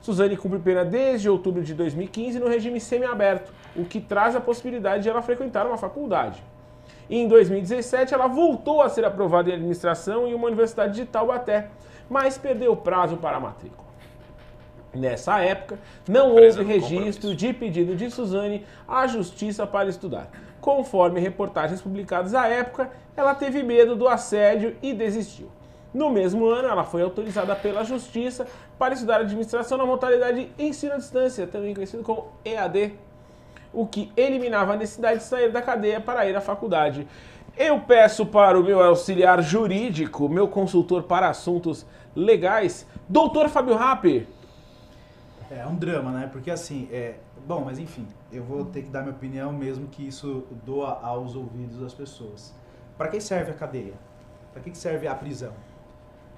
[0.00, 5.02] Suzane cumpre pena desde outubro de 2015 no regime semiaberto, o que traz a possibilidade
[5.02, 6.42] de ela frequentar uma faculdade.
[7.08, 11.70] E em 2017, ela voltou a ser aprovada em administração em uma universidade de Taubaté,
[12.08, 13.84] mas perdeu o prazo para a matrícula.
[14.94, 15.78] Nessa época,
[16.08, 20.30] não houve registro de pedido de Suzane à justiça para estudar.
[20.60, 25.50] Conforme reportagens publicadas à época, ela teve medo do assédio e desistiu.
[25.92, 30.96] No mesmo ano, ela foi autorizada pela Justiça para estudar administração na modalidade ensino à
[30.96, 32.94] distância, também conhecido como EAD,
[33.72, 37.06] o que eliminava a necessidade de sair da cadeia para ir à faculdade.
[37.56, 44.26] Eu peço para o meu auxiliar jurídico, meu consultor para assuntos legais, doutor Fábio Rappi.
[45.48, 46.28] É um drama, né?
[46.32, 47.14] Porque assim, é.
[47.46, 51.36] Bom, mas enfim, eu vou ter que dar minha opinião mesmo que isso doa aos
[51.36, 52.52] ouvidos das pessoas.
[52.98, 53.94] Para que serve a cadeia?
[54.52, 55.52] Para que serve a prisão?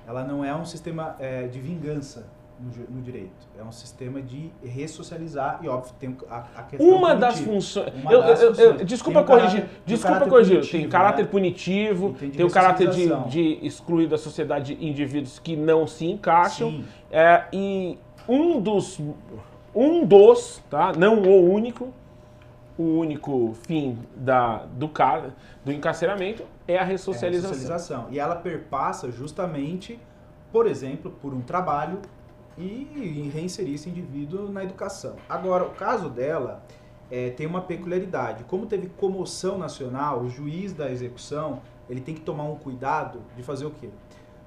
[0.06, 2.26] Ela não é um sistema é, de vingança
[2.58, 3.46] no, no direito.
[3.58, 7.54] É um sistema de ressocializar e, óbvio, tem a, a questão Uma das punitiva.
[7.54, 7.94] funções.
[8.02, 8.86] Uma eu- das eu- eu- funções.
[8.86, 9.60] desculpa corrigir.
[9.62, 10.54] caráter- desculpa caráter corrigir.
[10.56, 11.28] punitivo, tem caráter né?
[11.30, 13.28] punitivo, E tem tem o caráter de, ressocialização.
[13.28, 16.82] de excluir da sociedade indivíduos que não se encaixam.
[17.10, 19.00] É, e um dos.
[19.74, 20.92] Um dos, tá?
[20.96, 21.92] Não o único.
[22.78, 25.30] O único fim da, do, car,
[25.64, 27.54] do encarceramento é a É a ressocialização.
[27.54, 28.06] socialização.
[28.10, 29.98] E ela perpassa justamente,
[30.52, 32.00] por exemplo, por um trabalho
[32.58, 35.16] e reinserir esse indivíduo na educação.
[35.28, 36.62] Agora, o caso dela
[37.10, 38.44] é, tem uma peculiaridade.
[38.44, 43.42] Como teve comoção nacional, o juiz da execução ele tem que tomar um cuidado de
[43.42, 43.90] fazer o quê?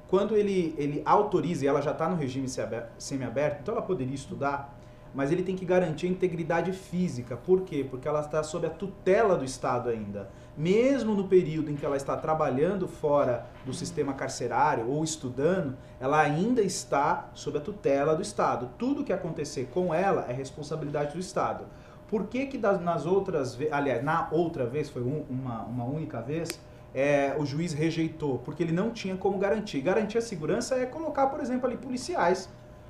[0.08, 4.16] Quando ele, ele autoriza, e ela já está no regime semi- semiaberto, então ela poderia
[4.16, 4.76] estudar,
[5.14, 7.38] mas ele tem que garantir a integridade física.
[7.38, 7.86] Por quê?
[7.88, 10.30] Porque ela está sob a tutela do Estado ainda.
[10.60, 16.20] Mesmo no período em que ela está trabalhando fora do sistema carcerário ou estudando, ela
[16.20, 18.70] ainda está sob a tutela do Estado.
[18.78, 21.64] Tudo que acontecer com ela é responsabilidade do Estado.
[22.10, 26.60] Por que que nas outras aliás, na outra vez, foi um- uma, uma única vez,
[26.94, 28.40] é, o juiz rejeitou?
[28.40, 29.80] Porque ele não tinha como garantir.
[29.80, 32.50] Garantir a segurança é colocar, por exemplo, ali policiais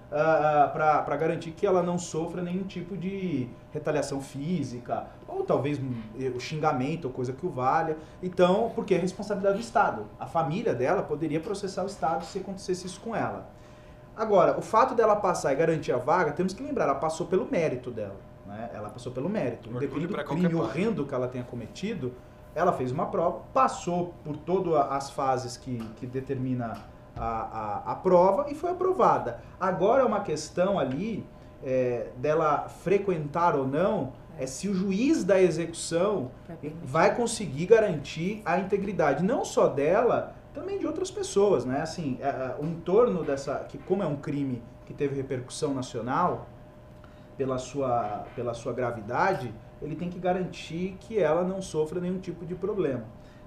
[0.10, 5.94] para garantir que ela não sofra nenhum tipo de retaliação física, ou talvez hum,
[6.36, 7.98] o xingamento, ou coisa que o valha.
[8.22, 10.06] Então, porque é responsabilidade do Estado.
[10.19, 13.49] A família dela poderia processar o Estado se acontecesse isso com ela.
[14.15, 17.49] Agora, o fato dela passar e garantir a vaga, temos que lembrar, ela passou pelo
[17.49, 18.18] mérito dela.
[18.45, 18.69] Né?
[18.73, 19.69] Ela passou pelo mérito.
[19.69, 22.14] Independente do crime horrendo que ela tenha cometido,
[22.53, 26.77] ela fez uma prova, passou por todas as fases que, que determina
[27.20, 29.41] a, a, a prova e foi aprovada.
[29.60, 31.26] Agora é uma questão ali
[31.64, 36.32] é, dela frequentar ou não, é se o juiz da execução
[36.82, 41.82] vai conseguir garantir a integridade, não só dela, também de outras pessoas, né?
[41.82, 46.48] Assim, é, é, o entorno dessa, que como é um crime que teve repercussão nacional
[47.38, 52.46] pela sua, pela sua gravidade, ele tem que garantir que ela não sofra nenhum tipo
[52.46, 53.04] de problema.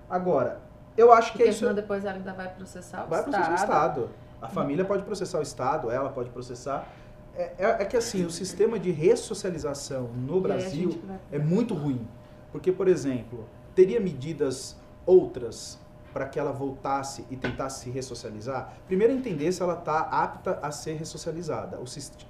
[0.09, 0.61] Agora,
[0.97, 1.60] eu acho que é isso.
[1.60, 3.32] senão depois ela ainda vai processar o Vai Estado.
[3.35, 4.10] processar o Estado.
[4.40, 6.86] A família pode processar o Estado, ela pode processar.
[7.35, 11.74] É, é- é que assim, o sistema de ressocialização no E Brasil vai- é muito
[11.74, 12.06] ruim.
[12.51, 15.78] Porque, por exemplo, teria medidas outras
[16.12, 18.74] para que ela voltasse e tentasse se ressocializar?
[18.86, 21.78] Primeiro, entender se ela está apta a ser ressocializada.
[21.78, 21.85] O,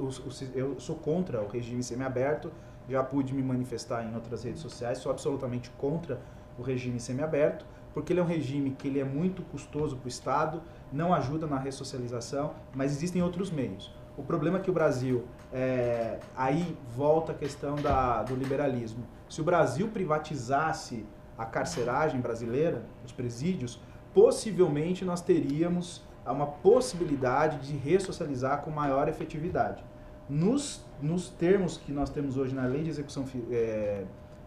[0.05, 2.52] o- o eu sou contra o regime semiaberto,
[2.89, 6.20] já pude me manifestar em outras redes sociais, sou absolutamente contra
[6.59, 7.64] o regime semiaberto,
[7.94, 10.62] porque ele é um regime que ele é muito custoso para o Estado,
[10.93, 13.94] não ajuda na ressocialização, mas existem outros meios.
[14.16, 19.05] O problema é que o Brasil, é, aí volta a questão da, do liberalismo.
[19.28, 21.06] Se o Brasil privatizasse
[21.36, 23.81] a carceragem brasileira, os presídios,
[24.12, 29.82] possivelmente nós teríamos uma possibilidade de ressocializar com maior efetividade.
[30.28, 34.05] Nos, nos termos que nós temos hoje na lei de execução é,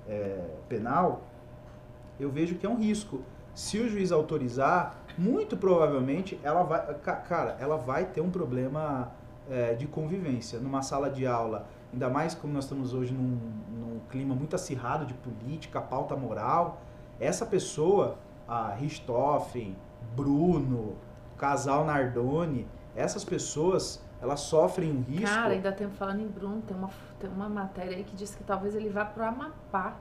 [0.08, 1.24] é, penal,
[2.20, 3.22] eu vejo que é um risco.
[3.56, 9.12] Se o juiz autorizar, muito provavelmente ela vai, ca- cara, ela vai ter um problema
[9.50, 13.40] é, de convivência numa sala de aula, ainda mais como nós estamos hoje num,
[13.80, 16.82] num clima muito acirrado de política, pauta moral.
[17.20, 19.76] Essa pessoa, a Richthofen,
[20.16, 20.96] Bruno,
[21.38, 25.34] casal Nardoni, essas pessoas, elas sofrem um risco.
[25.34, 28.44] Cara, ainda tem falando em Bruno, tem uma, tem uma matéria aí que diz que
[28.44, 29.96] talvez ele vá pro Amapá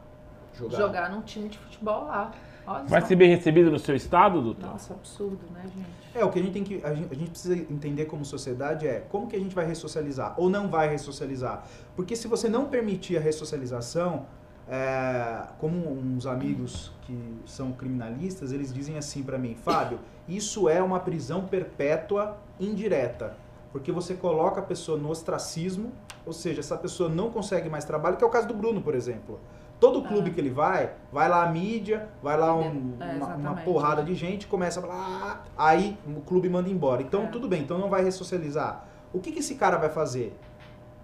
[0.80, 2.32] jogar, num time de futebol lá.
[2.66, 3.08] Olha Vai só.
[3.08, 4.66] ser bem recebido no seu estado, doutor?
[4.66, 5.86] Nossa, absurdo, né, gente?
[6.14, 6.84] É, o que a gente tem que.
[6.84, 10.34] A gente, a gente precisa entender como sociedade é como que a gente vai ressocializar
[10.38, 11.64] ou não vai ressocializar.
[11.94, 14.26] Porque se você não permitir a ressocialização,
[14.68, 17.16] é, como uns amigos que
[17.46, 23.36] são criminalistas, eles dizem assim pra mim, Fábio, isso é uma prisão perpétua indireta.
[23.72, 25.92] Porque você coloca a pessoa no ostracismo,
[26.24, 28.94] ou seja, essa pessoa não consegue mais trabalho, que é o caso do Bruno, por
[28.94, 29.40] exemplo.
[29.80, 33.54] Todo clube que ele vai, vai lá a mídia, vai lá um- É, uma, uma
[33.56, 37.02] porrada de gente, começa a falar, aí o clube manda embora.
[37.02, 37.26] Então, É.
[37.26, 38.86] tudo bem, então não vai ressocializar.
[39.12, 40.34] O que, que esse cara vai fazer?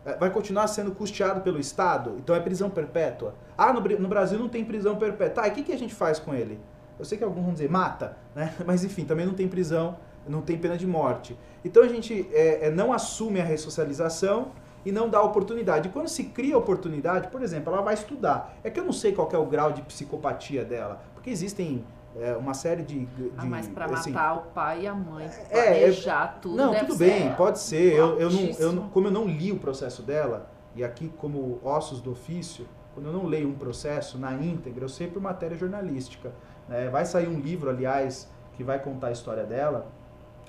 [0.04, 2.14] É, Vai continuar sendo custeado pelo Estado?
[2.18, 3.34] Então é prisão perpétua?
[3.58, 5.42] Ah, no, no Brasil não tem prisão perpétua.
[5.42, 6.58] Tá, e o que, que a gente faz com ele?
[6.98, 8.54] Eu sei que alguns vão dizer mata, né?
[8.66, 11.38] Mas enfim, também não tem prisão, não tem pena de morte.
[11.64, 14.52] Então a gente é, é, não assume a ressocialização
[14.84, 15.88] e não dá oportunidade.
[15.88, 18.56] E quando se cria oportunidade, por exemplo, ela vai estudar.
[18.62, 21.84] É que eu não sei qual é o grau de psicopatia dela, porque existem
[22.16, 23.06] é, uma série de.
[23.06, 26.56] de Ah, mas pra assim, matar o pai e a mãe, É, planejar tudo.
[26.56, 27.94] não, tudo bem, pode ser.
[27.94, 32.00] Eu, eu não, eu como eu não li o processo dela, e aqui como ossos
[32.00, 36.32] do ofício, quando eu não leio um processo na íntegra, eu sei por matéria jornalística.
[36.68, 36.88] né?
[36.88, 39.86] vai sair um livro, aliás, que vai contar a história dela,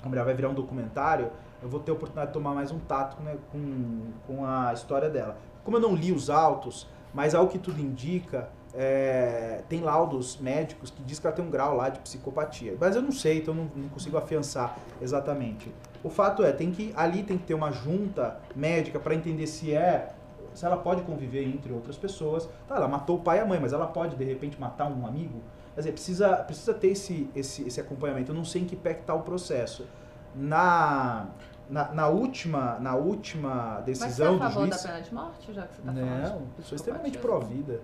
[0.04, 1.30] vai virar um documentário,
[1.62, 5.08] eu vou ter a oportunidade de tomar mais um tato né, com, com a história
[5.08, 5.36] dela.
[5.64, 10.90] Como eu não li os autos, mas ao que tudo indica, é, tem laudos médicos
[10.90, 12.76] que diz que ela tem um grau lá de psicopatia.
[12.80, 15.72] Mas eu não sei, então não, não consigo afiançar exatamente.
[16.02, 19.72] O fato é, tem que ali tem que ter uma junta médica para entender se
[19.72, 20.14] é
[20.54, 22.48] se ela pode conviver entre outras pessoas.
[22.68, 25.06] Tá, ela matou o pai e a mãe, mas ela pode de repente matar um
[25.06, 25.40] amigo.
[25.74, 28.32] Quer dizer, precisa, precisa ter esse, esse, esse acompanhamento.
[28.32, 29.86] Eu não sei em que pé que tá o processo.
[30.34, 31.28] Na,
[31.72, 34.82] na, na última, na última Mas você é decisão a do favor juiz.
[34.82, 36.22] da pena de morte, já que você tá falando?
[36.22, 37.80] Não, de sou extremamente pró-vida.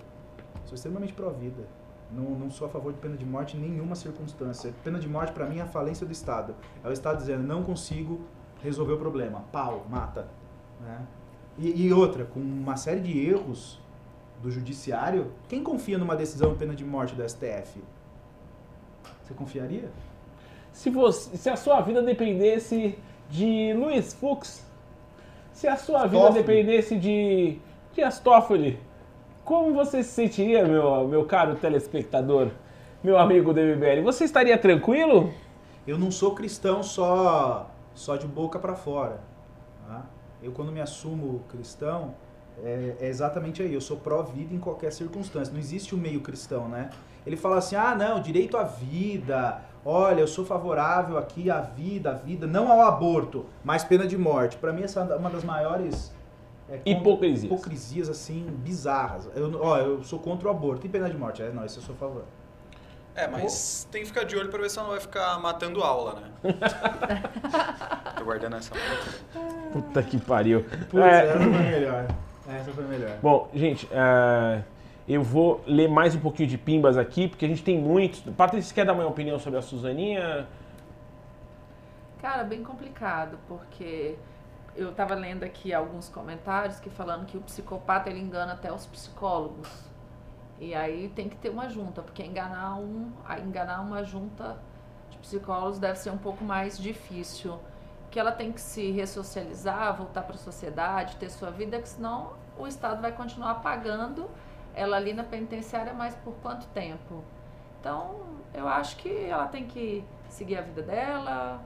[0.66, 1.62] Sou extremamente pró-vida.
[2.12, 4.74] Não, não sou a favor de pena de morte em nenhuma circunstância.
[4.84, 6.54] Pena de morte, para mim, é a falência do Estado.
[6.84, 8.20] É o Estado dizendo, não consigo
[8.62, 9.44] resolver o problema.
[9.50, 10.28] Pau, mata.
[10.82, 11.06] Né?
[11.56, 13.80] E, e outra, com uma série de erros
[14.42, 17.82] do judiciário, quem confia numa decisão de pena de morte do STF?
[19.22, 19.90] Você confiaria?
[20.72, 22.98] Se, você, se a sua vida dependesse
[23.28, 24.64] de Luiz Fux,
[25.52, 26.42] se a sua vida Toffoli.
[26.42, 27.58] dependesse de
[27.94, 28.78] Dias Toffoli,
[29.44, 32.50] como você se sentiria, meu, meu caro telespectador,
[33.02, 34.02] meu amigo do MBL?
[34.04, 35.32] Você estaria tranquilo?
[35.86, 39.20] Eu não sou cristão só só de boca para fora.
[39.86, 40.06] tá?
[40.42, 42.14] Eu quando me assumo cristão
[42.62, 43.74] é, é exatamente aí.
[43.74, 45.52] Eu sou pró-vida em qualquer circunstância.
[45.52, 46.90] Não existe o meio cristão, né?
[47.26, 49.62] Ele fala assim: ah, não, direito à vida.
[49.84, 54.16] Olha, eu sou favorável aqui à vida, à vida, não ao aborto, mas pena de
[54.18, 54.56] morte.
[54.56, 56.12] Para mim essa é uma das maiores
[56.68, 57.44] é, contra- Hipocrisias.
[57.44, 59.28] hipocrisias assim bizarras.
[59.34, 61.42] Eu, ó, eu sou contra o aborto e pena de morte.
[61.42, 62.24] É, não, isso eu sou a favor.
[63.14, 65.82] É, mas tem que ficar de olho pra ver se ela não vai ficar matando
[65.82, 66.54] aula, né?
[68.16, 68.72] Tô guardando essa.
[69.72, 70.64] Puta que pariu.
[70.88, 72.06] Putz, É, essa foi melhor.
[72.48, 73.10] Essa foi melhor.
[73.22, 74.62] Bom, gente, é,
[75.08, 78.20] eu vou ler mais um pouquinho de pimbas aqui, porque a gente tem muitos.
[78.34, 80.46] Patrícia, quer dar uma opinião sobre a Suzaninha?
[82.20, 84.16] Cara, bem complicado, porque
[84.76, 88.84] eu tava lendo aqui alguns comentários que falando que o psicopata ele engana até os
[88.84, 89.88] psicólogos.
[90.60, 93.10] E aí tem que ter uma junta, porque enganar um,
[93.42, 94.58] enganar uma junta
[95.08, 97.58] de psicólogos deve ser um pouco mais difícil.
[98.10, 102.34] Que ela tem que se ressocializar, voltar para a sociedade, ter sua vida, que senão
[102.58, 104.28] o Estado vai continuar pagando
[104.74, 107.22] ela ali na penitenciária, mas por quanto tempo?
[107.80, 108.16] Então,
[108.54, 111.62] eu acho que ela tem que seguir a vida dela,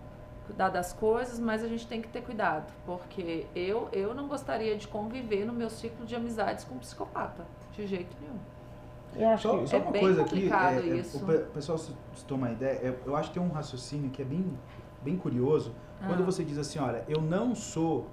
[0.47, 4.77] cuidar das coisas, mas a gente tem que ter cuidado, porque eu, eu não gostaria
[4.77, 8.39] de conviver no meu ciclo de amizades com um psicopata, de jeito nenhum.
[9.15, 9.66] Eu acho Só, que.
[9.69, 11.23] só É uma bem coisa aqui, complicado é, é, isso.
[11.23, 13.53] o pe- o pessoal se, se toma uma ideia, é, eu acho que tem um
[13.53, 14.45] raciocínio que é bem,
[15.03, 15.74] bem curioso.
[16.07, 16.27] Quando Ah.
[16.27, 18.07] você diz assim, olha, eu não sou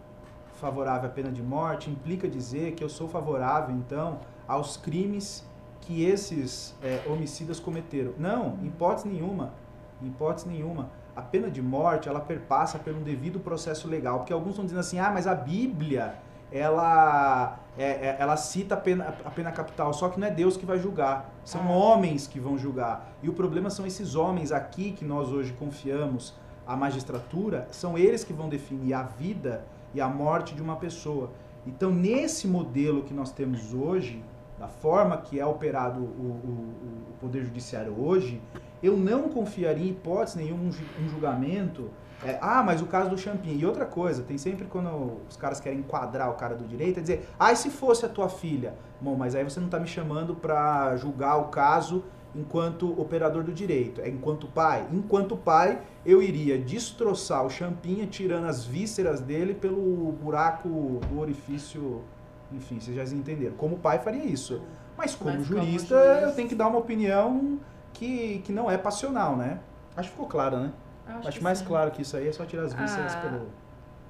[0.56, 5.48] favorável à pena de morte, implica dizer que eu sou favorável, então, aos crimes
[5.82, 8.14] que esses é, homicidas cometeram.
[8.18, 9.54] Não, em hipótese nenhuma.
[10.02, 10.90] Em hipótese nenhuma.
[11.16, 14.18] A pena de morte, ela perpassa por um devido processo legal.
[14.18, 16.16] Porque alguns estão dizendo assim, ah, mas a Bíblia,
[16.52, 20.58] ela, é, é, ela cita a pena, a pena capital, só que não é Deus
[20.58, 21.30] que vai julgar.
[21.46, 21.72] São Ah.
[21.72, 23.12] homens que vão julgar.
[23.22, 26.34] E o problema são esses homens aqui que nós hoje confiamos
[26.66, 29.64] à magistratura, são eles que vão definir a vida
[29.94, 31.30] e a morte de uma pessoa.
[31.68, 34.24] Então, nesse modelo que nós temos hoje,
[34.60, 36.74] da forma que é operado o, o-
[37.12, 38.42] o Poder Judiciário hoje,
[38.84, 41.90] eu não confiaria em hipótese nenhuma um, ju- julgamento.
[42.26, 43.58] é, ah, mas o caso do Champin.
[43.58, 47.02] E outra coisa, tem sempre quando os caras querem enquadrar o cara do direito, é
[47.02, 48.74] dizer, ah, e se fosse a tua filha?
[49.00, 52.04] Bom, mas aí você não está me chamando para julgar o caso
[52.36, 54.86] enquanto operador do direito, é enquanto pai.
[54.92, 62.02] Enquanto pai, eu iria destroçar o Champinha, tirando as vísceras dele pelo buraco do orifício.
[62.52, 63.56] Enfim, vocês já entenderam.
[63.56, 64.62] Como pai faria isso.
[64.98, 67.60] Mas como Mas como jurista, eu tenho que dar uma opinião
[67.94, 69.60] que, que não é passional, né?
[69.96, 70.74] Acho que ficou claro, né?
[71.08, 71.66] Acho, Acho, que mais sim.
[71.66, 73.22] claro que isso aí é só tirar as vísceras Ah.
[73.22, 73.48] pelo.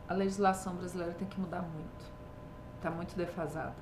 [0.08, 2.06] A legislação brasileira tem que mudar muito.
[2.78, 3.76] Está muito defasada.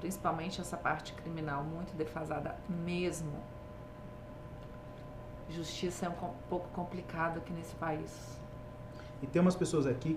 [0.00, 3.32] Principalmente essa parte criminal, muito defasada mesmo.
[5.48, 6.14] Justiça é um
[6.48, 8.38] pouco complicado aqui nesse país.
[9.22, 10.16] E tem umas pessoas aqui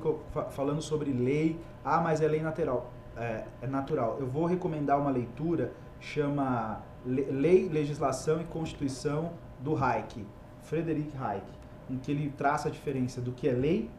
[0.52, 1.60] falando sobre lei.
[1.84, 2.92] Ah, mas é lei natural.
[3.18, 4.18] É, é natural.
[4.20, 10.26] Eu vou recomendar uma leitura, chama Le- Lei, Legislação e Constituição do Hayek,
[10.64, 11.46] Frederick Hayek,
[11.90, 13.90] em que ele traça a diferença do que é lei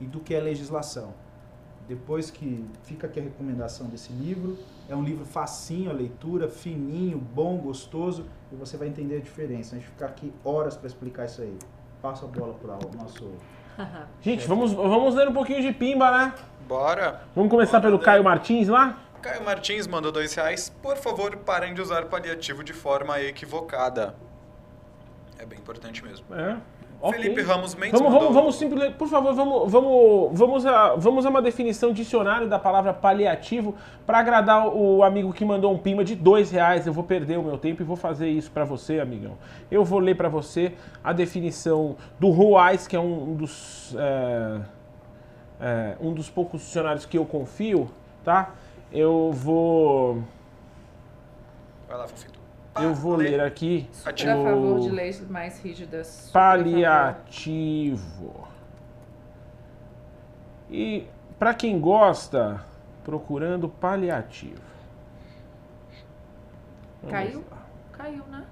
[0.00, 1.12] e do que é legislação.
[1.88, 4.56] Depois que fica aqui a recomendação desse livro,
[4.88, 9.76] é um livro facinho a leitura, fininho, bom, gostoso, e você vai entender a diferença.
[9.76, 11.56] A gente ficar aqui horas para explicar isso aí.
[12.02, 13.30] Passa a bola para o nosso
[14.20, 16.34] Gente, vamos, vamos ler um pouquinho de pimba, né?
[16.66, 17.20] Bora!
[17.34, 18.98] Vamos começar pelo Caio Martins lá?
[19.22, 20.68] Caio Martins mandou dois reais.
[20.82, 24.16] Por favor, parem de usar paliativo de forma equivocada.
[25.38, 26.26] É bem importante mesmo.
[26.34, 26.56] É.
[27.12, 28.32] Felipe Ramos Mendes Vamos, mandou...
[28.32, 32.92] vamos, vamos por favor, vamos, vamos, vamos, a, vamos a uma definição dicionário da palavra
[32.92, 33.74] paliativo
[34.06, 36.86] para agradar o amigo que mandou um pima de dois reais.
[36.86, 39.36] Eu vou perder o meu tempo e vou fazer isso para você, amigão.
[39.70, 40.72] Eu vou ler para você
[41.04, 44.60] a definição do Ruais, que é um, um dos é,
[45.60, 47.90] é, um dos poucos dicionários que eu confio,
[48.24, 48.54] tá?
[48.92, 50.22] Eu vou
[51.88, 52.38] Vai lá, Fofito.
[52.80, 56.30] eu vou ler aqui Super a favor de leis mais rígidas.
[56.32, 57.86] paliativo.
[60.70, 61.06] E
[61.38, 62.64] para quem gosta,
[63.04, 64.60] procurando paliativo.
[67.02, 67.44] Vamos Caiu?
[67.50, 67.62] lá.
[67.92, 68.44] Caiu, né?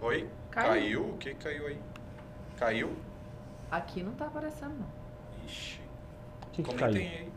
[0.00, 0.28] Oi?
[0.50, 0.68] Caiu.
[0.68, 1.08] Caiu?
[1.10, 1.78] O que caiu aí?
[2.56, 2.96] Caiu?
[3.70, 4.86] Aqui não tá aparecendo, não.
[5.46, 5.77] Ixi.
[6.58, 7.18] O que, que Comentem caiu?
[7.20, 7.28] aí.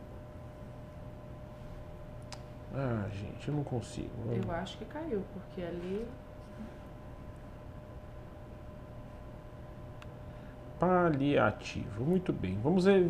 [2.74, 4.10] Ah, gente, eu não consigo.
[4.26, 6.06] Vamos- Eu acho que caiu, porque ali.
[10.78, 12.58] Paliativo, muito bem.
[12.62, 13.04] Vamos, ver-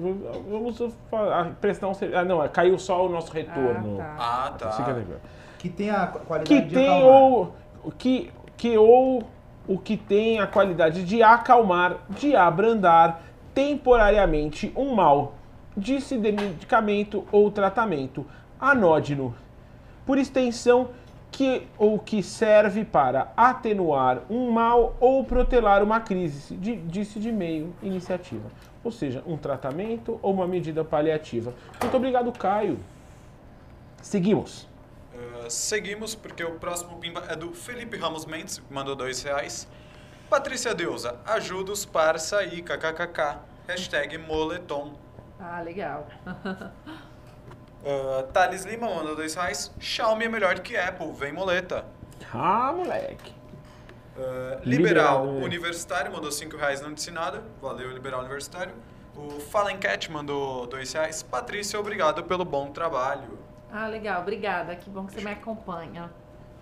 [0.50, 0.78] vamos
[1.10, 2.18] fa- prestar um serviço.
[2.20, 3.98] Ah, não, caiu só o nosso retorno.
[4.00, 4.68] Ah, tá.
[4.68, 5.16] Ah, tá.
[5.58, 7.08] Que é tem a qualidade que de tem acalmar.
[7.14, 7.54] ou
[7.96, 9.22] que, que ou
[9.66, 13.22] o que tem a qualidade de acalmar, de abrandar
[13.54, 15.34] temporariamente um mal,
[15.76, 18.26] disse de medicamento ou tratamento
[18.60, 19.34] anódino,
[20.06, 20.90] por extensão
[21.30, 27.32] que ou que serve para atenuar um mal ou protelar uma crise, de- disse de
[27.32, 28.50] meio iniciativa.
[28.84, 31.54] Ou seja, um tratamento ou uma medida paliativa.
[31.80, 32.78] Muito obrigado, Caio.
[34.02, 34.66] Seguimos.
[35.14, 39.68] Uh, seguimos, porque o próximo pimba é do Felipe Ramos Mendes, que mandou dois reais.
[40.28, 43.38] Patrícia Deusa, ajuda os parça aí, kkkk.
[43.68, 44.92] Hashtag moletom.
[45.42, 46.06] Ah, legal.
[47.82, 49.72] Uh, Thales Lima mandou dois reais.
[49.80, 51.84] Xiaomi é melhor que Apple, vem moleta.
[52.32, 53.32] Ah, moleque.
[54.16, 55.44] Uh, Liberal, Liberal né?
[55.44, 57.42] Universitário mandou 5 reais, não disse nada.
[57.60, 58.72] Valeu, Liberal Universitário.
[59.16, 61.24] O Fallen Cat mandou 2 reais.
[61.24, 63.36] Patrícia, obrigado pelo bom trabalho.
[63.72, 64.20] Ah, legal.
[64.20, 64.76] Obrigada.
[64.76, 66.08] Que bom que você me acompanha.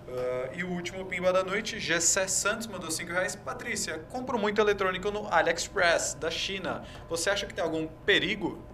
[0.09, 3.37] Uh, e o último pimba da noite, Gessé Santos mandou 5 reais.
[3.37, 6.83] Patrícia, compro muito eletrônico no AliExpress, da China.
[7.11, 8.70] Você acha que tem algum perigo?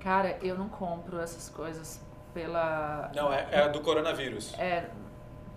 [0.00, 2.00] Cara, eu não compro essas coisas
[2.34, 3.10] pela.
[3.14, 4.58] Não, é, é do coronavírus.
[4.58, 4.84] É,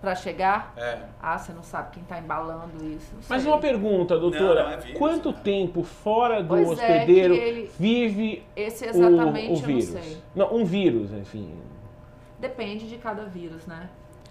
[0.00, 0.74] Pra chegar?
[0.76, 0.98] É.
[1.22, 3.14] Ah, você não sabe quem tá embalando isso.
[3.14, 3.50] não Mas sei.
[3.50, 4.62] uma pergunta, doutora.
[4.64, 5.40] Não, não é vírus, Quanto né?
[5.42, 9.94] tempo fora do Pois é, hospedeiro que ele- vive Esse o, exatamente o eu vírus?
[9.94, 10.18] não sei.
[10.34, 11.58] Não, um vírus, enfim.
[12.38, 13.88] Depende de cada vírus, né?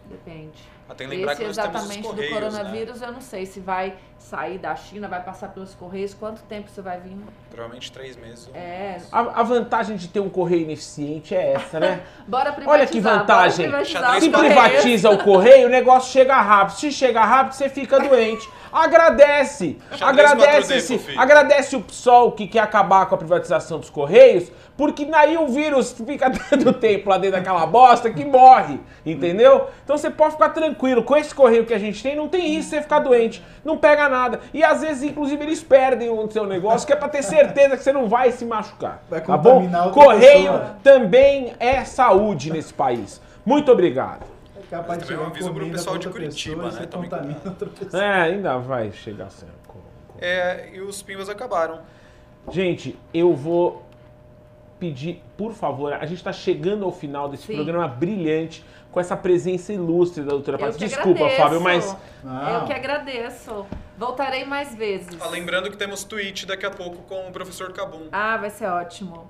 [0.07, 0.61] Depende.
[0.87, 2.27] Mas tem que lembrar Esse que nós temos os exatamente do né?
[2.27, 6.69] coronavírus, eu não sei se vai sair da China, vai passar pelos correios, quanto tempo
[6.69, 7.15] você vai vir.
[7.49, 8.49] Provavelmente três meses.
[8.53, 8.97] É.
[9.11, 12.01] A, a vantagem de ter um correio ineficiente é essa, né?
[12.27, 12.73] Bora privatizar.
[12.73, 13.71] Olha que vantagem.
[14.19, 16.77] Se privatiza o correio, o negócio chega rápido.
[16.77, 18.49] Se chega rápido, você fica doente.
[18.73, 19.77] Agradece!
[19.91, 24.51] Xadrez Agradece 4D, esse, agradece o PSOL que quer acabar com a privatização dos correios,
[24.75, 29.67] porque daí o vírus fica tanto tempo lá dentro daquela bosta que morre, entendeu?
[29.83, 31.03] Então você pode ficar tranquilo.
[31.03, 33.43] Com esse correio que a gente tem, não tem risco de você ficar doente.
[33.63, 34.39] Não pega nada.
[34.53, 37.83] E às vezes, inclusive, eles perdem o seu negócio, que é pra ter certeza que
[37.83, 39.03] você não vai se machucar.
[39.09, 39.69] Vai tá bom?
[39.91, 40.77] Correio pessoa.
[40.83, 43.21] também é saúde nesse país.
[43.45, 44.25] Muito obrigado.
[44.55, 46.79] É capaz de chegar um aviso pessoal de Curitiba, pessoa né?
[46.79, 48.03] você Tomem contamina outra pessoa.
[48.03, 49.53] É, ainda vai chegar certo.
[50.21, 51.79] É, e os pimbas acabaram.
[52.49, 53.83] Gente, eu vou
[54.79, 57.55] pedir, por favor, a gente está chegando ao final desse Sim.
[57.55, 61.41] programa brilhante, com essa presença ilustre da doutora que Desculpa, agradeço.
[61.41, 62.59] Fábio, mas Não.
[62.59, 63.65] Eu que agradeço.
[63.97, 65.09] Voltarei mais vezes.
[65.21, 68.07] Ah, lembrando que temos tweet daqui a pouco com o professor Cabum.
[68.11, 69.27] Ah, vai ser ótimo.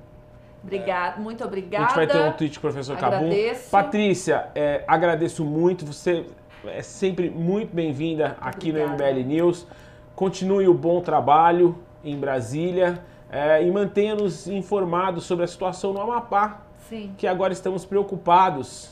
[0.64, 1.88] Obrigada, muito a obrigada.
[1.88, 3.18] gente vai ter um tweet com o professor Cabum.
[3.18, 3.70] Agradeço.
[3.70, 6.26] Patrícia, é, agradeço muito, você
[6.66, 9.12] é sempre muito bem-vinda aqui no Obrigada.
[9.12, 9.68] MBL News.
[10.16, 16.62] Continue o bom trabalho em Brasília é, e mantenha-nos informados sobre a situação no Amapá.
[16.90, 17.14] Sim.
[17.18, 18.92] que agora estamos preocupados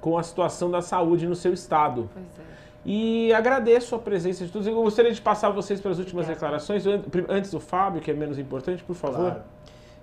[0.00, 2.08] com a situação da saúde no seu estado.
[2.12, 2.59] Pois é.
[2.84, 4.66] E agradeço a presença de todos.
[4.66, 6.84] Eu gostaria de passar vocês para as últimas declarações,
[7.28, 9.16] antes do Fábio, que é menos importante, por favor.
[9.32, 9.42] Claro.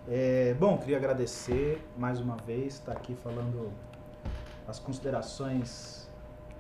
[0.10, 3.72] É, bom, queria agradecer mais uma vez, estar aqui falando
[4.68, 6.10] as considerações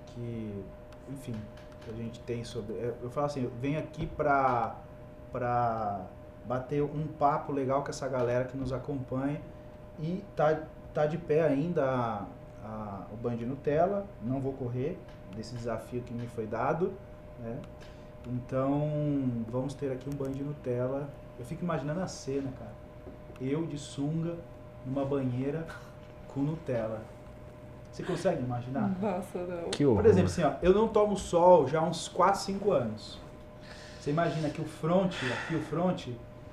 [0.08, 0.64] que,
[1.10, 1.36] enfim,
[1.82, 2.74] que a gente tem sobre.
[2.74, 4.76] Eu, eu falo assim, eu venho aqui para
[5.32, 6.06] para
[6.46, 9.42] bater um papo legal com essa galera que nos acompanha
[10.00, 10.62] e tá,
[10.94, 12.26] tá de pé ainda a-
[12.64, 14.06] a- o Band Nutella.
[14.24, 14.98] Não vou correr
[15.38, 16.92] desse desafio que me foi dado,
[17.40, 17.58] né?
[18.26, 18.82] Então,
[19.48, 21.08] vamos ter aqui um Band Nutella.
[21.40, 22.74] Eu fico imaginando a cena, cara.
[23.40, 24.36] Eu de sunga
[24.86, 25.66] numa banheira
[26.28, 27.02] com Nutella.
[27.92, 28.92] Você consegue imaginar?
[29.02, 29.70] Nossa, não.
[29.70, 30.02] Que horror.
[30.02, 33.20] Por exemplo, assim, ó, eu não tomo sol já há uns 4, 5 anos.
[34.00, 36.10] Você imagina que o front, aqui o front,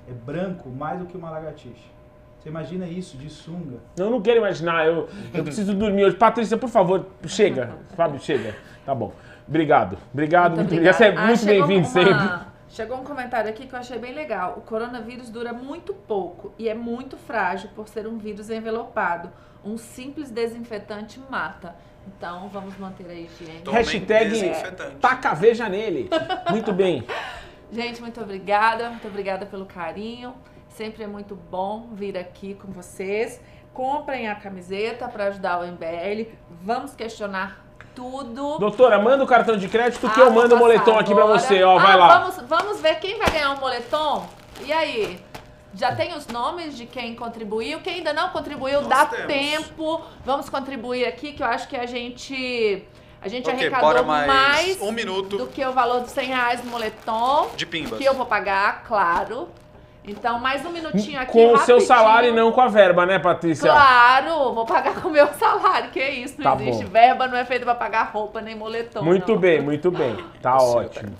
[0.08, 1.94] é branco mais do que uma lagartixa.
[2.40, 3.78] Você imagina isso de sunga?
[3.96, 6.16] Eu não quero imaginar, eu, eu preciso dormir hoje.
[6.16, 7.78] Patrícia, por favor, chega.
[7.96, 8.54] Fábio, chega.
[8.84, 9.12] Tá bom.
[9.46, 9.98] Obrigado.
[10.12, 10.94] Obrigado, muito, obrigado.
[10.94, 12.54] Você é Ah, muito chegou bem-vindo uma- sempre.
[12.68, 14.54] Chegou um comentário aqui que eu achei bem legal.
[14.56, 19.30] O coronavírus dura muito pouco e é muito frágil por ser um vírus envelopado.
[19.64, 21.76] Um simples desinfetante mata.
[22.06, 23.60] Então vamos manter a higiene.
[23.62, 24.96] Tomem Hashtag desinfetante.
[24.96, 26.10] taca veja nele.
[26.50, 27.06] Muito bem.
[27.72, 28.90] Gente, muito obrigada.
[28.90, 30.34] Muito obrigada pelo carinho.
[30.68, 33.40] Sempre é muito bom vir aqui com vocês.
[33.72, 36.28] Comprem a camiseta para ajudar o MBL.
[36.50, 37.63] Vamos questionar
[37.94, 38.58] tudo.
[38.58, 41.38] Doutora, manda o cartão de crédito que Ah, eu mando o moletom aqui pra agora.
[41.38, 41.78] você, ó.
[41.78, 42.18] Ah, Vai lá.
[42.18, 44.26] Vamos, vamos ver quem vai ganhar um moletom?
[44.62, 45.20] E aí?
[45.76, 47.80] Já tem os nomes de quem contribuiu?
[47.80, 49.26] Quem ainda não contribuiu, Nós dá temos.
[49.26, 50.00] tempo.
[50.24, 52.84] Vamos contribuir aqui, que eu acho que a gente.
[53.20, 56.62] A gente Ok, arrecadou mais, mais um minuto do que o valor dos 100 reais
[56.64, 57.48] no moletom.
[57.56, 57.98] de pimbas.
[57.98, 59.48] Que eu vou pagar, claro.
[60.06, 61.32] Então, mais um minutinho aqui.
[61.32, 63.70] Com o seu salário e não com a verba, né, Patrícia?
[63.70, 66.84] Claro, vou pagar com o meu salário, que é isso, não Tá existe.
[66.84, 66.90] bom.
[66.90, 69.02] Verba não é feita pra pagar roupa nem moletom.
[69.02, 69.38] Muito não.
[69.38, 70.16] bem, muito bem.
[70.42, 71.12] Tá ótimo.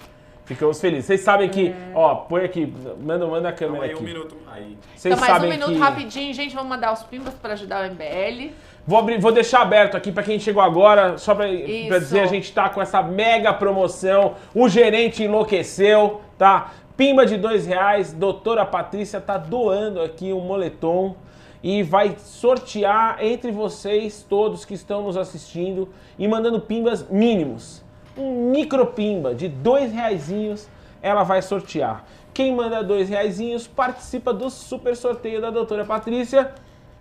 [0.44, 1.06] Ficamos felizes.
[1.06, 2.70] Vocês sabem que, ó, põe aqui,
[3.00, 4.04] manda, manda a Então, câmera aí um aqui.
[4.04, 4.36] minuto.
[4.52, 4.76] Aí.
[4.94, 6.54] Vocês Então, mais um sabem minuto que rapidinho, gente.
[6.54, 8.52] Vamos mandar os pimbas pra ajudar o MBL.
[8.86, 11.98] vou abrir, vou deixar aberto aqui pra quem chegou agora, só Isso.
[12.00, 14.34] dizer a gente tá com essa mega promoção.
[14.54, 16.72] O gerente enlouqueceu, tá?
[16.96, 18.12] Pimba de dois reais.
[18.12, 21.16] Doutora Patrícia tá doando aqui um moletom
[21.60, 25.88] e vai sortear entre vocês todos que estão nos assistindo
[26.18, 27.82] e mandando pimbas mínimos.
[28.16, 30.68] Um micro pimba de dois reaisinhos
[31.02, 32.04] ela vai sortear.
[32.32, 36.52] Quem manda dois reaisinhos participa do super sorteio da doutora Patrícia.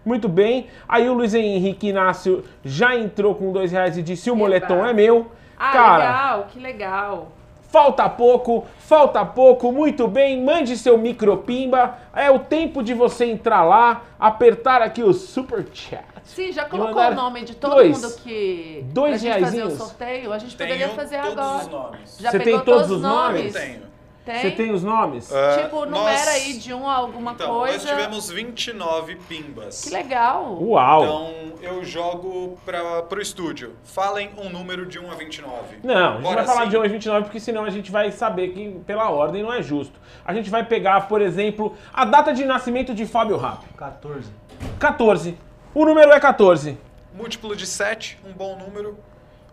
[0.03, 0.67] Muito bem.
[0.87, 4.93] Aí o Luiz Henrique Inácio já entrou com dois reais e disse o moletom é
[4.93, 5.31] meu.
[5.57, 7.31] Ah, Cara, legal, que legal.
[7.73, 10.39] Falta pouco, falta pouco, muito bem.
[10.43, 11.97] Mande seu micropimba.
[12.15, 16.03] É o tempo de você entrar lá, apertar aqui o super chat.
[16.23, 17.99] Sim, já colocou o nome de todo dois.
[17.99, 18.85] mundo que.
[18.93, 20.31] Dois pra gente fazer o sorteio.
[20.31, 21.57] A gente Tenho poderia fazer todos agora.
[21.63, 22.17] os nomes.
[22.19, 23.37] Já Você pegou tem todos todos os os nomes?
[23.39, 23.53] nomes?
[23.53, 23.92] Tenho.
[24.25, 24.41] Tem?
[24.41, 25.29] Você tem os nomes?
[25.33, 27.77] Ah, tipo, nós- numera aí de um a alguma Então, coisa.
[27.77, 29.81] nós tivemos 29 pimbas.
[29.83, 30.57] Que legal.
[30.61, 31.03] Uau!
[31.03, 33.75] Então, eu jogo para pro estúdio.
[33.83, 35.79] Falem um número de 1 a 29.
[35.83, 38.11] Não, a gente Bora vai falar de 1 a 29 porque senão a gente vai
[38.11, 39.99] saber que pela ordem não é justo.
[40.25, 43.59] A gente vai pegar, por exemplo, a data de nascimento de Fábio Rap.
[43.75, 44.31] 14.
[44.79, 45.37] 14.
[45.73, 46.77] O número é 14.
[47.13, 48.97] Múltiplo de 7, um bom número.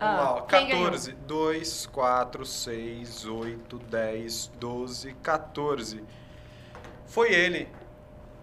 [0.00, 0.40] Ah, Vamos lá, ó.
[0.42, 0.84] quem ganhou?
[0.86, 1.12] 14.
[1.26, 6.02] 2, 4, 6, 8, 10, 12, 14.
[7.06, 7.68] Foi ele.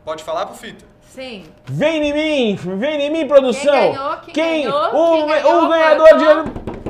[0.05, 0.85] Pode falar pro Fita?
[1.01, 1.45] Sim.
[1.65, 2.55] Vem em mim!
[2.77, 3.73] Vem em mim, produção!
[3.73, 4.17] Quem ganhou?
[4.17, 4.95] Quem ganhou?
[4.95, 5.63] O, Quem ganhou?
[5.63, 6.86] o ganhador de.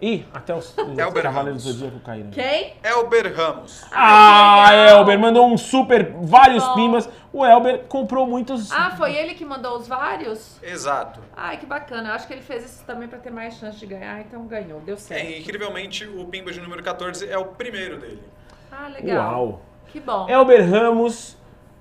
[0.00, 1.72] Ih, até os, os Elber Cavaleiros do.
[1.72, 2.30] Zodíaco caíram.
[2.30, 2.74] Quem?
[2.82, 3.82] Elber Ramos.
[3.90, 4.98] Ah, que legal.
[4.98, 6.74] Elber mandou um super, vários Bom.
[6.74, 7.08] pimbas.
[7.32, 8.70] O Elber comprou muitos.
[8.72, 10.58] Ah, foi ele que mandou os vários?
[10.62, 11.20] Exato.
[11.36, 12.10] Ai, que bacana.
[12.10, 14.80] Eu acho que ele fez isso também pra ter mais chance de ganhar, então ganhou.
[14.80, 15.20] Deu certo.
[15.24, 18.22] É, incrivelmente, o Pimba de número 14 é o primeiro dele.
[18.70, 19.32] Ah, legal.
[19.44, 19.62] Uau!
[19.88, 20.28] Que bom.
[20.28, 21.36] Elber Ramos,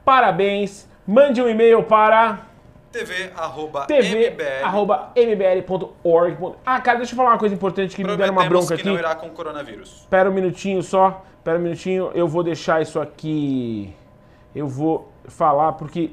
[0.05, 0.87] parabéns.
[1.05, 2.39] Mande um e-mail para
[2.95, 4.63] TV, arroba, tv, MBL.
[4.63, 6.55] arroba mbl.org.
[6.65, 8.93] Ah, cara, deixa eu falar uma coisa importante que me deram uma bronca que não
[8.93, 9.01] aqui.
[9.01, 10.01] irá com coronavírus.
[10.01, 11.25] Espera um minutinho só.
[11.37, 12.11] Espera um minutinho.
[12.15, 13.93] Eu vou deixar isso aqui.
[14.55, 16.11] Eu vou falar porque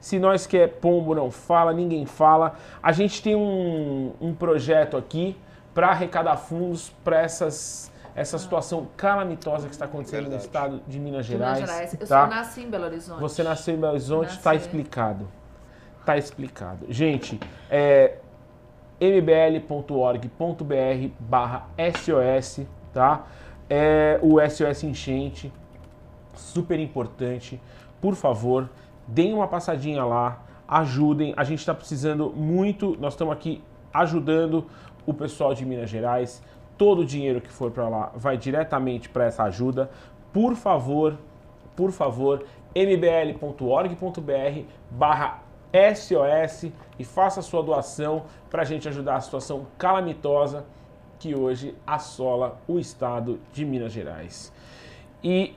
[0.00, 2.54] se nós quer pombo não fala, ninguém fala.
[2.82, 5.36] A gente tem um, um projeto aqui
[5.74, 10.44] para arrecadar fundos para essas essa situação calamitosa que está acontecendo no Verdade.
[10.44, 11.58] estado de Minas Gerais.
[11.58, 11.96] Minas Gerais.
[12.00, 12.26] Eu tá?
[12.28, 13.20] nasci em Belo Horizonte.
[13.20, 14.42] Você nasceu em Belo Horizonte, Nasci.
[14.42, 15.28] tá explicado.
[16.04, 16.86] Tá explicado.
[16.88, 17.40] Gente,
[17.70, 18.18] é
[19.00, 20.28] mbl.org.br
[21.18, 23.26] barra SOS, tá?
[23.68, 25.52] É o SOS Enchente,
[26.34, 27.60] super importante.
[28.00, 28.68] Por favor,
[29.06, 31.32] deem uma passadinha lá, ajudem.
[31.36, 33.62] A gente está precisando muito, nós estamos aqui
[33.92, 34.66] ajudando
[35.06, 36.42] o pessoal de Minas Gerais.
[36.76, 39.90] Todo o dinheiro que for para lá vai diretamente para essa ajuda.
[40.32, 41.16] Por favor,
[41.76, 42.44] por favor,
[42.74, 44.60] mbl.org.br
[44.90, 45.43] barra
[45.94, 50.64] SOS e faça a sua doação para a gente ajudar a situação calamitosa
[51.18, 54.52] que hoje assola o estado de Minas Gerais.
[55.22, 55.54] E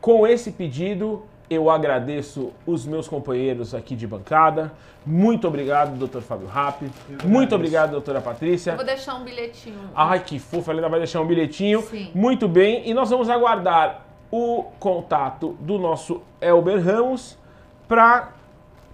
[0.00, 4.72] com esse pedido, eu agradeço os meus companheiros aqui de bancada.
[5.06, 6.20] Muito obrigado, Dr.
[6.20, 6.82] Fábio Rapp.
[7.24, 8.72] Muito obrigado, doutora Patrícia.
[8.72, 9.78] Eu vou deixar um bilhetinho.
[9.94, 11.82] Ai, que fofa, ela ainda vai deixar um bilhetinho.
[11.82, 12.10] Sim.
[12.14, 17.38] Muito bem, e nós vamos aguardar o contato do nosso Elber Ramos
[17.86, 18.32] para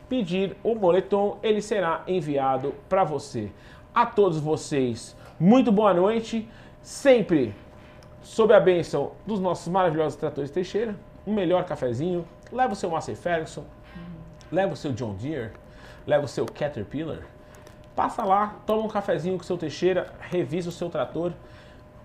[0.09, 1.39] pedir o moletom.
[1.43, 3.51] Ele será enviado para você.
[3.95, 6.49] A todos vocês, muito boa noite.
[6.83, 7.55] Sempre
[8.23, 10.95] sob a bênção dos nossos maravilhosos tratores Teixeira.
[11.27, 12.27] Um melhor cafezinho.
[12.51, 13.65] Leva o seu Massey Ferguson.
[14.51, 15.53] Leva o seu John Deere.
[16.07, 17.21] Leva o seu Caterpillar.
[17.99, 21.33] Passa lá, toma um cafezinho com o seu Teixeira, revisa o seu trator.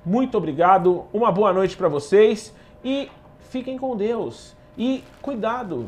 [0.04, 2.52] Muito obrigado, uma boa noite para vocês
[2.84, 3.12] e
[3.52, 4.56] fiquem com Deus.
[4.76, 5.88] E cuidado,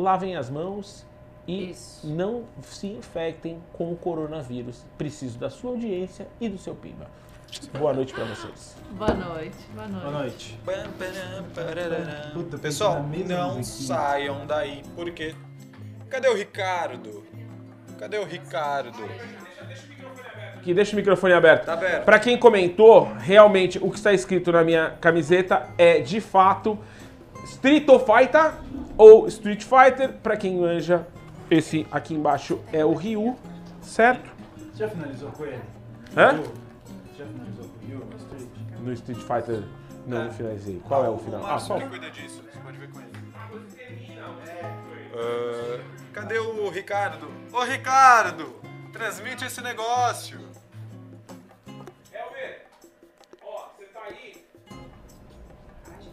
[0.00, 1.06] lavem as mãos
[1.46, 2.06] e Isso.
[2.06, 4.84] não se infectem com o coronavírus.
[4.96, 7.06] Preciso da sua audiência e do seu PIBA.
[7.78, 8.76] Boa noite para vocês.
[8.92, 9.56] Boa noite.
[9.74, 10.02] Boa noite.
[10.02, 10.58] Boa noite.
[12.32, 15.34] Puta, Pessoal, não saiam daí, porque.
[16.08, 17.24] Cadê o Ricardo?
[17.98, 18.98] Cadê o Ricardo?
[20.62, 21.64] Que deixa o microfone aberto.
[21.64, 22.04] Tá aberto.
[22.04, 26.78] Para quem comentou, realmente o que está escrito na minha camiseta é de fato
[27.44, 28.52] Street Fighter
[28.96, 30.12] ou Street Fighter.
[30.22, 31.06] Para quem manja,
[31.50, 33.36] esse aqui embaixo é o Ryu,
[33.82, 34.30] certo?
[34.72, 35.62] Você já finalizou com ele?
[36.16, 36.32] Hã?
[36.36, 38.48] Você já finalizou com o Yu no Street?
[38.80, 39.62] No Street Fighter
[40.06, 40.80] não me finalizei.
[40.86, 41.40] Qual é o final?
[41.40, 41.78] O Ah, Márcio só.
[41.78, 43.10] que cuida disso, você pode ver com ele.
[45.12, 45.78] Ah,
[46.12, 47.28] cadê o Ricardo?
[47.52, 48.54] Ô Ricardo!
[48.92, 50.38] Transmite esse negócio!